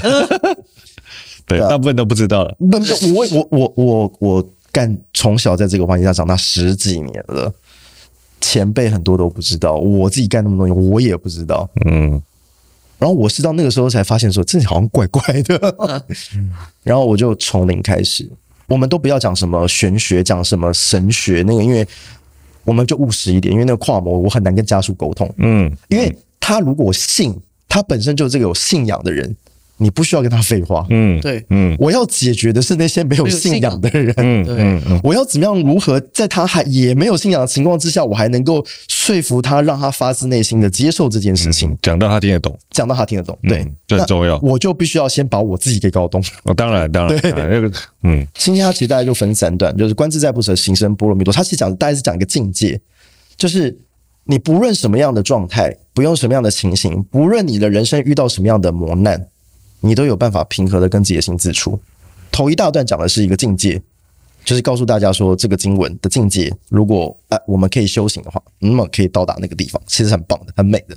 [1.47, 2.55] 对，大部分都不知道了。
[2.59, 2.77] 那，
[3.15, 7.51] 我我我我我干从小在这个环境下长大十几年了。
[8.41, 11.69] 前辈很多都不知道，我自己干那么多年，我也不知道。
[11.85, 12.11] 嗯，
[12.97, 15.75] 然后我是到那个时候才发现说，这好像怪怪的。
[16.83, 18.29] 然后我就从零开始，
[18.67, 21.87] 我们都不要讲什么玄学，讲什么神学，那个，因为
[22.63, 25.31] 我们就务实一点，因为那个跨模，我很难跟家属沟通。
[25.37, 27.35] 嗯，因为他如果信，
[27.67, 29.35] 他本身就是这个有信仰的人。
[29.81, 44.37] 你不需要跟他废话，嗯，对，嗯，我要解决的是那些没有信仰的人，嗯，对，我要怎么样如何在他还也没有信仰的情况之下，我还能够说服他，让他发自内心的接受这件事情，讲到他听得懂，讲到他听得懂，对，这很重要。
[44.39, 46.21] 我就必须要先把我自己给搞懂。
[46.43, 47.71] 哦，当然，当然，对，那个，
[48.03, 51.33] 嗯，今天他其实大概就分三段，就是观自在不舍，行深般若蜜多。
[51.33, 52.77] 他其实讲大概是讲一个境界，
[53.37, 53.77] 就是
[54.25, 59.25] 你不论什么样的状态，不用什么样的情形，不论你的人生遇到什么样的磨难。
[59.81, 61.79] 你都有办法平和的跟自己的心自处。
[62.31, 63.81] 头一大段讲的是一个境界，
[64.45, 70.95] 就是告诉大家说，这个经文的境界，如果呃我们可以修行的话，那么可以到达那个地方，其实很棒的，很美的。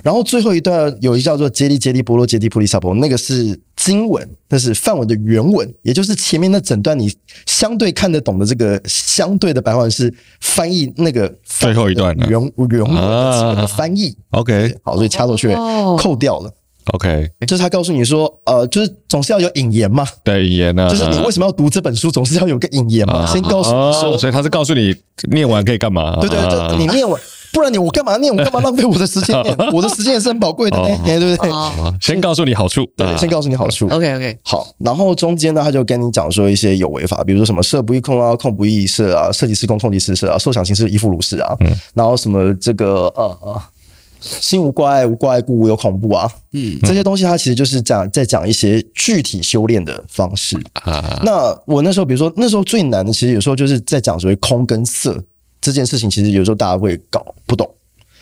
[0.00, 7.12] 然后最后一段有一叫做“揭利揭利波罗揭利菩提萨婆”，那个是经文，那是梵文的原文，也就是前面那整段你
[7.46, 14.16] 相对看得懂的这个相对的白话文是翻译那个最后一段原原文的翻译。
[14.30, 15.54] OK，好，所以掐头去尾
[15.98, 16.52] 扣掉了。
[16.94, 20.06] OK，就是他告诉你说，呃，就是总是要有引言嘛。
[20.22, 24.94] 对，引言呢，就是你为什么要读这本书，总是要有个引言嘛，先告诉你说，所以他是告诉你
[25.30, 26.16] 念完可以干嘛？
[26.20, 27.20] 对对对，你念完。
[27.50, 28.30] 不然你我干嘛念？
[28.30, 29.56] 我干嘛浪费我的时间念？
[29.72, 31.50] 我的时间也是很宝贵的，对不对？
[31.98, 33.88] 先告诉你好处，对，先告诉你好处。
[33.88, 34.66] OK OK，好。
[34.76, 41.56] 然后中间呢，他就跟你讲说一些有违法，比如说什么色不异控啊，控不异色啊，色即是空，空即是色啊，受想行识亦复如是啊。
[41.60, 41.72] 嗯。
[41.94, 43.62] 然后什么这个呃呃，
[44.20, 46.30] 心无挂碍，无挂碍故无有恐怖啊。
[46.52, 46.78] 嗯。
[46.82, 51.20] 这些东西它其实就是讲在讲一些具体修炼的方式啊。
[51.24, 55.22] 那我那时候，比如说那时候最难的，其实有时候就是在讲所谓空跟色。
[55.60, 57.68] 这件事情其实有时候大家会搞不懂，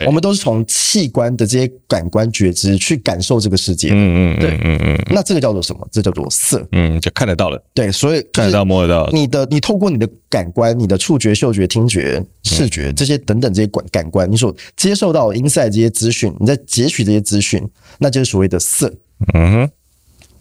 [0.05, 3.89] 我们都是从器官的这些感官觉知去感受这个世界。
[3.93, 5.03] 嗯嗯，对，嗯嗯。
[5.11, 5.89] 那这个叫做什么？
[5.91, 6.67] 这叫做色。
[6.73, 7.63] 嗯，就看得到了。
[7.73, 9.09] 对，所以看得到、摸得到。
[9.13, 17.67] 你的，你透过你的感官，你的触觉、嗅觉、听觉、视觉这些等等这些感感官，你所接受到 inside 这些资讯，你在截取这些资讯，
[17.99, 18.93] 那就是所谓的色。
[19.33, 19.71] 嗯哼。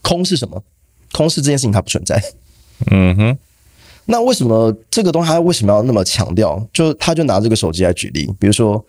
[0.02, 0.62] 空是什么？
[1.14, 2.22] 空是这件事情它不存在。
[2.92, 3.38] 嗯哼。
[4.08, 6.64] 那为什么这个东西他为什么要那么强调？
[6.72, 8.86] 就他就拿这个手机来举例，比如说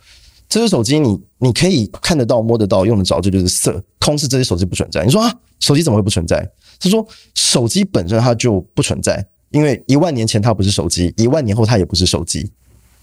[0.49, 3.83] 这个手机你你可以看得到、摸得到、用得着，这就是色。
[3.99, 5.03] 空是这些手机不存在。
[5.03, 6.49] 你说啊，手机怎么会不存在？
[6.79, 7.05] 他说
[7.35, 12.49] 手机本身它就不存在，因为一万年前它不是手机，一万年后它也不是手机。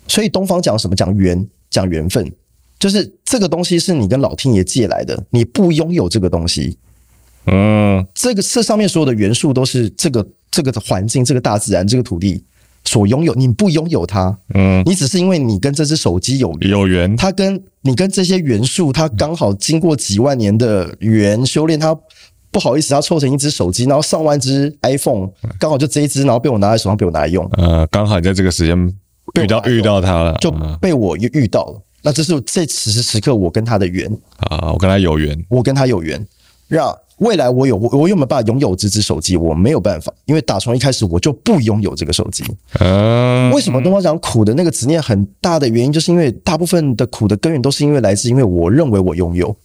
[0.08, 0.96] 所以东方讲什么？
[0.96, 2.32] 讲缘，讲缘分，
[2.78, 6.78] 就是这个东西是你跟老天爷借来的，你不拥有这个东西。
[7.46, 10.26] 嗯，这个这上面所有的元素都是这个。
[10.54, 12.44] 这个环境，这个大自然，这个土地
[12.84, 21.96] 所拥有，你不拥有它，嗯，你只是因为你跟这只手机有有缘，它跟你跟这些元素，它刚好经过几万年的缘修炼，它
[22.50, 28.76] 不好意思，它凑成一只手机，然后上万只 iPhone，刚好就这一只，然后被我拿在手上，被我拿来用，呃，刚好在这个时间
[29.40, 30.50] 遇到遇到它了，就
[30.80, 34.10] 被我遇遇到了，那这是这此时此刻我跟他的缘。
[34.36, 36.24] 啊，我跟他有缘，我跟他有缘，
[36.68, 36.94] 让。
[37.18, 39.36] 未来我有我我有没有办法拥有这只手机？
[39.36, 42.44] 我没有办法，因为打从一开始我就不拥有这个手机。
[42.80, 49.56] 嗯，为什么东方讲苦的那个执念很大的原因，就是因为大部分的苦的根源都是因为来自因为我认为我拥有，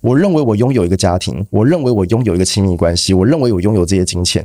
[0.00, 4.44] 我认为我拥有一个家庭，我认为我拥有一个亲密关系，我认为我拥有这些金钱。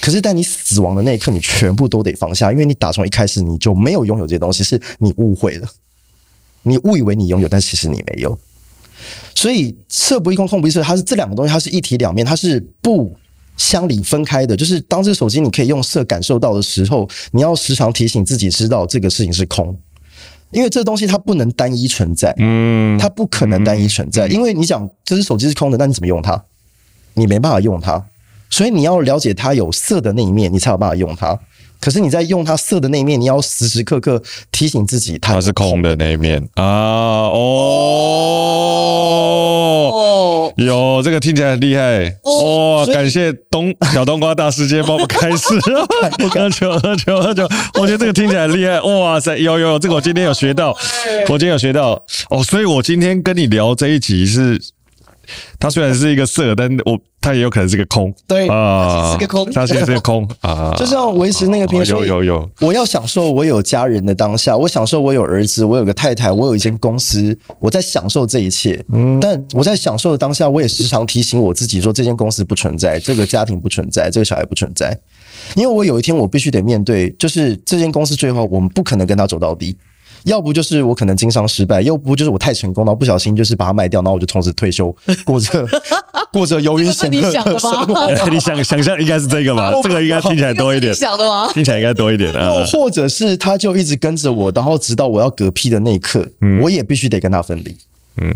[0.00, 5.68] 可是，在你死亡的那一刻，你全部都得放下，因为你打从一开始你就没有拥有这些东西，是你误会了，
[6.62, 8.36] 你误以为你拥有，但其实你没有。
[9.34, 13.14] 所以色不异空，空不异色，它是这两个东西，它是一体两面，它是不
[13.56, 14.56] 相离分开的。
[14.56, 19.78] 就是当这个手机你可以用色感受到的时候，你要时常提醒自己，知道这个事情是空，
[20.50, 26.44] 因为这个东西它不能单一存在，嗯，它不可能单一存在，因为你想这只手机是空的，那你怎么用它？
[27.14, 28.04] 你没办法用它，
[28.50, 31.38] 所以你要了解它有色的那一面，你才有办法用它。
[31.80, 37.28] 可是你在用它色的那一面，你要时时刻刻提醒自己它，是空的那一面啊！
[37.32, 37.44] 哦，
[40.56, 42.86] 有这个听起来很厉害哦！
[42.92, 45.48] 感谢冬 小冬瓜大师今天帮我们开始，
[46.28, 47.48] 喝酒喝酒喝酒，
[47.80, 49.36] 我觉得这个听起来很厉害哇塞！
[49.36, 50.76] 有有有，这个我今天有学到，
[51.28, 54.60] 我今天有学到哦，所以我今天跟你聊这一集是。
[55.58, 61.88] 它虽然是一个色，但我它也有可能是个空，对啊，是个空，它现在是个空 啊，就是要维持那个平衡。
[61.88, 68.82] 有有有，我要享受我有家人的当下，我享受我有儿子，我有个太太，我有一间公司，我在享受这一切。
[68.92, 74.96] 嗯，但我在享受的当下，我也时常提醒我自己说，这间公司不存在，这个家庭不存在，这个小孩不存在，
[75.56, 79.76] 因为我有一天我必须得面对，就是这间公司最后我们不可能跟他走到底。
[80.24, 85.66] 要不就是我可能经商失败，要不就是我太成功了，不小心就是把它卖掉，然后我就从此退休，过着
[86.32, 88.08] 过着游云显赫的生活。
[88.30, 89.72] 你想想象应该是这个吧？
[89.82, 90.94] 这个应该听起来多一点。
[90.94, 91.50] 想的吗？
[91.52, 92.64] 听起来应该多一点啊。
[92.72, 97.76] 或者是他就一直跟着我，然后直到我要嗝屁的那一刻，嗯、我也必须得跟他分离。
[98.20, 98.34] 嗯，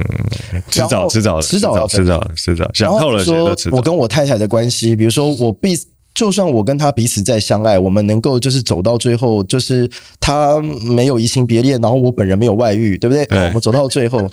[0.71, 5.77] 迟早迟早迟早迟早迟早想透了，说我跟我太太的关系，比如说我必。
[6.15, 9.91] 就算我跟他彼此再相爱，我们能够就是走到最后，就是
[10.21, 13.25] 他没有移情别恋，然后我本人没有外遇，对不对？
[13.27, 14.31] 对，我们走到最后，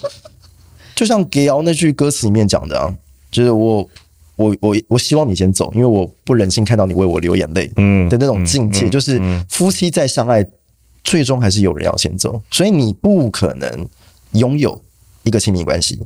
[0.94, 2.94] 就像歌谣那句歌词里面讲的啊，
[3.32, 3.90] 就是我
[4.36, 10.46] 我我我希望你先走，因为我不忍心看到你为我流眼泪，嗯的那种境界，就是夫妻再相爱，
[11.04, 13.88] 最终还是有人要先走，所以你不可能
[14.34, 14.82] 拥有
[15.24, 15.98] 一个亲密关系，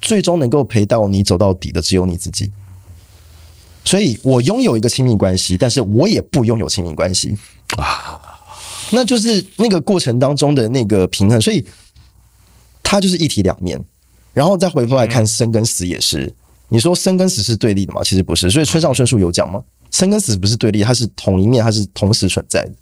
[0.00, 2.50] 最终能够陪到你走到底的只有你自己。
[3.84, 7.36] 所以我拥有一个亲密关系，但是我也不拥有亲密关系。
[7.76, 8.20] 啊，
[8.90, 11.64] 那就是那个过程当中的那个平衡，所以
[12.82, 13.82] 它就是一体两面。
[14.32, 16.32] 然后再回过来看生跟死也是，
[16.68, 18.02] 你说生跟死是对立的吗？
[18.02, 18.50] 其实不是。
[18.50, 19.62] 所以村上春树有讲吗？
[19.90, 22.72] 生跟死不是对立，它是同一面，它是同时存在的。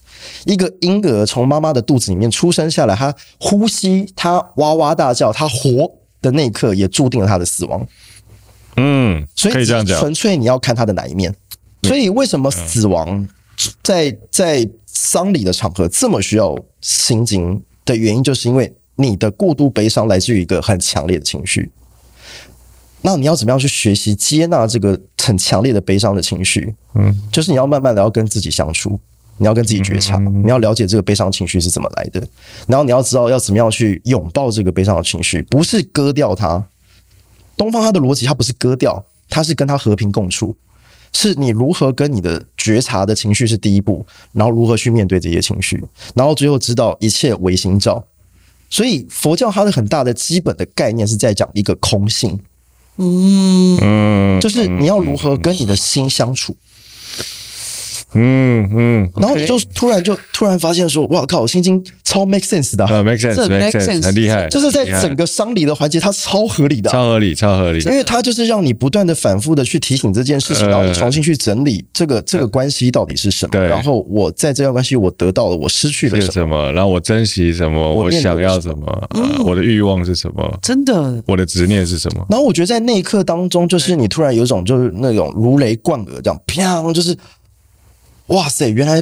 [0.45, 5.91] 一个婴儿从妈妈的肚子里面出生下来，他呼吸，他哇哇大叫，他活
[6.23, 7.85] 的那一刻也注定了他的死亡。
[8.77, 11.35] 嗯，所以可以这样讲，纯粹你要看他的哪一面。
[11.83, 13.27] 所以为什么死亡
[13.83, 21.71] 在在丧礼的场合这么需要心经的原因，就是因为你的过度悲伤来自于一个很强烈的情绪。
[23.03, 26.75] 那你要怎么样去学习接纳这个很强烈的悲伤的情绪？
[26.95, 29.01] 嗯，就是你要慢慢的要跟自己相处，
[29.39, 32.23] 你要跟自己觉察，你要了解这个悲伤情绪是怎么来的，
[32.67, 36.63] 然后你要知道要怎么样去拥抱这个悲伤的情绪，不是割掉它。
[37.61, 40.57] 东方它的逻辑，它不是割掉，它是跟它和平共处，
[41.13, 45.85] 是你如何跟你的觉察的情绪是第一步，然后如何去面对这些情绪，
[46.15, 48.03] 然后最后知道一切唯心造。
[48.71, 52.41] 所以佛教它的很大的基本的概念是在讲一个空性。
[52.97, 56.57] 嗯，就是你要如何跟你的心相处。
[58.15, 79.09] 嗯嗯，然后你就突然就突然发现说，哇靠，心经超 make sense 的，make sense，make sense，很厉害，就是在整个丧礼的环节，它超合理的，超合理，超合理，因为它就是让你不断的反复的去提醒这件事情，然后你重新去整理这个这个关系到底是什么，对，然后我在这段关系我得到了，我失去了什么，然后我珍惜什么，我想要什么，
[79.45, 87.17] 我的欲望是什么，真的，我的执念是什么，然后我觉得在那一刻当中，就是你突然有一种就是那种如雷贯耳这样，啪，就是。
[88.31, 88.69] 哇塞！
[88.71, 89.01] 原来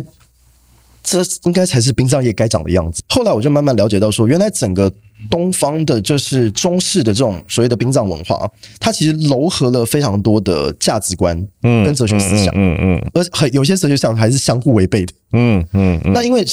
[1.03, 3.03] 这应该才是殡葬业该长的样子。
[3.09, 4.93] 后来我就慢慢了解到，说原来整个
[5.31, 16.01] 东方的，就是中式的这种所谓的殡葬文化，它其实糅合了非常多的价值观，嗯，跟哲学思想，嗯嗯，而很有些哲学思想还是相互违背的，嗯嗯。
[16.13, 16.45] 那因为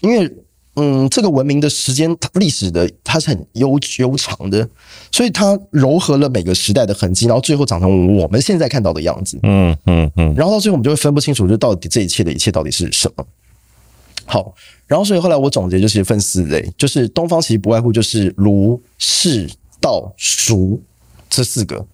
[0.00, 0.30] 因为
[0.74, 4.66] 嗯，这个文明的时间历史的它是很悠悠长的，
[5.10, 9.38] 所以它糅合了每个时代的痕迹，然后最后长成我们现在看到的样子。
[9.42, 10.34] 嗯嗯嗯。
[10.34, 13.26] 然后到最后我们就会分不清楚，就到底这一切的一切到底是什么。
[14.24, 14.54] 好，
[14.86, 19.50] 然后所以后来我总结就是分四类，就是东方其实不外乎就是儒、释、
[19.80, 20.10] 道、
[20.48, 20.80] 儒
[21.28, 21.84] 这四个。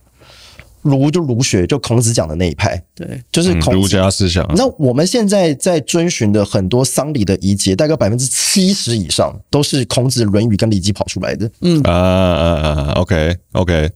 [0.83, 4.47] 儒就儒学，就孔子讲的那一派，对，就是孔子、嗯、儒家思想。
[4.55, 11.51] 那我们现在在遵循的很多丧礼的仪节，大概百分之七十以上都是孔子、论语跟礼记跑出来的。
[11.61, 13.91] 嗯啊啊啊，OK OK。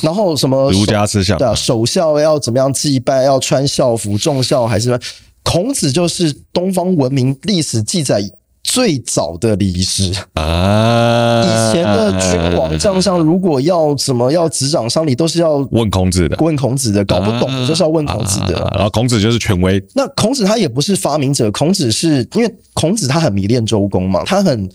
[0.00, 1.38] 然后什么儒家思想？
[1.38, 3.22] 对啊，守孝要怎么样祭拜？
[3.22, 4.98] 要穿孝服，重孝还是什么？
[5.42, 8.22] 孔子就是东方文明历史记载。
[8.62, 18.70] 最早的礼仪师啊，以前的君王将相如果要怎么要执掌丧礼，都是要问孔子的，问孔子的，搞不懂的就是要问孔子的。
[18.74, 19.84] 然后孔子就是权威。
[19.94, 24.70] 那孔子他也不是发明者，孔子是因为孔子他很迷恋周公嘛，他很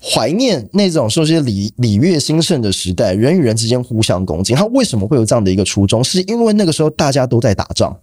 [0.00, 4.56] 怀念那种说些礼礼乐兴盛的时代，人与人之间互相恭敬。
[4.56, 6.02] 他为什么会有这样的一个初衷？
[6.04, 7.96] 是因为那个时候大家都在打仗。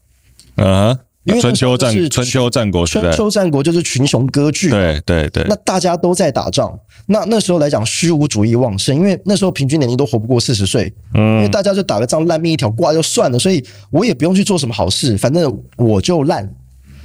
[0.57, 0.99] 啊。
[1.26, 5.45] 因为春秋战春秋战国时代，春秋战国就是群雄割据，对对对。
[5.48, 16.50] 那大家都在打仗，那那时候来讲虚无主义旺盛，因为那时候平均年龄都活不过四十岁，嗯，因为大家就打个仗烂命一条挂就算了，所以我也不用去做什么好事，反正我就烂，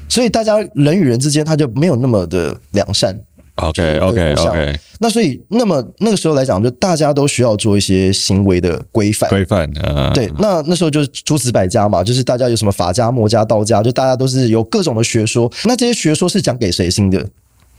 [0.08, 3.16] 所以大家人与人之间他就没有那么的良善。
[3.58, 9.28] OK OK OK，那所以那么那个时候来讲，就大家都需要做一些行为的规范。
[9.30, 15.50] 规范啊，对，那那时候就是诸子百家嘛，就是大家有什么法家、墨家、道家，就大家都是有各种的学说。
[15.64, 17.24] 那这些学说是讲给谁听的？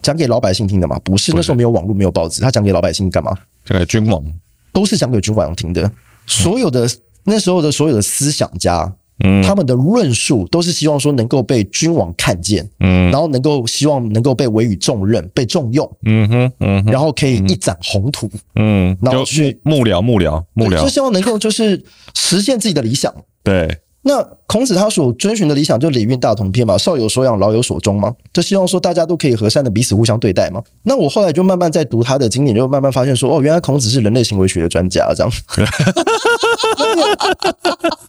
[0.02, 1.00] 讲给老百姓听的嘛？
[1.04, 3.36] 不是，那时候没有网络，没有报纸，他讲给老百姓干嘛？
[3.66, 4.24] 讲给君王，
[4.72, 5.92] 都是讲给君王听的。
[6.26, 6.90] 所有的
[7.24, 8.94] 那时候的所有的思想家。
[9.24, 21.84] 嗯，他们的论述都是希望说能够被君王看见，嗯，然后能够希望能够被委以重任、被重用，嗯哼，嗯哼，然后可以一展宏图，嗯，然后去幕僚、幕僚、幕僚，就希望能够就是
[22.14, 23.14] 实现自己的理想，
[23.44, 23.80] 对。
[24.02, 30.64] 那孔子他所遵循的理想就礼运大同篇嘛，少有所养，老有所终嘛，就希望说大家都可以和善的彼此互相对待嘛。
[30.84, 35.30] 那我后来就慢慢在读他的经典，就慢慢发现说，哦，原来孔子是人类行为学的专家，这样。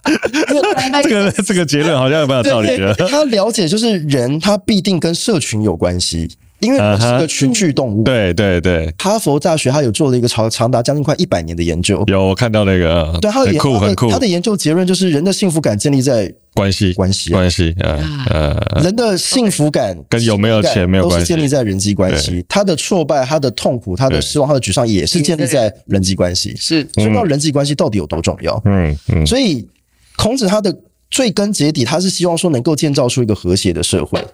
[1.03, 2.93] 这个 这个结论好像蛮有道理的。
[2.93, 6.29] 他了解就是人，他必定跟社群有关系。
[6.61, 8.93] 因为我是个群居动物，对对对。
[8.99, 14.11] 哈佛大学他有做了一个长长达将近快一百年的研究，有我看到那个，对，他的很酷很酷。
[14.11, 17.99] 他的研究结论就是人的幸福感建立在关系关系关系，呃
[18.29, 22.45] 呃，人的幸福感跟有没有钱没有关系，都是建立在人际关系。
[22.47, 26.55] 他的挫败、他的痛苦、他的失望、他的沮丧，也是建立在人际关系。
[26.55, 28.61] 是，所以知道人际关系到底有多重要。
[28.65, 29.25] 嗯嗯。
[29.25, 29.67] 所以
[30.15, 30.71] 孔子他的
[31.11, 34.25] 追根结底，他是希望说能够建造出一个和谐的社会。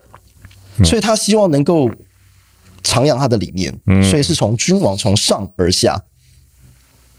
[0.86, 1.90] 所以他希望能够
[2.84, 3.74] 徜徉他的理念，
[4.04, 6.04] 所以是从君王从上而下，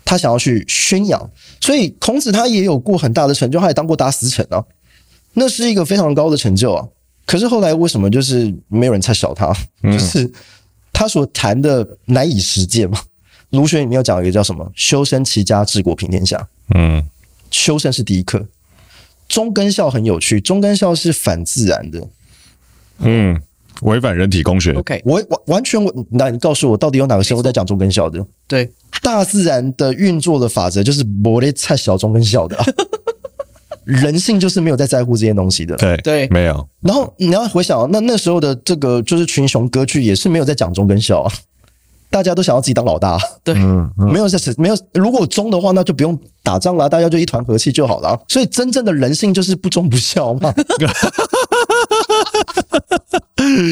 [0.05, 1.30] 他想要去宣扬。
[1.60, 4.64] 所以孔子他也有过很大的成就，他也当过大司臣啊，
[5.35, 6.86] 那是一个非常高的成就啊。
[7.26, 9.52] 可是后来为什么就是没有人太小他？
[9.82, 10.32] 就是
[10.93, 13.01] 他所谈的难以实践嘛。
[13.51, 16.48] 儒学里面有讲一个叫什么“修身齐家治国平天下”。
[16.76, 17.05] 嗯，
[17.51, 18.47] 修身是第一课。
[19.29, 22.03] 忠跟校很有趣，中跟校是反自然的。
[23.01, 23.41] 嗯，
[23.83, 24.73] 违反人体工学。
[24.73, 28.27] OK，我完完全我，那你告诉我，到底有哪个生物在讲中跟校的？
[28.47, 28.69] 对，
[29.03, 32.65] 大自然的运作的法则就是没在太小忠跟孝的，啊，
[33.85, 35.77] 人性就是没有在在乎这些东西的。
[35.77, 36.69] 对对，没有。
[36.81, 41.33] 然后你要回想，那那时候的这个就是群雄割据，也是没有在讲中跟孝啊。
[42.10, 43.55] 大家都想要自己当老大，对，
[43.97, 44.76] 没有是没有。
[44.94, 48.18] 如果忠的话，那就不用打仗了，大家就一团和气就好了。
[48.28, 50.52] 所以真正的人性就是不忠不孝嘛。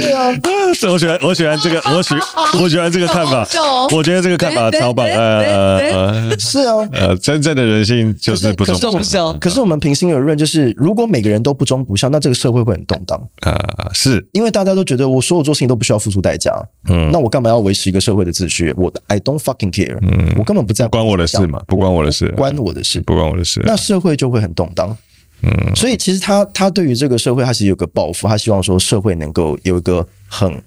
[0.00, 0.32] 对啊，
[0.74, 2.14] 是我喜欢，我喜欢这个，我喜
[2.60, 3.46] 我喜欢这个看法。
[3.92, 5.06] 我觉得这个看法超棒。
[5.06, 9.32] 呃呃，是啊，呃，真正的人性就是不忠不孝。
[9.34, 13.20] 可是我们平心而论，就是如果每个人都不忠不孝，那这个社会会很动荡。
[13.40, 16.52] 啊，是因为大家都觉得我所有做事情都不需要付出代价。
[16.88, 18.74] 嗯，那我干嘛要维持一个社会的秩序？
[18.76, 19.98] 我 I don't fucking care。
[20.02, 23.62] 嗯，我根本不在乎，关我的事嘛，不关我的事，关我的事，不关我的事。
[23.64, 24.96] 那社会就会很动荡。
[25.42, 30.62] 嗯，所以其实他他对于这个社会，他其实有个抱负，他希望说社会能够有一个很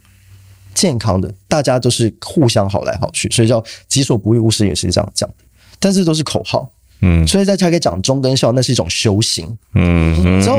[0.74, 5.28] 健康的，大家都是互相好来好去，所以叫己所不欲，勿施也是这样讲。
[5.30, 5.36] 的。
[5.80, 6.70] 但是都是口号，
[7.02, 10.58] 嗯，所以在才可以讲忠跟孝，那是一种修行，嗯，之后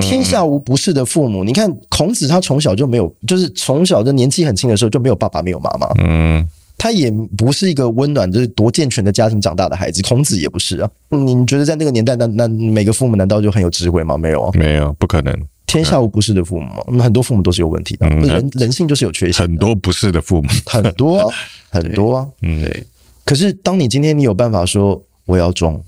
[0.00, 6.48] 天下无不是的父母，你看孔子他从小就没有，就是从小就年纪很轻的时候就没有爸爸没有妈妈，嗯。
[6.82, 10.00] 他也不是一个温暖，就是多健全的家庭长大的孩子。
[10.00, 10.90] 孔子也不是啊。
[11.10, 14.16] 你觉得在那个年代，那那每个父母难道就很有智慧吗？
[14.16, 15.46] 没有啊，没有，不可能。
[15.66, 18.08] 天下无不是的父母嘛，那很多父母都是有问题的。
[18.08, 19.46] 人人性就是有缺陷。
[19.46, 21.30] 很多不是的父母，很多
[21.68, 22.26] 很多啊。
[22.40, 22.86] 嗯，对。
[23.26, 25.78] 可是当你今天你有办法说我要装，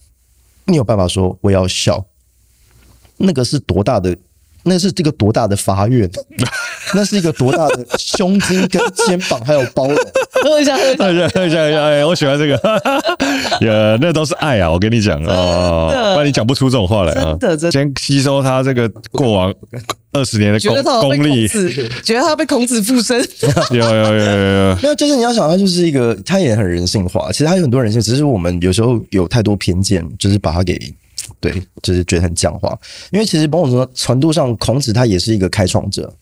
[0.67, 2.05] 你有办法说我要笑，
[3.17, 4.15] 那个是多大的？
[4.65, 6.09] 那是这个多大的发愿？
[6.95, 9.97] 那是一个多大的胸襟跟肩膀，还有包容。
[10.43, 12.55] 喝一下，喝一下，喝一下，哎，我喜欢这个。
[13.67, 14.71] 呀，那都是爱啊！
[14.71, 17.37] 我跟你讲哦，不然你讲不出这种话来啊。
[17.41, 19.55] 真的，先吸收他这个过往
[20.13, 21.47] 二十年的功功力，
[22.03, 23.19] 觉得他被孔子附身。
[23.71, 27.31] 有有有有有，没有，就是你要想，他就是一个，他也很人性化。
[27.31, 30.79] 其实他有很多人性，只是我们有时候有太多偏见，就是把他给。
[31.41, 32.77] 对，就是觉得很僵化，
[33.11, 36.13] 因为其实某种程度上，孔子他也是一个开创者，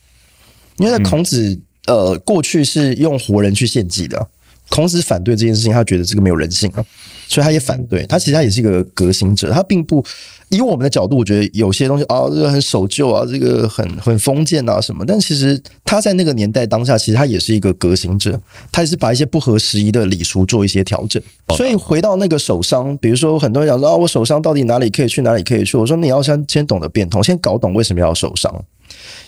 [0.80, 4.28] 因为孔子呃过去是用活人去献祭的，
[4.68, 6.84] 孔子反对这件事情，他觉得这个没有人性啊，
[7.28, 8.04] 所以他也反对。
[8.06, 10.04] 他其实他也是一个革新者，他并不。
[10.50, 15.04] 以我们的角度，我觉得有些东西啊，这个很守旧啊，这个很很封建啊什么。
[15.06, 18.36] 但其实他在那个年代当下，其实他也是一个革新者，
[18.72, 21.22] 他也是把一些不合时宜的礼俗做一些调整。
[21.56, 25.76] 所以回到那个守丧，比如说很多人讲说啊，我守丧到底哪里可以去，哪里可以去？
[25.76, 28.52] 我说你要先先懂得变通，先搞懂为什么要守丧。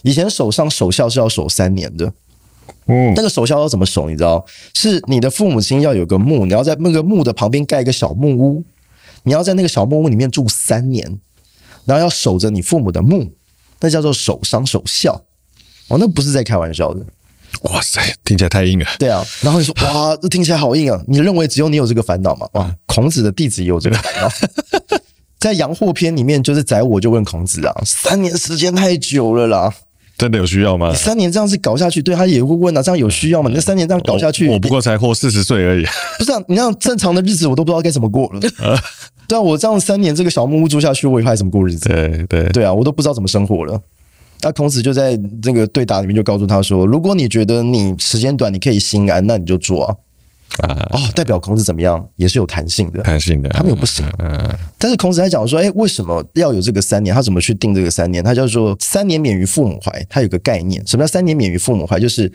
[0.02, 2.12] 以前守丧守孝是要守三年的，
[2.86, 4.08] 嗯，那个守孝要怎么守？
[4.08, 8.64] 你知道，是你的父母亲要有个墓，你要在那个墓的旁边盖一个小木屋。
[9.24, 11.20] 你要在那个小木屋里面住三年，
[11.84, 13.30] 然后要守着你父母的墓，
[13.78, 15.22] 那叫做守丧守孝。
[15.86, 17.06] 哦，那不是在开玩笑的。
[17.62, 18.86] 哇塞，听起来太硬了。
[18.98, 21.00] 对啊，然后你说哇，这听起来好硬啊！
[21.06, 22.48] 你认为只有你有这个烦恼吗？
[22.54, 24.28] 哇，孔子的弟子也有这个烦恼。
[25.38, 29.72] 在《阳货篇》里面，就是宰我就问孔子啊，三年时间太久了啦。
[30.18, 30.90] 真的有需要吗？
[30.90, 33.48] 你三年这样子搞下去，对他也会问啊，这样有需要吗？
[33.48, 35.84] 你这三年这样搞下去，我，我不过才活四十岁而已。
[36.18, 38.40] 不是啊，你让正常的日子我都不知道该怎么过了。
[39.26, 41.88] 对啊，我这样三年这个小木屋住下去，我以后还怎么过日子？
[41.88, 43.80] 对对对啊，我都不知道怎么生活了。
[44.42, 49.94] 那孔子就在这个对答里面就告诉他说：“如果你觉得你时间短，你可以心安，那你就做啊。”
[50.58, 52.06] 啊哦，代表孔子怎么样？
[52.16, 54.04] 也是有弹性的，弹性的，他们有不行。
[54.18, 57.14] 嗯，但是孔子还讲说：“哎，为什么要有这个三年？
[57.14, 58.22] 他怎么去定这个三年？
[58.22, 60.06] 他叫做三年免于父母怀。
[60.08, 61.98] 他有个概念，什么叫三年免于父母怀？
[61.98, 62.30] 就是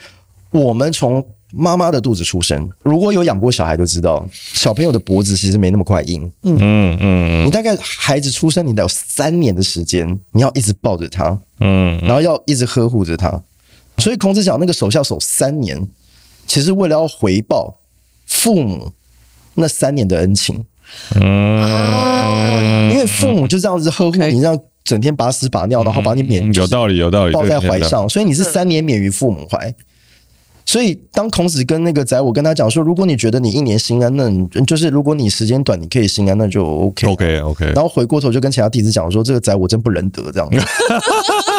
[0.51, 1.23] 我们从
[1.53, 6.23] 妈妈的肚子出生，如果有养过小孩都知道，小朋友的脖子其实没那么快硬。
[6.43, 13.41] 嗯嗯嗯，你大概孩子出生，你得有三年的时间，你要一直抱着他，嗯，然后要一直呵护着他。
[13.99, 15.87] 所以孔子讲那个守孝守三年，
[16.45, 17.77] 其实为了要回报。”
[18.27, 18.91] 父母
[19.55, 20.63] 那三年的恩情，
[21.15, 29.73] 嗯，因为父母就这样子呵护你，这样整天把屎把尿，然后把你免有道理有道理抱在怀上，所以你是三年免于父母怀。
[30.67, 37.65] 所以当孔子跟那个宰我跟他讲说，如果你觉得你一年心安，那你就是如果你时间短，你可以心安，那就 OK OK OK。
[37.67, 40.57] 然后回过头就跟其他弟子讲说，这个宰我真不仁德这样 子。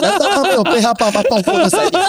[0.01, 2.03] 难道他没有被他爸爸抱过的三年？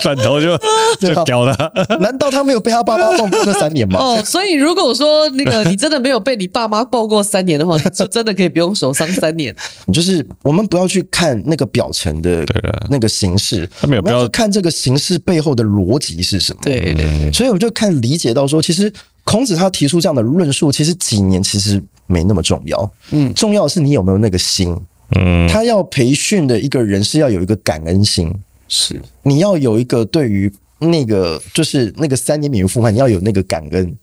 [0.00, 0.56] 转头就
[1.00, 1.54] 就屌了。
[2.00, 3.98] 难道他没有被他爸爸抱过那三年吗？
[4.00, 9.54] 哦，所以如果说那个你真的没有被你爸妈抱过三年的话，就真的可以不用守丧三年。
[9.92, 12.46] 就是我们不要去看那个表层的
[12.88, 16.60] 那个形式，他没有不要看这个形式背后的逻辑是什么。
[16.62, 18.92] 对对对，所以我就看理解到说，其实
[19.24, 22.92] 孔子他提出这样的论述，其实几年其实没那么重要。
[23.10, 24.76] 嗯，重要的是你有没有那个心。
[25.16, 28.32] 嗯，他要培训的一个人是要有一个感恩心，
[28.68, 33.96] 是你要有一个对于那个就是那个三年免于负债，你要有那个感恩。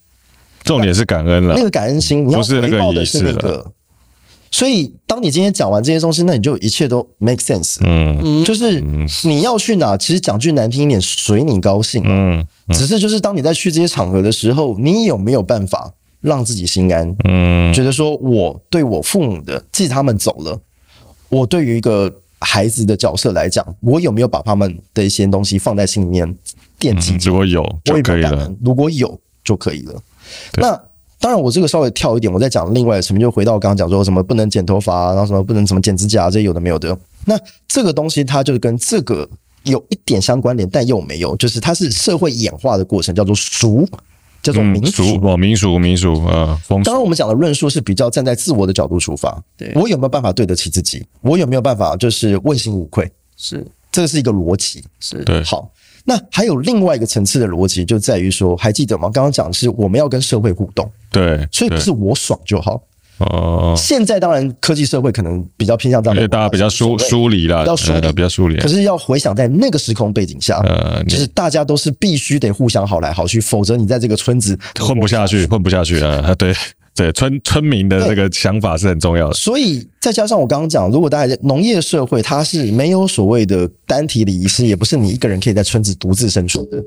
[0.63, 3.71] 重点是感恩了，那个感恩心，你要回报的是那个。
[4.53, 7.77] 所以，当你今天讲完这些东西，那你就一切都 make sense。
[7.81, 8.79] 嗯，就是
[9.23, 12.03] 你要去哪，其实讲句难听一点，随你高兴。
[12.05, 17.15] 嗯，只是就是当你在去这些场合的时候，你有没有办法让自己心安？
[17.23, 20.61] 嗯，觉得说我对我父母的，即使他们走了。
[21.29, 26.37] 我对于一个孩子的角色来讲，我有没有把他们的一些东西放在心里面
[26.77, 27.17] 惦记？
[27.27, 28.53] 如果有就可以了。
[28.63, 29.99] 如果有就可以了。
[30.57, 30.79] 那
[31.23, 36.97] 当然，我这个稍微跳一点，我再讲另外什么，就回到我刚刚讲说什么不能剪头发，然后什么不能什么剪指甲，这些有的没有的。
[37.23, 39.25] 那这个东西它就跟这个
[39.63, 43.87] 有一点相关联，但又没有，就是它是社会演化的过程，叫做俗。
[44.41, 46.59] 叫做民俗哦，民俗民俗啊。
[46.67, 49.41] 刚刚我们讲的论述是比较站在自我的角度出发。
[49.55, 51.01] 对，我有没有办法对得起自己？
[51.21, 53.09] 我有没有办法就是问心无愧？
[53.37, 54.83] 是，这个是一个逻辑。
[54.99, 55.41] 是对。
[55.45, 55.71] 好，
[56.05, 59.09] 那还有另外一个层次的逻辑，就在于说，还记得吗？
[59.13, 60.89] 刚刚讲的是我们要跟社会互动。
[61.11, 62.81] 对，所以不是我爽就好。
[63.19, 68.57] 哦，现在当然科技社会可能比较偏向这样，因为大家比较疏疏离了，比较疏离，比较疏离。
[68.57, 76.33] 可是要回想在那个时空背景下，呃，就是大家都是必须得互相好来好去，否则你在这个村子混不下去，混不下去啊！
[76.35, 76.53] 对
[76.95, 79.33] 对，村村民的这个想法是很重要的。
[79.33, 86.83] 所以再加上我刚刚讲，如果大家农业社会，它是没有所谓的单体礼仪师，也不是你一个人可以在村子独自生存的。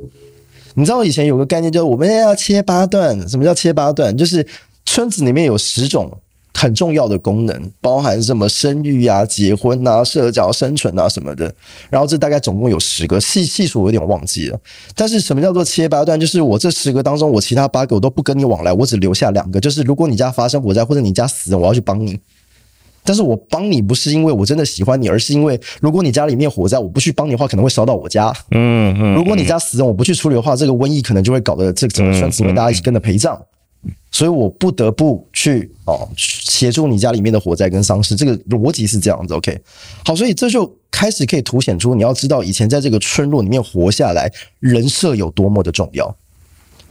[0.74, 3.28] 你知道以前有个概念，就是我们要切八段。
[3.28, 4.16] 什么叫切八段？
[4.16, 4.46] 就是
[4.84, 6.10] 村子里面有十种。
[6.56, 11.54] 很重要的功能，包含什么生育啊、结婚啊、社交生存啊什么的。
[11.90, 14.58] 然后这大概总共有十个，细细数我有点忘记了。
[14.94, 16.18] 但是什么叫做切八段？
[16.18, 19.60] 就是我这十个当中，我其他八个我都不跟你往来，我只留下两个。
[19.60, 22.18] 就是如果你家发生火灾或者你家死人，我要去帮你。
[23.04, 28.32] 但是我帮你不是因为我真的喜欢你，而是因为如果你家里面火灾，我不去帮你的话，可能会烧到我家。
[28.50, 29.14] 嗯嗯。
[29.14, 33.40] 如果你家死人，我不去处理的话，这个瘟疫可能就会搞得这整个村子大家一起跟着陪葬。
[34.16, 39.34] 所以我不得不去哦协助你家里面的火灾跟丧事，这个逻辑是这样子。
[39.34, 39.60] OK，
[40.06, 46.16] 好，所以这就开始可以凸显出你要知道以前在这个村落里面活下来，人设有多么的重要。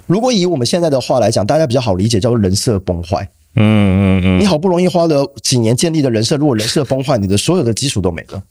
[0.06, 3.28] 如果以我们现在的话来讲，大家比较好理解，叫做人设崩坏。
[3.56, 8.44] 嗯嗯嗯，你好不容易花了几年建立的人设，如果人设崩坏，你的所有的基础都没了。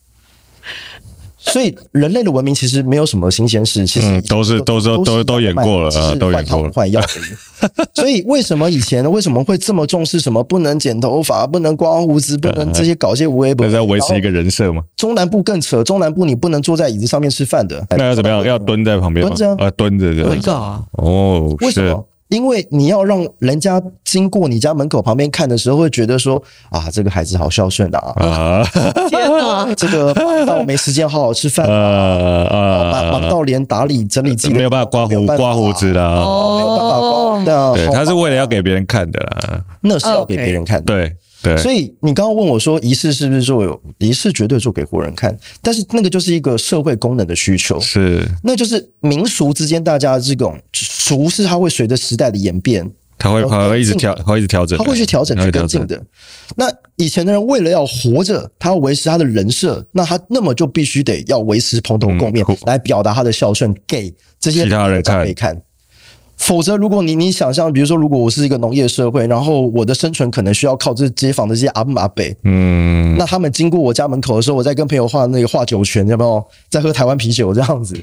[1.44, 7.68] 所以人类的文明其实没有什么新鲜事，其实都是都是都都演过了啊，都演过了换药而已。
[7.94, 13.70] 所以为什么以前为什么会这么重视什么不能剪头发、不能刮胡子、不能 这些搞些无微不为？
[13.70, 14.82] 在维持一个人设吗？
[14.96, 18.44] 中南部更扯，中南部你不能坐在椅子上面吃饭的，那要怎么样？
[18.44, 20.24] 要蹲在旁边蹲着啊，蹲着对。
[20.38, 22.06] 对啊，哦，为什么？
[22.28, 28.14] 因为你要让人家经过你家门口旁边看的时候，会觉得说啊，这个孩子好孝顺啊！
[28.16, 28.64] 啊，
[29.08, 37.74] 天哪，这个忙到没时间好好吃饭啊啊，忙忙到连打理整理自己没有办法刮胡刮胡子啦，哦，没有办法刮。
[37.76, 40.84] 对，他是为了要给别人看的啦，那是要给别人看的。
[40.84, 41.16] 对。
[41.44, 56.02] 对，所以你刚刚问我说，仪式是不是做有仪式绝对做给活人看，但是那个就是一个社会功能的需求，是，那就是民俗之间大家这种俗是它会随着时代的演变，它会它会一直调，会一直调整，它会去调整去跟进的。
[56.56, 56.66] 那
[56.96, 64.10] 以前的人为了要活着，他要维持他的人设，那他那么就必须得要维持蓬头垢面来表达他的孝顺给
[64.40, 65.02] 这些其他人
[65.34, 65.60] 看。
[66.44, 77.96] 否则，如果你你想象，比如说，如果我是一个农业社会，然后我的生存可能需要靠这街坊的这些阿姆阿伯，嗯，那他们经过我家门口的时候，我在跟朋友画那个画酒泉，有没有在喝台湾啤酒这样子？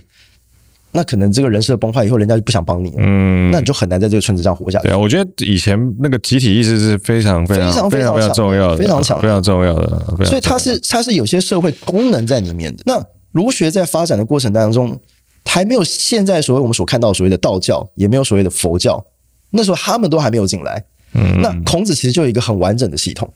[0.91, 4.87] 那可能这个人设崩坏以后，人家就不想帮你，嗯，那你就很难在这个村子上活下去。
[4.87, 10.25] 对啊，我觉得以前那个集体意识是非常非常非常非常重要的，非常强，非常重要的。
[10.25, 12.81] 所以它是它是有些社会功能在里面的。
[12.87, 12.99] 那
[13.31, 14.99] 儒学在发展的过程当中。
[15.45, 19.03] 还没有现在所谓我们所看到所谓的道教，也没有所谓的佛教，
[19.49, 20.83] 那时候他们都还没有进来。
[21.13, 23.33] 嗯，那孔子其实就有一个很完整的系统，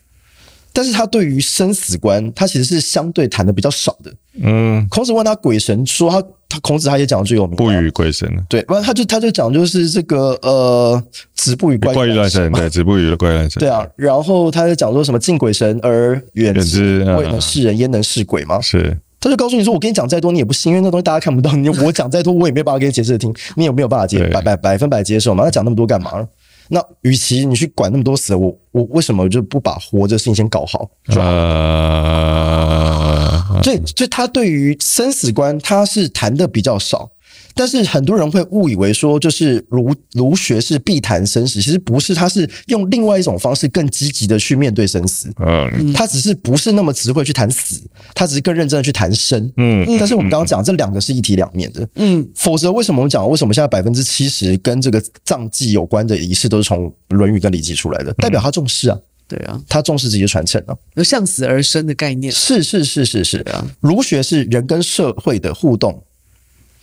[0.72, 4.10] 但是他对于生死观，他其实是相对谈的比较少的。
[4.40, 8.26] 嗯，孔子问他鬼神，说他他孔子他也讲最有名，不与鬼神。
[8.48, 11.02] 对，不然他就他就讲就是这个呃，
[11.34, 13.60] 子不与怪异乱神， 对，子不与怪异乱神。
[13.60, 18.58] 对啊，然后他就讲说什么敬鬼神而远之，未能是人焉能是鬼吗？
[18.62, 18.98] 是。
[19.26, 21.50] 他就告诉你说：“我跟你讲再多，你也不信，因为那东西大家看不到。
[21.56, 25.42] 你我讲再多，我也没有办法给你解释的听，你有没有办法接百百百分百接受嘛？
[25.42, 26.24] 那讲那么多干嘛？
[26.68, 30.88] 那与其你去管那么多死，我我为什么就不把活着事情先搞好？
[31.08, 31.42] 好呃，
[33.64, 37.10] 所以所以他对于生死观，他是谈的比较少。”
[37.56, 45.32] 但是很多人会误以为说，就是儒儒学是必谈生死，其实不是，他是用另外一种方式更积极的去面对生死。
[45.38, 47.80] 嗯，他只是不是那么只会去谈死，
[48.14, 49.50] 他只是更认真的去谈生。
[49.56, 51.88] 嗯，但是我们刚刚讲这两个是一体两面的。
[51.94, 58.12] 嗯，否则为什么我们讲为什么现在百分之七十跟这个葬祭有关的仪式都是从《论语》跟《礼记》出来的？
[58.14, 58.98] 代表他重视啊。
[59.28, 62.32] 对啊，他重视这些传承啊，有向死而生的概念。
[62.32, 66.04] 是是是是是啊，儒学是人跟社会的互动。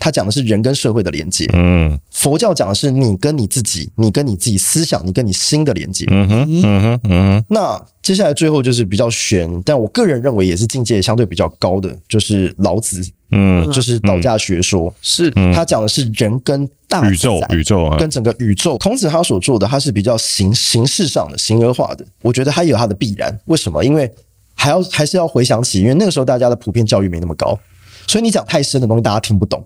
[0.04, 7.10] 他讲的是人跟社会的连接，嗯，佛教讲的是你跟你自己，你跟你自己思想，你跟你心的连接，嗯哼，嗯哼，嗯
[7.40, 7.46] 哼。
[7.48, 13.02] 那接下来最后就是比较玄，但我个人认为也是境界相对比较高的，就是老子，
[13.32, 15.32] 嗯，就是道家学说，是。
[15.56, 18.78] 他讲的是人跟大宇宙，宇宙啊，跟整个宇宙。
[18.80, 23.40] 孔子他所做的，他是比较形形式上的、形而化的，我觉得他有他的必然。
[23.46, 23.82] 为什么？
[23.86, 24.12] 因为
[24.54, 27.58] 还要还是要回想起，因为那个时候大家的普遍教育没那么高，
[28.06, 29.66] 所以你讲太深的东西，大家听不懂。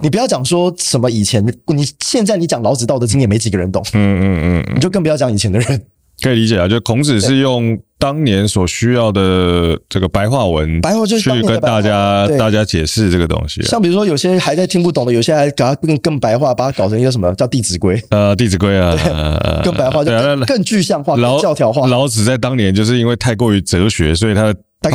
[0.00, 5.82] 你不要讲说什么以前，你现在你讲老子《道德经》也没几个人懂，嗯嗯嗯，你就更不要讲以前的人。
[6.22, 13.60] 可以理解啊，就孔子是用当年所需要的这个白话文，白话就去跟大家大家解释这个东西。
[13.64, 21.86] 像比如说有些还在听不懂的，有些还给它更更白话，把它搞成一个什么叫《弟子规》呃，《弟子规》啊，更白话就更更具象化、更教条化。
[21.86, 24.90] 老子在当年就是因为太过于哲学，所以他他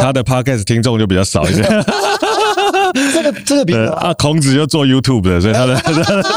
[0.00, 1.66] 他的 podcast 听众就比较少一点。
[3.12, 5.76] 这个这个比喻啊，孔子就做 YouTube 的，所以他的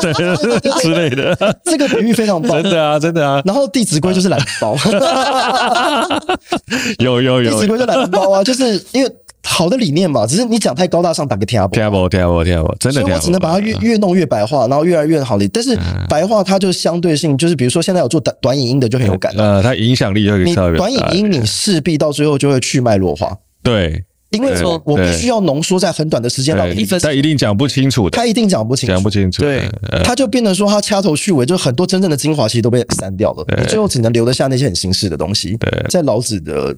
[0.02, 1.36] 对之类的，
[1.66, 3.42] 这个比喻非常棒，真的啊，真的啊。
[3.46, 4.76] 然后《弟子规》就是懒人包，
[7.00, 9.12] 有有有，《弟子规》就懒人包啊，就是因为
[9.44, 13.02] 好的理念嘛，只是你讲太高大上，打个听不听不听不听不，真的。
[13.02, 15.48] 所以我只能把它越越弄越白话，然后越来越好理。
[15.48, 15.78] 但是
[16.08, 24.04] 白话它就相对性，就是比如说现在有做短短影音的就很有感，呃，它影响力就你短影音，你势必到最后就会去脉弱化，对。
[24.32, 29.70] 因为说我必须要浓缩在很短的时间内，他一定讲不清楚的，他一定讲不清楚，讲不清楚，对，
[30.06, 35.58] 他就变成说他掐头去尾，就很多真正的精华其实都被删掉了，你最后只能留得下那些很形式的东西。
[35.58, 36.74] 对，在老子的《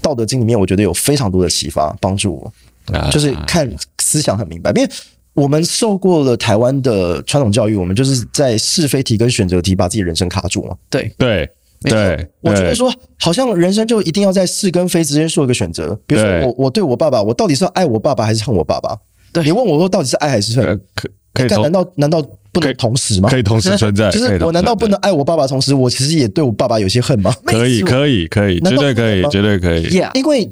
[0.00, 3.68] 道德经》里面，我觉得有非常多的启发，帮助我，就是看
[3.98, 4.70] 思想很明白。
[4.76, 4.88] 因为
[5.34, 10.76] 我们受过了台湾的传统教育，我们就是在是非题跟选择题把自己人生卡住嘛。
[10.88, 11.12] 对。
[11.18, 11.50] 对。
[11.90, 15.98] 对，我觉得说好像人生就一定要在是跟非之间做一个选择。
[16.06, 18.96] 比如说我我对我爸爸，我到底是要爱我爸爸还是恨我爸爸？
[19.32, 20.80] 对，你问我说到底是爱还是恨？
[20.94, 21.62] 可可以？
[21.62, 22.22] 难道难道
[22.52, 23.28] 不能同时吗？
[23.28, 24.10] 可以同时存在。
[24.12, 27.34] 就是我难道不能爱我爸爸，同时我其实也对我爸爸有些恨吗？
[27.44, 29.82] 可以可以可以，绝对可以绝对可以。
[30.14, 30.50] 因为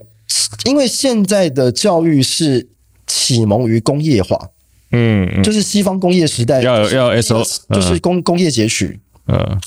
[0.64, 2.68] 因为现在的教育是
[3.06, 4.38] 启蒙于工业化，
[4.92, 7.42] 嗯，就是西方工业时代要要 S O，
[7.74, 9.58] 就是工工业截取，嗯。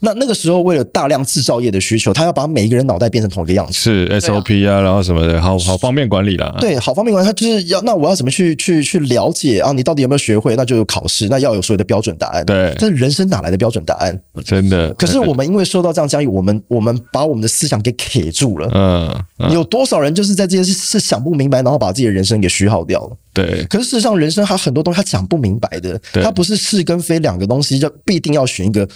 [0.00, 6.54] 那那个时候，为了大量制造业的需求，他要把每一个人脑袋变成同一个样子，是 SOP 啊，然后什么的，好好方便管理啦。
[6.60, 9.72] 对，好方便管理，他就是要那我要怎么去去去了解啊？
[9.72, 10.54] 你到底有没有学会？
[10.56, 12.44] 那就有考试，那要有所有的标准答案。
[12.44, 14.20] 对，但是人生哪来的标准答案？
[14.44, 14.92] 真的。
[14.94, 18.68] 可是我们因为受到这样教育，我们我们把我们的思想给卡住了。
[18.74, 23.16] 嗯，有多少人就是在这件事是想不明白，然后把自己的人生给虚耗掉了？
[23.32, 23.64] 对。
[23.70, 28.86] 可是事实上，人生它很多东西他讲不明白的，他不是是跟非两个东西，就必定要选一个。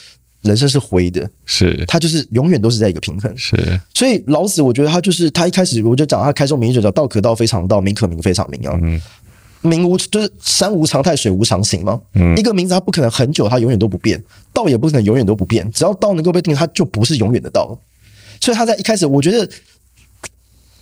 [0.43, 3.57] 人生是灰的，是他就是永远都是在一个平衡，是。
[3.93, 8.79] 所以老子，我觉得他就是他一开始我就讲他开宗明义就叫“道可道，非常道；名可名，非常名”啊。
[8.81, 9.01] 嗯，
[9.63, 12.01] 名无就是山无常态，水无常形嘛。
[12.15, 14.17] 嗯，一个名字它不可能很久，它永远都不变；
[14.53, 15.69] 道也不可能永远都不变。
[15.73, 17.79] 只要道能够被定，它就不是永远的道。
[18.41, 19.51] 所以他在一开始，我觉得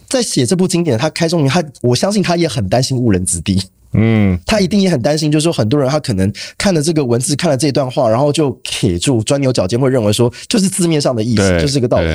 [0.06, 3.62] 在写这部经典，他开宗明义，他我相信他也很担心误人子弟。
[3.96, 12.08] 嗯，他一定也很担心，就是说很多人他可能看了这个文字，看了这段话，然后就卡住，钻牛角尖，会认为说就是字面上的意思，就是这个道理，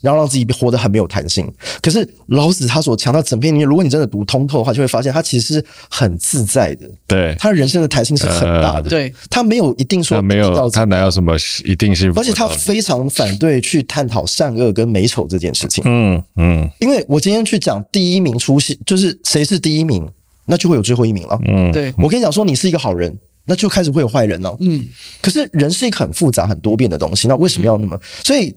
[0.00, 1.50] 然后让自己活得很没有弹性。
[1.82, 6.88] 可是老子他所强调整篇里面，如果你真的读通透的话，就会发现他其实是很自在的。
[7.06, 8.88] 对，他人生的弹性是很大的。
[8.88, 11.34] 对，他没有一定说没有，他哪有什么
[11.64, 12.12] 一定是？
[12.16, 15.82] 而且他非常反对去探讨善恶跟美丑这件事情。
[15.86, 20.06] 嗯嗯，因为我今天去讲第一名出现，就是谁是第一名。
[20.46, 21.38] 那就会有最后一名了。
[21.46, 23.16] 嗯，对，我跟你讲说，你是一个好人，
[23.46, 24.56] 那就开始会有坏人了。
[24.60, 24.86] 嗯，
[25.22, 27.98] 可是人是一个很复杂、很多变的东西，那为什么要那么？
[28.22, 28.54] 所以，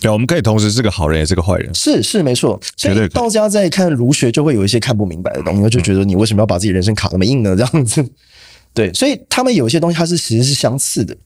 [0.00, 1.74] 对，我们可以同时是个好人，也是个坏人。
[1.74, 2.58] 是是没错。
[2.76, 7.54] 所以道家在看儒学，就会有一些看不明白的东西，就觉得你为什么要把自己人生卡那么硬呢？
[7.56, 8.04] 这样子。
[8.74, 11.16] 对，所以他们有一些东西，它是其实是相似的。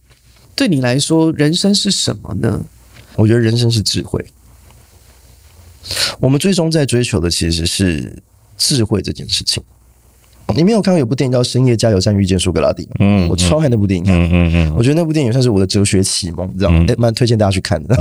[0.55, 2.65] 对你来说，人生是什么呢？
[3.17, 4.25] 我觉得人生是智慧。
[6.21, 8.23] 我们最终在追求的其实是。
[8.59, 9.63] 智慧这件事情。
[10.55, 12.83] 你没有看过有部电影叫《深夜加油站遇见苏格拉底》？
[13.01, 14.05] 嗯，我超爱那部电影。
[14.09, 16.87] 嗯嗯嗯，我觉得那部电影算是我的哲学启蒙，你知道吗？
[16.97, 17.95] 蛮推荐大家去看的。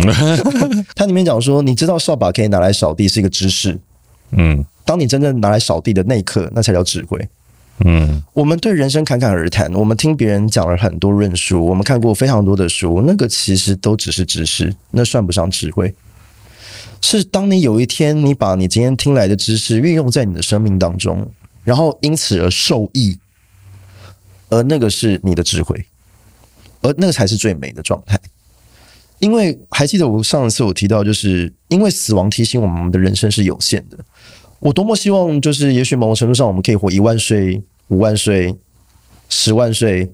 [0.96, 3.78] 它里面讲说，你知道扫把可以拿来扫地是一个知识。
[4.32, 7.28] 嗯，当你真正拿来扫地的那一刻，那才叫智慧。
[7.84, 15.94] 嗯，我们对人生侃侃而谈，我们听别人讲了很多论述，我们看过非常多的书，那个其实都只是知识，那算不上智慧。
[17.02, 21.32] 是当你有一天你把你今天听来的知识运用在你的生命当中。
[21.64, 23.20] 然后因此而受益，
[24.48, 25.86] 而那个是你的智慧，
[26.82, 28.18] 而那个才是最美的状态。
[29.20, 33.98] 因为还记得我上一次我提到，就是因为死亡提醒我们，我们的人生是有限的。
[34.60, 38.56] 我多么希望，就是也许某种程度上，我们可以活一万岁、五万岁、
[39.28, 40.10] 十万岁，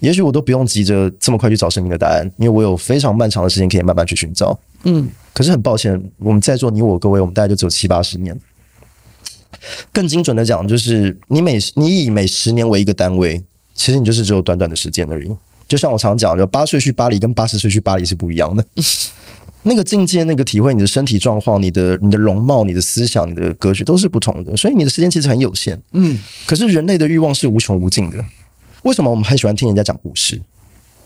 [0.00, 4.58] 也许我都不用急着这么快去找生命的答案，因为我有非常漫长的时间可以慢慢去寻找。
[4.82, 8.40] 嗯，可是很抱歉，我们在座你我各位，我们大概就只有七八十年。
[9.92, 13.42] 更精准的讲，就是你每你以每十年为一个单位，
[13.74, 15.30] 其实你就是只有短短的时间而已。
[15.66, 18.64] 就像我常讲，就八岁去巴黎跟八十岁去巴黎是不一样的。
[19.66, 25.80] 那个境界、那个体会，你的身体状况、你的你的容貌、你的思想、你的格局都是不同的，所以你的时间其实很有限。
[25.92, 28.22] 嗯，可是人类的欲望是无穷无尽的。
[28.82, 30.38] 为什么我们很喜欢听人家讲故事？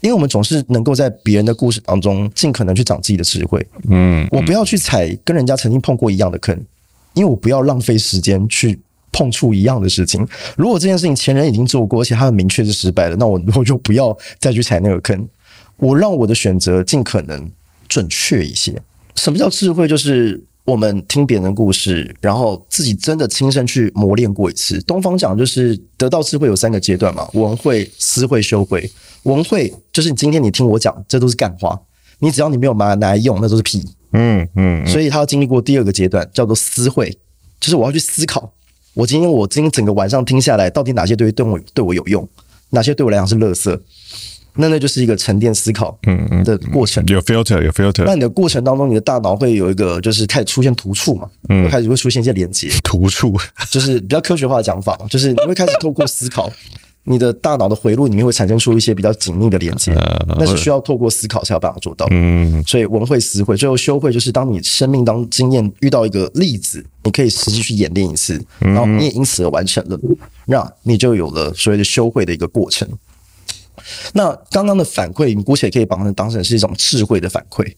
[0.00, 3.66] 因为我们总是能够在别人的故事当中尽可能去长自己的智慧。
[3.88, 6.58] 嗯，我不要去踩跟人家曾经碰过一样的坑。
[7.14, 8.78] 因为我不要浪费时间去
[9.10, 10.24] 碰触一样的事情。
[10.56, 15.26] 如果这件事情前人已经做过，而且他很明确是失败的，那我 我就不要再去踩那个坑。
[15.78, 17.50] 我让我的选择尽可能
[17.88, 18.80] 准确一些。
[19.16, 19.88] 什么叫智慧？
[19.88, 24.80] 就是我们听别人的故事，然后自己真的亲身去磨练过一次。
[24.82, 28.88] 东方讲就是得到智慧有三个阶段嘛：我们会、思慧、修慧。
[29.24, 31.78] 闻慧就是今天你听我讲，这都是干话。
[32.20, 33.84] 你只要你没有拿拿来用，那都是屁。
[34.12, 37.16] 嗯嗯，所以他要经历过第二个阶段，叫做思会，
[37.60, 38.50] 就是我要去思考，
[38.94, 42.26] 我今天我今天整个晚上听下来，到底哪些对对我对我有用，
[42.70, 43.78] 哪些对我来讲是垃圾，
[44.54, 47.04] 那那就是一个沉淀思考嗯嗯的过程。
[47.06, 53.36] 有 filter 有 filter，那你的过程当中，你的大脑会有一个就是开始出现突触嘛，嗯，开始会出现一些连接， 突触
[53.70, 56.50] 就是比较科学化的讲法，就是你会开始透过思考。
[57.08, 59.92] 你的大脑的回路里面会产生出一些比较紧密的连接，
[60.38, 62.06] 那是需要透过思考才有办法做到。
[62.10, 69.98] 嗯，所以文会、思慧，最后修会，就是当你生命当中经验遇到一个例子，你可以实际去演练一次，然后你也因此而完成了，
[70.44, 72.86] 那你就有了所谓的修会的一个过程。
[74.12, 77.74] 那刚刚的反馈，你姑且可以把它当成是一种智慧的反馈。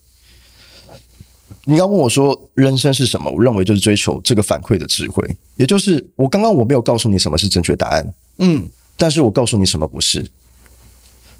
[1.66, 3.30] 你要问我说人生是什么？
[3.30, 5.24] 我认为就是追求这个反馈的智慧，
[5.56, 8.14] 也就是我刚刚我没有告诉你什么是正确答案。
[8.38, 8.68] 嗯。
[9.00, 10.28] 但是我告诉你什么不是，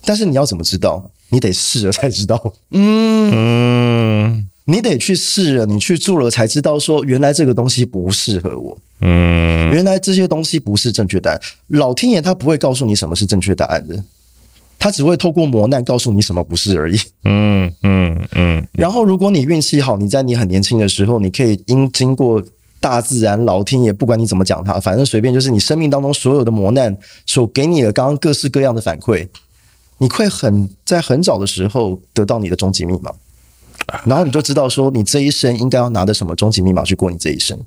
[0.07, 1.11] 但是你要怎么知道？
[1.29, 2.55] 你得试了才知道。
[2.71, 8.79] 嗯，你得去试了，你去做了才知道，说原来这个东西不适合我。
[9.03, 11.41] 嗯，原来这些东西不是正确答案。
[11.67, 14.03] 老天爷他不会告诉你什么是正确答案的，
[14.79, 16.99] 他只会透过磨难告诉你什么不是而已。
[17.25, 18.67] 嗯嗯嗯。
[18.73, 22.43] 然后如果你运气好，你在你很年轻的时候，你可以因经过。
[22.81, 26.97] 大自然、老天爷，不管你怎么讲它，反正随便，就是你生命当中所有的磨难
[27.27, 29.29] 所给你的刚刚各式各样的反馈，
[29.99, 33.13] 你会很在很早的时候得到你的终极密码，
[34.07, 37.59] 然后你就知道说你这一生应该要拿着什么终极密码去过你这一生。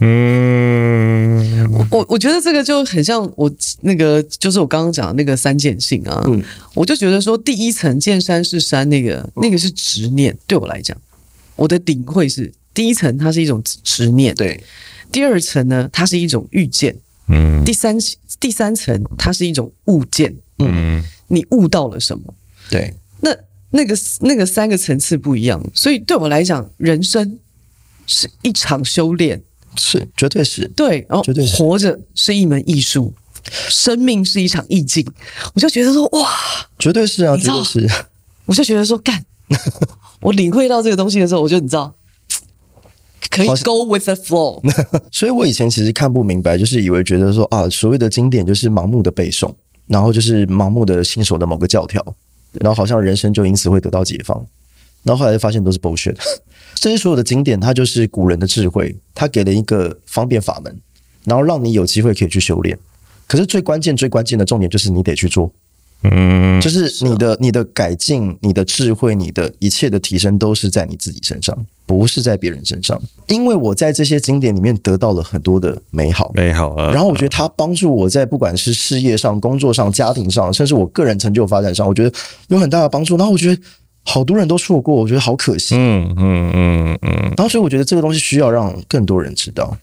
[0.00, 3.50] 嗯，我我觉得这个就很像我
[3.82, 6.22] 那个，就是我刚刚讲的那个三件性啊。
[6.26, 6.42] 嗯，
[6.74, 10.96] 我就觉得说第一层见山是山，那个那个是执念，对我来讲，
[11.54, 12.52] 我的领会是。
[12.76, 14.62] 第一层，它是一种执念；对，
[15.10, 16.92] 第二层呢，它是一种遇见；
[17.28, 17.96] 嗯，第三
[18.38, 20.36] 第三层，它是一种悟见。
[20.58, 22.34] 嗯，你悟到了什么？
[22.68, 23.34] 对，那
[23.70, 27.38] 那个那个三个层次不一样，所以对我来讲，人生
[28.06, 29.42] 是一场修炼，
[29.76, 33.14] 是绝对是对，然后绝对是活着是一门艺术，
[33.70, 35.10] 生命是一场意境。
[35.54, 36.30] 我就觉得说，哇，
[36.78, 37.88] 绝对是啊，绝对是。
[38.44, 39.24] 我就觉得说，干，
[40.20, 41.94] 我领会到这个东西的时候，我就你知道。
[43.30, 44.62] 可以 go with the flow，
[45.12, 49.52] 所以我以前其实看不明白，就是以为觉得说啊，所谓的经典就是盲目的背诵，
[49.86, 52.04] 然后就是盲目的信守的某个教条，
[52.52, 54.44] 然后好像人生就因此会得到解放，
[55.02, 56.16] 然后后来就发现都是 bullshit。
[56.76, 60.78] 这些所有的经典，它就是古人的智慧，它给了一个方便法门，
[61.24, 62.78] 然后让你有机会可以去修炼。
[63.26, 65.50] 可是最关键、最关键的重点就是你得去做。
[66.02, 73.00] 嗯，就是你的、你的改进、你的智慧、你的一切的提升，都是在你自己身上，不是在别人身上。
[73.28, 76.92] 因为我在这些经典里面得到了很多的美好，美好啊。
[76.92, 82.12] 然后我觉得它帮助我在不管是事业上、工作上、家庭上，甚至我个人成就发展上，我觉得
[82.48, 83.16] 有很大的帮助。
[83.16, 83.62] 然后我觉得
[84.04, 85.74] 好多人都错过，我觉得好可惜。
[85.76, 87.12] 嗯嗯嗯嗯。
[87.36, 89.76] 然后所以我觉得这个东西需要让更多人知道。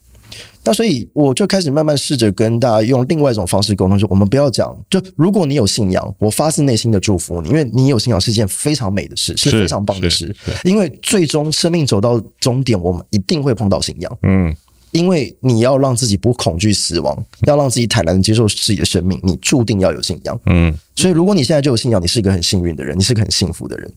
[0.65, 10.33] 那所以我就开始慢慢试着跟大家用另外一种方式沟通，说我们不要讲，就如果你有信仰，我发自内心的祝福你，因为你有信仰是一件非常美的事，是非常棒的事。
[10.63, 14.17] 因为最终生命走到终点，我们一定会碰到信仰。
[14.21, 14.55] 嗯，
[14.91, 20.39] 因为你要让自己不恐惧死亡，要让自己坦然的接受自己的生命，你注定要有信仰。
[20.45, 23.91] 嗯，所以如果你现在就有信仰，你是一个很幸运的人，你是个很幸福的人。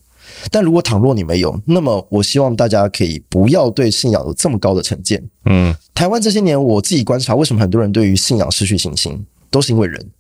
[0.51, 5.23] 但如果倘若你没有，那么我希望大家可以不要对信仰有这么高的成见。
[5.45, 10.11] 嗯，台湾这些年我自己观察，为什么很多人对于信仰失去信心，都是因为人。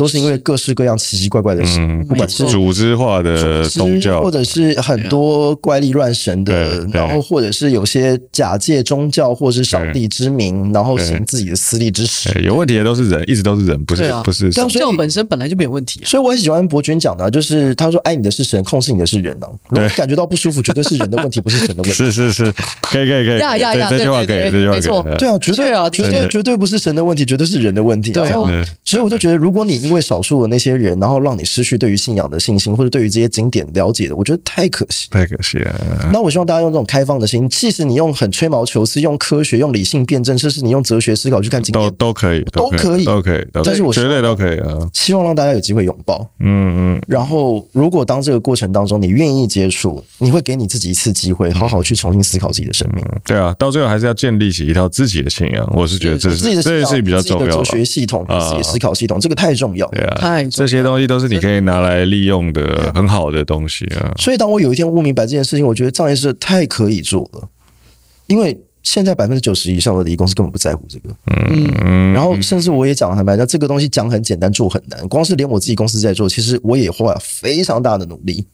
[0.00, 12.30] 都是因为各式各样奇奇怪怪的事，嗯、不管是组织化的宗教，或者是很多怪力乱神的，然后或者是有些假借宗教或是上帝之名，然后行自己的私利之实。
[12.42, 14.50] 有问题的都是人，一直都是人，不是、啊、不是。
[14.50, 19.52] 宗教本身本来就没有问题、啊，所以我很喜欢伯君讲的，就是他说爱你的是神，控制你的是人呢、啊。
[19.68, 21.90] 如果感觉到不舒服，绝对是人的问题，不是神的问题。
[21.92, 22.50] 是是是，
[22.80, 25.28] 可以可以可以，呀呀呀，这句话可以，这句话没错，对。
[25.28, 26.30] 啊，绝对啊，绝对。
[26.30, 28.12] 绝对不是神的问题，绝对是人的问题。
[28.12, 28.30] 对，
[28.84, 30.70] 所以我就觉得，如果你因为少数的那些。
[30.80, 36.08] 人，然后让你失去对于信仰的信心，或者对于这些景点了解的，我觉得太可惜，太可惜了。
[36.10, 43.46] 那我希望大家用这种开放的心，即使你用很吹毛求疵、用科学、用理性辩证，甚至你用哲学思考去看经典，都都可以，都可以，都可以。
[43.52, 44.78] 但是我绝对都可以啊！
[44.94, 47.02] 希望让大家有机会拥抱，嗯嗯。
[47.06, 53.04] 然后，如果当这个过程当中你愿意接触，你会给你自己一次机会，好好去重新思考自己的生命。
[53.24, 55.68] 对啊，到最后还是要建立起一套自己的信仰。
[55.74, 59.88] 我是觉得这是自己的这是比较重要的哲学系统、自己的思考系统，这个太重要。
[59.88, 61.40] 对啊，太这些东西都是你。
[61.40, 64.12] 可以拿来利用的很好的东西啊！
[64.18, 67.48] 所以，当我有一天悟明白这件事情，我觉得障碍是太可以做了，
[68.26, 71.08] 因为现在百分之九十以上的礼仪公司根本不在乎这个。
[71.28, 72.12] 嗯嗯。
[72.12, 75.08] 然后，甚至我也讲坦白那，这个东西讲很简单，做很难。
[75.08, 78.46] 光是连我自己公司在做，其实我也花了非常大的努力。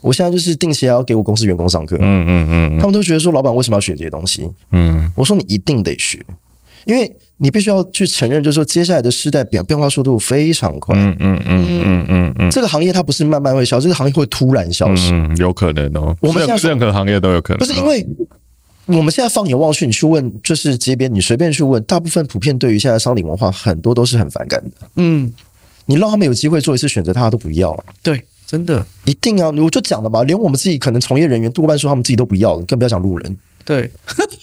[0.00, 1.96] 我现在就是定期要给我公司员工上课。
[2.00, 2.78] 嗯嗯嗯。
[2.78, 4.50] 他们都觉得说，老板为什么要学这些东西？
[4.72, 5.08] 嗯。
[5.14, 6.20] 我说你一定得学。
[6.84, 10.96] 因为你必须要去承认，就是说，接下来的时代变变化速度非常快。
[10.96, 15.12] 嗯嗯嗯嗯嗯嗯，这个行业它不是慢慢会消失，这个行业会突然消失。
[15.12, 16.16] 嗯，有可能哦。
[16.20, 17.58] 我们现在任何行业都有可能。
[17.58, 18.06] 不是因为
[18.86, 24.70] 我们现在放眼望去，你去问就是街边，你随便去问，大部分普遍对于现在商领文化很多都是很反感的。
[24.96, 25.32] 嗯，
[25.86, 27.74] 你让他们有机会做一次选择，他都不要。
[28.02, 29.50] 对，真的，一定要。
[29.50, 33.36] 我就讲了嘛，连我们自己可能从业人员多半说他们自己都不要，更不要讲路人。
[33.64, 33.90] 对，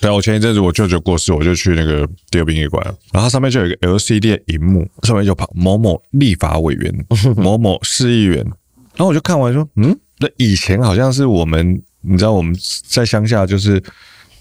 [0.01, 2.83] 对啊，我前一阵子我舅舅过世，我就去那个第二殡仪馆，
[3.13, 7.05] 然后上面就有一个 LCD 的荧幕，上面就跑某某立法委员、
[7.37, 12.55] 某某市议员，然后我就看完说，嗯，那以前好像是我们，你知道我们
[12.87, 13.81] 在乡下，就是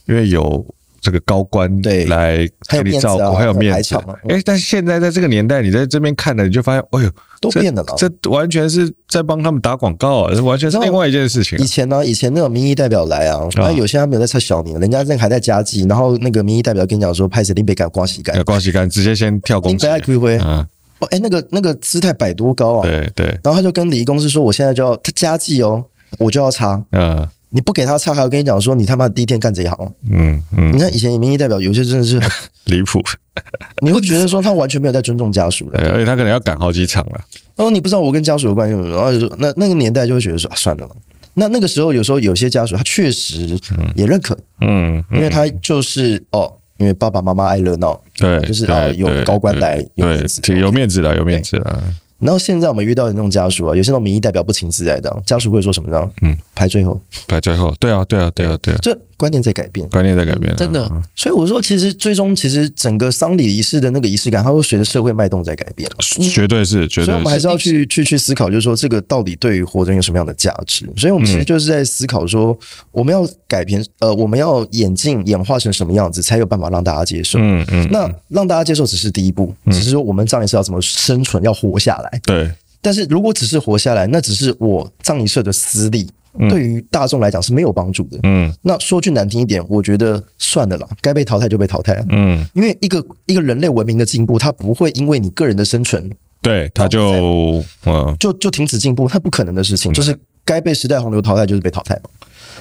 [0.07, 0.75] 因为有。
[1.01, 3.97] 这个高官对来给你照顾，还有面子。
[4.29, 7.11] 哎，但是现在在这个年代，你在这边看了，你就发现，哎呦，
[7.41, 7.85] 都变了。
[7.97, 11.59] 这完全是在帮他们打广告啊，这完全是另外一件事情。
[11.59, 19.87] 以前呢，以前那种民意代表来啊，然后有些他没有在测小年，人家那还在加计，然后那个民意代表跟你讲说，派谁林北干刮洗干，刮洗干，直接先跳公司。
[19.87, 20.67] 来归归，嗯，
[20.99, 22.83] 哦，哎，那个那个姿态摆多高啊？
[22.83, 23.27] 对对。
[23.43, 25.83] 然后他就跟礼仪公司说，我现在就要他加计哦，
[26.19, 26.85] 我就要查。
[26.93, 27.27] 嗯。
[27.51, 29.93] 你不给他擦，还要跟你讲说你他妈第一天干这一行。
[30.11, 32.21] 嗯嗯，你看以前民意代表有些真的是
[32.67, 33.03] 离谱，
[33.83, 37.21] 你会觉得说他完全没有在尊重家属的，而 且他可能要赶好几场了。
[37.57, 40.89] 哦，你不知道我跟家属有关系，然后就说那那个年代就会觉得说、啊、算了。
[41.35, 43.59] 那那个时候有时候有些家属他确实
[43.95, 51.83] 也认可，嗯，因为他就是哦，因为爸爸妈妈爱热闹，对，就是啊有高官来，有面子，有面子的，有面子了。
[52.21, 56.11] 然后现在我们遇到的那种家属啊，有些那种民意代表不请自来的家属会说什么呢？
[56.23, 60.91] 嗯，排最后，排最后，对啊，对啊，对啊，对啊，这观念在改变，观念在改变，真的。
[61.15, 65.87] 所以我说，其实最终，其实整个丧礼仪式的那个仪式感，它会随着社会脉动在改变。
[66.33, 67.05] 绝对是，绝对是。
[67.05, 70.89] 所以我们还是要去去去思考，就是说这个到底对于活着有什么样的价值？
[70.97, 72.59] 所以我们其实就是在思考说，
[72.93, 77.39] 我们要改变，呃，我们要演进演化成什么样子，才有办法让大家接受？
[77.39, 77.87] 嗯嗯。
[77.91, 82.21] 那让大家接受只是第一步，只是说我们葬仪社要怎么生存，要活下来。
[82.25, 82.51] 对。
[82.83, 86.09] 但是如果只是活下来，那只是我葬仪社的私利，
[86.49, 88.19] 对于大众来讲是没有帮助的。
[88.23, 92.05] 嗯，那说句难听一点，我觉得算了啦，该被淘汰就被淘汰了。
[92.11, 99.93] 嗯，因为一个一个人类文明的进步，它不会因为你个人的生存，对，它就嗯就就停止进步，它不可能的事情。
[99.93, 102.11] 就是该被时代洪流淘汰，就是被淘汰嘛。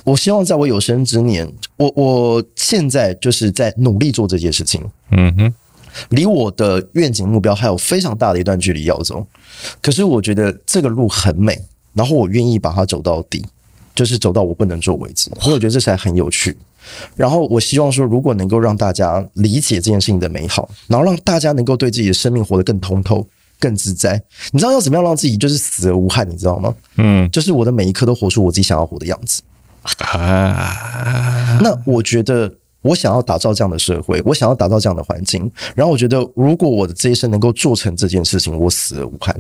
[0.03, 4.81] 我希望在我有生之年，我我现在就是在努力做这件事情。
[5.11, 5.53] 嗯哼。
[6.09, 9.25] 离我的愿景目标还有非常大的一段距离要走，
[9.81, 11.59] 可是我觉得这个路很美，
[11.93, 13.43] 然后我愿意把它走到底，
[13.99, 15.29] 就是走到我不能做为止。
[15.41, 16.57] 所以我觉得这才很有趣。
[17.17, 23.27] 然后我希望说，如果能够让大家理解这件事情的美好，然后让大家能够对自己的生命活得更通透、
[23.59, 24.21] 更自在。
[24.51, 26.27] 你知道要怎么样让自己就是死而无憾？
[26.29, 26.73] 你知道吗？
[26.95, 29.41] 嗯，就是我的每一刻都活出我自己想要活的样子。
[29.97, 32.49] 啊，那我觉得。
[32.81, 35.51] 我想要打造这样的社会，我想要打造这样的环境。
[35.75, 39.35] 然后我觉得，如果我的这一生能够做成这件事情，我死而无憾。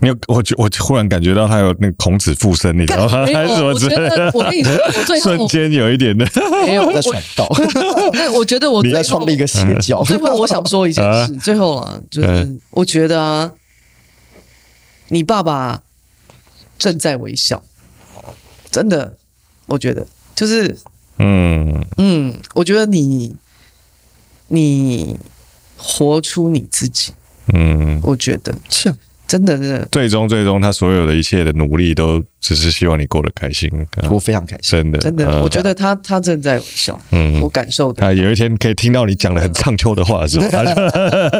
[0.00, 3.24] 没有，我我忽然感觉到他有那个孔子附身，你知道吗？
[3.26, 4.30] 还是什么之类的？
[4.34, 6.26] 我跟你说，我最瞬间有一点的
[6.66, 7.46] 没有在传道。
[8.34, 10.02] 我觉得我 你在创立一个邪教。
[10.10, 13.52] 最后我想说一件事，最后啊，就是我觉得啊，
[15.08, 15.82] 你爸爸
[16.76, 17.62] 正在微笑，
[18.68, 19.16] 真的，
[19.66, 20.04] 我觉得
[20.34, 20.76] 就是。
[21.20, 21.86] 嗯。
[21.98, 23.36] 嗯，我觉得你
[24.48, 25.18] 你
[25.76, 27.12] 活出你自己，
[27.52, 28.54] 嗯，我觉得。
[28.68, 28.94] 是。
[29.30, 33.70] 真的，真的，最终，最终，他所有的一切的努力，都只是希望你过得开心。
[34.10, 38.08] 我非常开心，真的，真的，我觉得他他正在微笑，嗯，我感受到。
[38.08, 40.48] 他有一天可以听到你讲的很唱秋的话，是吧？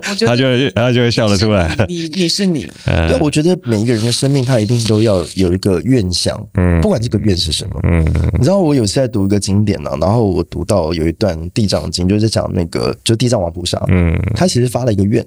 [0.02, 1.74] 他就他就会他就会笑得出来。
[1.88, 8.04] 你你是你，对，我觉得每一个人的生命，他一定都要有一个愿想，嗯，不管这个愿是什么，嗯，
[8.38, 15.26] 你知道，我有次在读一个经典呢，然后我读到有一段《地藏经》，就是讲那个，就地藏王菩萨，嗯，他其实发了一个愿。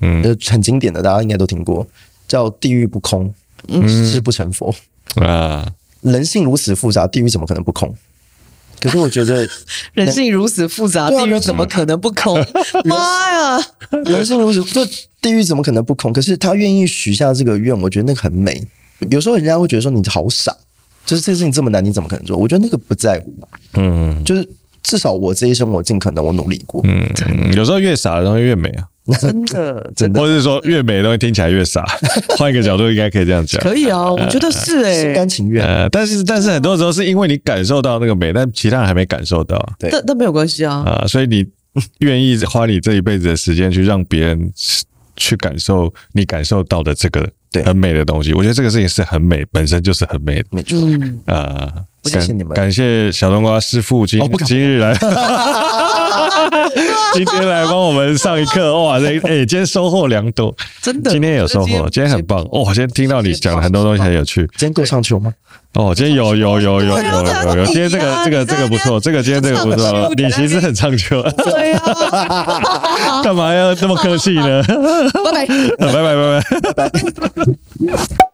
[0.00, 1.86] 嗯，很经典的，大家应该都听过，
[2.26, 3.32] 叫“地狱不空，
[3.86, 4.74] 誓不成佛”
[5.16, 5.26] 嗯。
[5.26, 5.72] 啊，
[6.02, 7.94] 人性如此复杂，地狱怎么可能不空？
[8.80, 9.46] 可是我觉得
[9.92, 12.42] 人性如此复杂，地狱怎么可能不空？
[12.86, 13.66] 妈呀！
[14.06, 14.86] 人性如此，就
[15.20, 16.12] 地狱怎么可能不空？
[16.12, 18.66] 可是他愿意许下这个愿，我觉得那个很美。
[19.10, 20.56] 有时候人家会觉得说你好傻，
[21.04, 22.38] 就是这事情这么难，你怎么可能做？
[22.38, 23.34] 我觉得那个不在乎。
[23.74, 24.48] 嗯，就是
[24.82, 26.80] 至少我这一生我尽可能我努力过。
[26.84, 27.06] 嗯，
[27.54, 28.86] 有时候越傻的东西越美啊。
[29.20, 31.84] 真的， 真的，或者是说越美的东西听起来越傻，
[32.38, 33.60] 换一个角度应该可以这样讲。
[33.62, 35.64] 可以啊，我觉得是哎，心甘情愿。
[35.66, 39.58] 呃，但是但是很多时候是因为你感受到那个美，但其他人还没感受到。
[39.78, 40.84] 对，但但没有关系啊。
[40.84, 41.46] 啊，所以你
[41.98, 44.52] 愿意花你这一辈子的时间去让别人
[45.16, 47.28] 去感受你感受到的这个
[47.64, 50.46] 很美的东西，我觉得这个事情是很美，本身就是很美的。
[50.50, 50.78] 没错。
[51.26, 51.72] 啊，
[52.04, 54.96] 谢谢你们，感谢小冬瓜师傅今今日来。
[57.12, 58.98] 今天来帮我们上一课哇！
[58.98, 62.64] 这哎，今天收获良多，真的，今天有收获，今天很棒哦！
[62.66, 64.42] 今天听到你讲了很多东西，很有趣。
[64.56, 65.32] 今天够唱秋吗？
[65.74, 71.20] 哦，今天有有有有有有有，今天这个这个这个不错，这个今天这个不错，你其实很唱秋。
[71.22, 71.82] 对呀，
[73.22, 74.62] 干嘛要这么客气呢？
[74.62, 75.46] 拜拜
[75.78, 76.14] 拜拜拜
[76.72, 78.29] 拜拜拜。